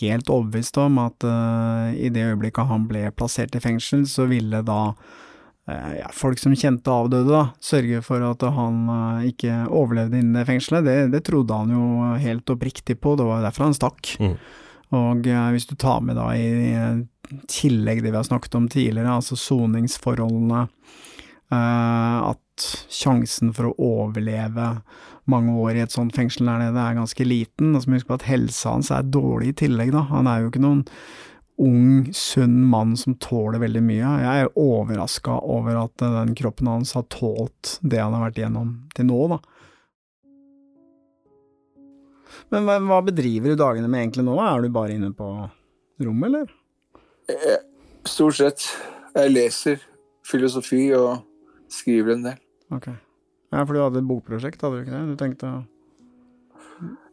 helt 0.00 0.30
overbevist 0.32 0.78
om 0.82 0.98
at 1.02 1.26
uh, 1.26 1.92
i 1.94 2.10
det 2.12 2.26
øyeblikket 2.30 2.68
han 2.70 2.88
ble 2.90 3.08
plassert 3.16 3.56
i 3.56 3.62
fengsel, 3.62 4.04
så 4.08 4.28
ville 4.30 4.62
da 4.66 4.80
uh, 4.92 5.92
ja, 5.96 6.10
folk 6.14 6.40
som 6.42 6.56
kjente 6.56 6.92
avdøde, 6.92 7.30
da, 7.30 7.42
sørge 7.62 8.02
for 8.06 8.24
at 8.26 8.44
han 8.58 8.84
uh, 8.90 9.26
ikke 9.28 9.64
overlevde 9.66 10.20
innen 10.20 10.38
det 10.38 10.46
fengselet. 10.50 10.86
Det, 10.86 10.96
det, 11.14 11.24
trodde 11.28 11.58
han 11.62 11.74
jo 11.74 12.14
helt 12.22 12.54
oppriktig 12.56 12.98
på, 13.00 13.16
det 13.18 13.28
var 13.28 13.44
derfor 13.46 13.68
han 13.68 13.76
stakk. 13.76 14.14
Mm. 14.22 14.38
Og 14.96 15.26
hvis 15.50 15.66
du 15.66 15.74
tar 15.74 15.98
med 16.06 16.14
da 16.14 16.28
i 16.38 16.44
tillegg 17.50 18.04
det 18.04 18.12
vi 18.12 18.16
har 18.20 18.26
snakket 18.28 18.54
om 18.54 18.68
tidligere, 18.70 19.16
altså 19.18 19.34
soningsforholdene, 19.34 20.68
at 21.54 22.66
sjansen 22.90 23.52
for 23.54 23.70
å 23.70 23.76
overleve 24.02 24.70
mange 25.30 25.54
år 25.60 25.76
i 25.76 25.84
et 25.84 25.94
sånt 25.94 26.14
fengsel 26.16 26.46
der 26.48 26.64
nede 26.64 26.82
er 26.82 26.98
ganske 26.98 27.26
liten. 27.26 27.74
Og 27.74 27.82
så 27.82 27.88
må 27.88 27.96
vi 27.96 28.00
huske 28.00 28.12
på 28.12 28.18
at 28.20 28.28
helsa 28.30 28.74
hans 28.74 28.90
er 28.94 29.06
dårlig 29.06 29.52
i 29.52 29.58
tillegg, 29.64 29.92
da. 29.94 30.06
Han 30.10 30.30
er 30.30 30.42
jo 30.42 30.50
ikke 30.50 30.64
noen 30.64 30.84
ung, 31.62 32.08
sunn 32.12 32.58
mann 32.68 32.96
som 33.00 33.16
tåler 33.22 33.62
veldig 33.62 33.82
mye. 33.84 34.14
Jeg 34.22 34.44
er 34.44 34.58
overraska 34.60 35.38
over 35.42 35.78
at 35.86 36.02
den 36.02 36.34
kroppen 36.38 36.70
hans 36.70 36.94
har 36.96 37.06
tålt 37.12 37.78
det 37.82 38.02
han 38.02 38.16
har 38.16 38.28
vært 38.28 38.40
igjennom 38.42 38.74
til 38.96 39.08
nå, 39.08 39.20
da. 39.36 39.40
Men 42.52 42.68
hva 42.86 43.00
bedriver 43.02 43.54
du 43.54 43.58
dagene 43.58 43.88
med 43.90 44.04
egentlig 44.04 44.26
nå? 44.26 44.36
Er 44.42 44.62
du 44.62 44.68
bare 44.74 44.94
inne 44.94 45.10
på 45.16 45.30
rommet, 46.04 46.28
eller? 46.28 46.50
Eh, 47.32 47.62
stort 48.06 48.36
sett. 48.38 48.66
Jeg 49.16 49.32
leser 49.32 49.80
filosofi 50.26 50.90
og 50.94 51.24
skriver 51.72 52.16
en 52.16 52.26
del. 52.30 52.38
Ok. 52.74 52.88
Ja, 53.52 53.62
For 53.64 53.72
du 53.76 53.80
hadde 53.80 54.02
et 54.02 54.08
bokprosjekt, 54.08 54.62
hadde 54.62 54.80
du 54.80 54.84
ikke 54.84 54.94
det? 54.96 55.04
Du 55.14 55.16
tenkte 55.20 55.46
å 55.48 55.62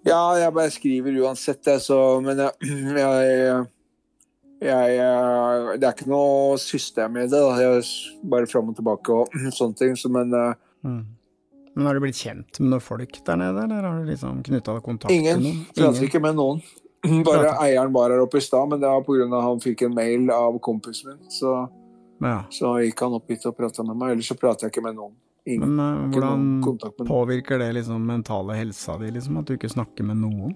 Ja, 0.03 0.19
jeg 0.35 0.51
bare 0.55 0.71
skriver 0.73 1.15
uansett, 1.23 1.61
jeg, 1.69 1.79
så 1.85 1.97
Men 2.25 2.41
jeg, 2.41 2.51
jeg, 2.99 3.67
jeg, 4.65 5.77
Det 5.79 5.87
er 5.87 5.93
ikke 5.93 6.09
noe 6.11 6.57
system 6.61 7.19
i 7.21 7.27
det. 7.27 7.31
da, 7.37 7.53
jeg 7.61 7.83
Bare 8.33 8.49
fram 8.49 8.71
og 8.73 8.79
tilbake 8.79 9.13
og 9.13 9.37
sånne 9.59 9.79
ting. 9.79 9.95
Så, 9.99 10.11
men 10.13 10.33
eh, 10.33 10.55
mm. 10.87 11.03
Men 11.73 11.87
Har 11.89 11.97
du 11.97 12.03
blitt 12.03 12.19
kjent 12.21 12.59
med 12.61 12.69
noen 12.69 12.83
folk 12.85 13.15
der 13.25 13.37
nede, 13.41 13.63
eller 13.65 13.85
har 13.87 14.01
du 14.01 14.09
liksom 14.11 14.43
knytta 14.45 14.75
kontakt 14.85 15.13
Ingen. 15.13 15.39
med 15.41 15.47
noen? 15.47 15.61
Prater 15.73 16.05
ikke 16.05 16.19
med 16.21 16.35
noen. 16.37 16.59
Bare 17.25 17.39
Prater. 17.47 17.55
eieren 17.65 17.93
var 17.95 18.13
her 18.13 18.21
oppe 18.23 18.37
i 18.37 18.43
stad, 18.45 18.69
men 18.69 18.81
det 18.83 18.91
var 18.91 19.01
pga. 19.07 19.39
han 19.41 19.63
fikk 19.63 19.81
en 19.87 19.95
mail 19.97 20.29
av 20.35 20.59
kompisen 20.63 21.09
min. 21.15 21.23
Så, 21.33 21.55
ja. 22.25 22.39
så 22.53 22.73
gikk 22.83 23.03
han 23.05 23.15
opp 23.17 23.31
hit 23.31 23.45
og 23.49 23.55
prata 23.57 23.85
med 23.85 23.99
meg. 23.99 24.15
Ellers 24.15 24.31
så 24.31 24.37
prater 24.39 24.67
jeg 24.67 24.75
ikke 24.75 24.85
med 24.85 24.97
noen. 24.99 25.13
Ingen, 25.45 25.75
Men 25.75 26.07
uh, 26.07 26.11
hvordan 26.13 27.07
påvirker 27.07 27.59
det 27.59 27.73
liksom 27.75 28.05
mentale 28.07 28.55
helsa 28.55 28.95
di, 28.97 29.09
liksom, 29.11 29.41
at 29.41 29.49
du 29.49 29.57
ikke 29.57 29.71
snakker 29.71 30.07
med 30.07 30.21
noen? 30.21 30.53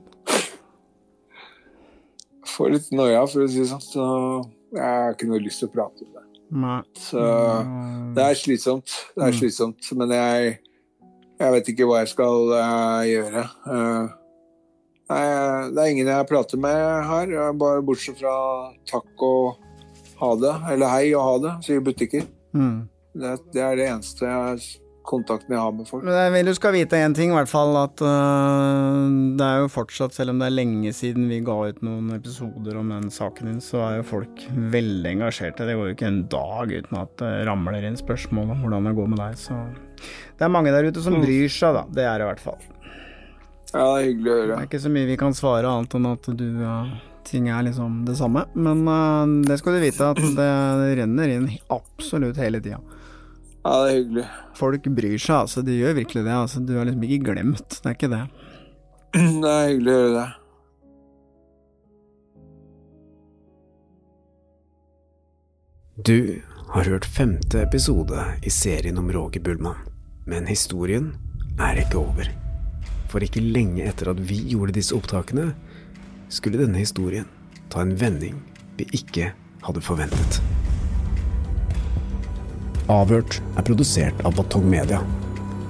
Får 2.48 2.72
litt 2.72 2.88
noia, 2.96 3.26
for 3.28 3.44
å 3.44 3.50
si 3.52 3.60
det 3.66 3.68
sånn. 3.74 3.84
Så 3.84 4.06
jeg 4.78 4.86
har 4.86 5.18
ikke 5.18 5.28
noe 5.28 5.42
lyst 5.44 5.60
til 5.64 5.68
å 5.68 5.74
prate 5.76 6.08
om 6.08 6.14
det. 6.16 6.24
Nei. 6.64 6.80
Så 6.96 7.26
det 8.16 8.24
er 8.24 8.40
slitsomt. 8.40 8.96
Det 9.18 9.26
er 9.26 9.36
mm. 9.36 9.40
slitsomt. 9.42 9.92
Men 10.00 10.16
jeg, 10.16 10.56
jeg 11.44 11.56
vet 11.58 11.74
ikke 11.74 11.90
hva 11.90 12.00
jeg 12.06 12.14
skal 12.14 12.56
uh, 12.56 13.04
gjøre. 13.04 13.44
Uh, 13.68 14.16
nei, 15.12 15.22
det 15.76 15.84
er 15.84 15.92
ingen 15.92 16.16
jeg 16.16 16.32
prater 16.32 16.64
med 16.64 16.84
her, 17.12 17.38
bare 17.60 17.84
bortsett 17.84 18.24
fra 18.24 18.38
takk 18.88 19.28
og 19.28 19.67
ha 20.20 20.34
det, 20.42 20.56
eller 20.74 20.94
hei 20.94 21.06
og 21.14 21.24
ha 21.28 21.38
det, 21.46 21.54
sier 21.68 21.86
butikker. 21.86 22.28
Mm. 22.58 22.88
Det, 23.18 23.38
det 23.54 23.64
er 23.64 23.80
det 23.80 23.88
eneste 23.92 24.28
jeg, 24.28 24.68
kontakten 25.08 25.56
jeg 25.56 25.64
har 25.64 25.74
med 25.74 25.88
folk. 25.88 26.04
Men 26.06 26.18
jeg 26.18 26.34
vil 26.36 26.50
du 26.50 26.54
skal 26.58 26.76
vite 26.76 27.00
én 27.00 27.16
ting, 27.18 27.32
i 27.32 27.38
hvert 27.38 27.50
fall. 27.50 27.74
At 27.80 28.04
uh, 28.04 29.08
det 29.40 29.48
er 29.48 29.64
jo 29.64 29.72
fortsatt, 29.72 30.16
selv 30.18 30.34
om 30.34 30.42
det 30.42 30.50
er 30.50 30.56
lenge 30.58 30.94
siden 30.96 31.30
vi 31.32 31.40
ga 31.46 31.58
ut 31.72 31.82
noen 31.86 32.14
episoder 32.18 32.80
om 32.82 32.92
den 32.94 33.10
saken 33.14 33.52
din, 33.52 33.62
så 33.64 33.82
er 33.88 34.00
jo 34.02 34.08
folk 34.12 34.46
veldig 34.76 35.14
engasjerte. 35.16 35.68
Det 35.68 35.78
går 35.80 35.92
jo 35.92 35.98
ikke 35.98 36.10
en 36.12 36.24
dag 36.32 36.74
uten 36.74 37.02
at 37.02 37.14
det 37.24 37.34
ramler 37.50 37.88
inn 37.88 38.00
spørsmål 38.00 38.56
om 38.56 38.66
hvordan 38.66 38.90
det 38.90 38.98
går 39.00 39.14
med 39.14 39.24
deg. 39.24 39.38
Så 39.48 39.60
det 40.38 40.48
er 40.48 40.54
mange 40.54 40.74
der 40.76 40.90
ute 40.90 41.04
som 41.04 41.22
bryr 41.24 41.52
seg, 41.52 41.78
da. 41.80 41.86
Det 41.90 42.06
er 42.06 42.20
det 42.20 42.28
i 42.28 42.32
hvert 42.34 42.44
fall. 42.50 42.74
Ja, 43.74 43.84
det 43.84 43.96
er 43.98 44.06
hyggelig 44.06 44.32
å 44.32 44.36
høre. 44.38 44.52
Det 44.54 44.58
er 44.62 44.70
ikke 44.70 44.86
så 44.86 44.92
mye 44.94 45.08
vi 45.10 45.20
kan 45.20 45.36
svare 45.36 45.72
annet 45.72 45.96
enn 45.98 46.10
at 46.10 46.30
du 46.40 46.46
ja, 46.64 46.76
ting 47.28 47.50
er 47.52 47.66
liksom 47.68 48.02
det 48.08 48.18
samme. 48.20 48.46
Men 48.56 48.86
øh, 48.88 49.36
det 49.48 49.60
skal 49.60 49.78
du 49.78 49.84
vite 49.84 50.12
at 50.14 50.22
det, 50.22 50.48
det 50.82 50.96
renner 51.02 51.36
inn 51.36 51.50
absolutt 51.74 52.40
hele 52.42 52.64
tida. 52.64 52.80
Ja, 53.68 53.72
det 53.84 53.88
er 53.92 53.96
hyggelig. 53.98 54.26
Folk 54.56 54.86
bryr 54.96 55.20
seg, 55.20 55.38
altså. 55.44 55.62
De 55.68 55.76
gjør 55.76 55.98
virkelig 55.98 56.24
det. 56.24 56.34
Altså. 56.34 56.64
Du 56.64 56.76
er 56.78 56.88
liksom 56.88 57.08
ikke 57.08 57.34
glemt. 57.34 57.80
Det 57.84 57.90
er 57.90 57.98
ikke 57.98 58.14
det. 58.16 58.26
Det 59.44 59.52
er 59.52 59.72
hyggelig 59.72 59.94
å 59.94 60.02
høre 60.02 60.14
det. 60.18 60.28
Du 66.08 66.42
har 66.70 66.86
hørt 66.86 67.06
femte 67.10 67.64
episode 67.64 68.24
i 68.46 68.52
serien 68.54 69.00
om 69.02 69.10
Roger 69.12 69.42
Bullmann. 69.42 69.80
Men 70.30 70.46
historien 70.46 71.16
er 71.60 71.80
ikke 71.82 71.98
over. 72.04 72.30
For 73.12 73.24
ikke 73.24 73.42
lenge 73.42 73.88
etter 73.88 74.12
at 74.12 74.20
vi 74.30 74.38
gjorde 74.52 74.76
disse 74.78 74.96
opptakene, 74.96 75.50
skulle 76.30 76.60
denne 76.60 76.82
historien 76.82 77.26
ta 77.70 77.82
en 77.82 77.96
vending 78.00 78.38
vi 78.78 78.88
ikke 78.96 79.32
hadde 79.66 79.84
forventet. 79.84 80.40
Avhørt 82.92 83.42
er 83.60 83.66
produsert 83.68 84.22
av 84.28 84.38
Batong 84.38 84.68
Media. 84.72 85.02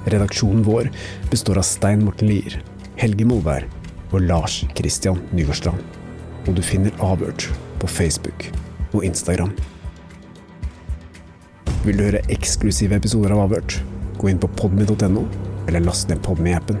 Redaksjonen 0.06 0.62
vår 0.66 0.90
består 1.32 1.58
av 1.58 1.66
Stein 1.66 2.04
Morten 2.06 2.30
Lier, 2.30 2.60
Helge 3.00 3.26
Molberg 3.26 3.66
og 4.12 4.22
Lars 4.22 4.60
Christian 4.78 5.18
Nygårdstrand. 5.34 5.82
Og 6.46 6.54
du 6.54 6.62
finner 6.62 6.94
Avhørt 7.04 7.48
på 7.82 7.90
Facebook 7.90 8.46
og 8.92 9.02
Instagram. 9.04 9.50
Vil 11.84 11.98
du 11.98 12.06
høre 12.06 12.22
eksklusive 12.32 12.96
episoder 12.98 13.34
av 13.34 13.48
Avhørt? 13.48 13.80
Gå 14.18 14.30
inn 14.30 14.40
på 14.42 14.50
podmy.no, 14.58 15.26
eller 15.68 15.84
last 15.84 16.08
ned 16.10 16.22
Podme-appen. 16.26 16.80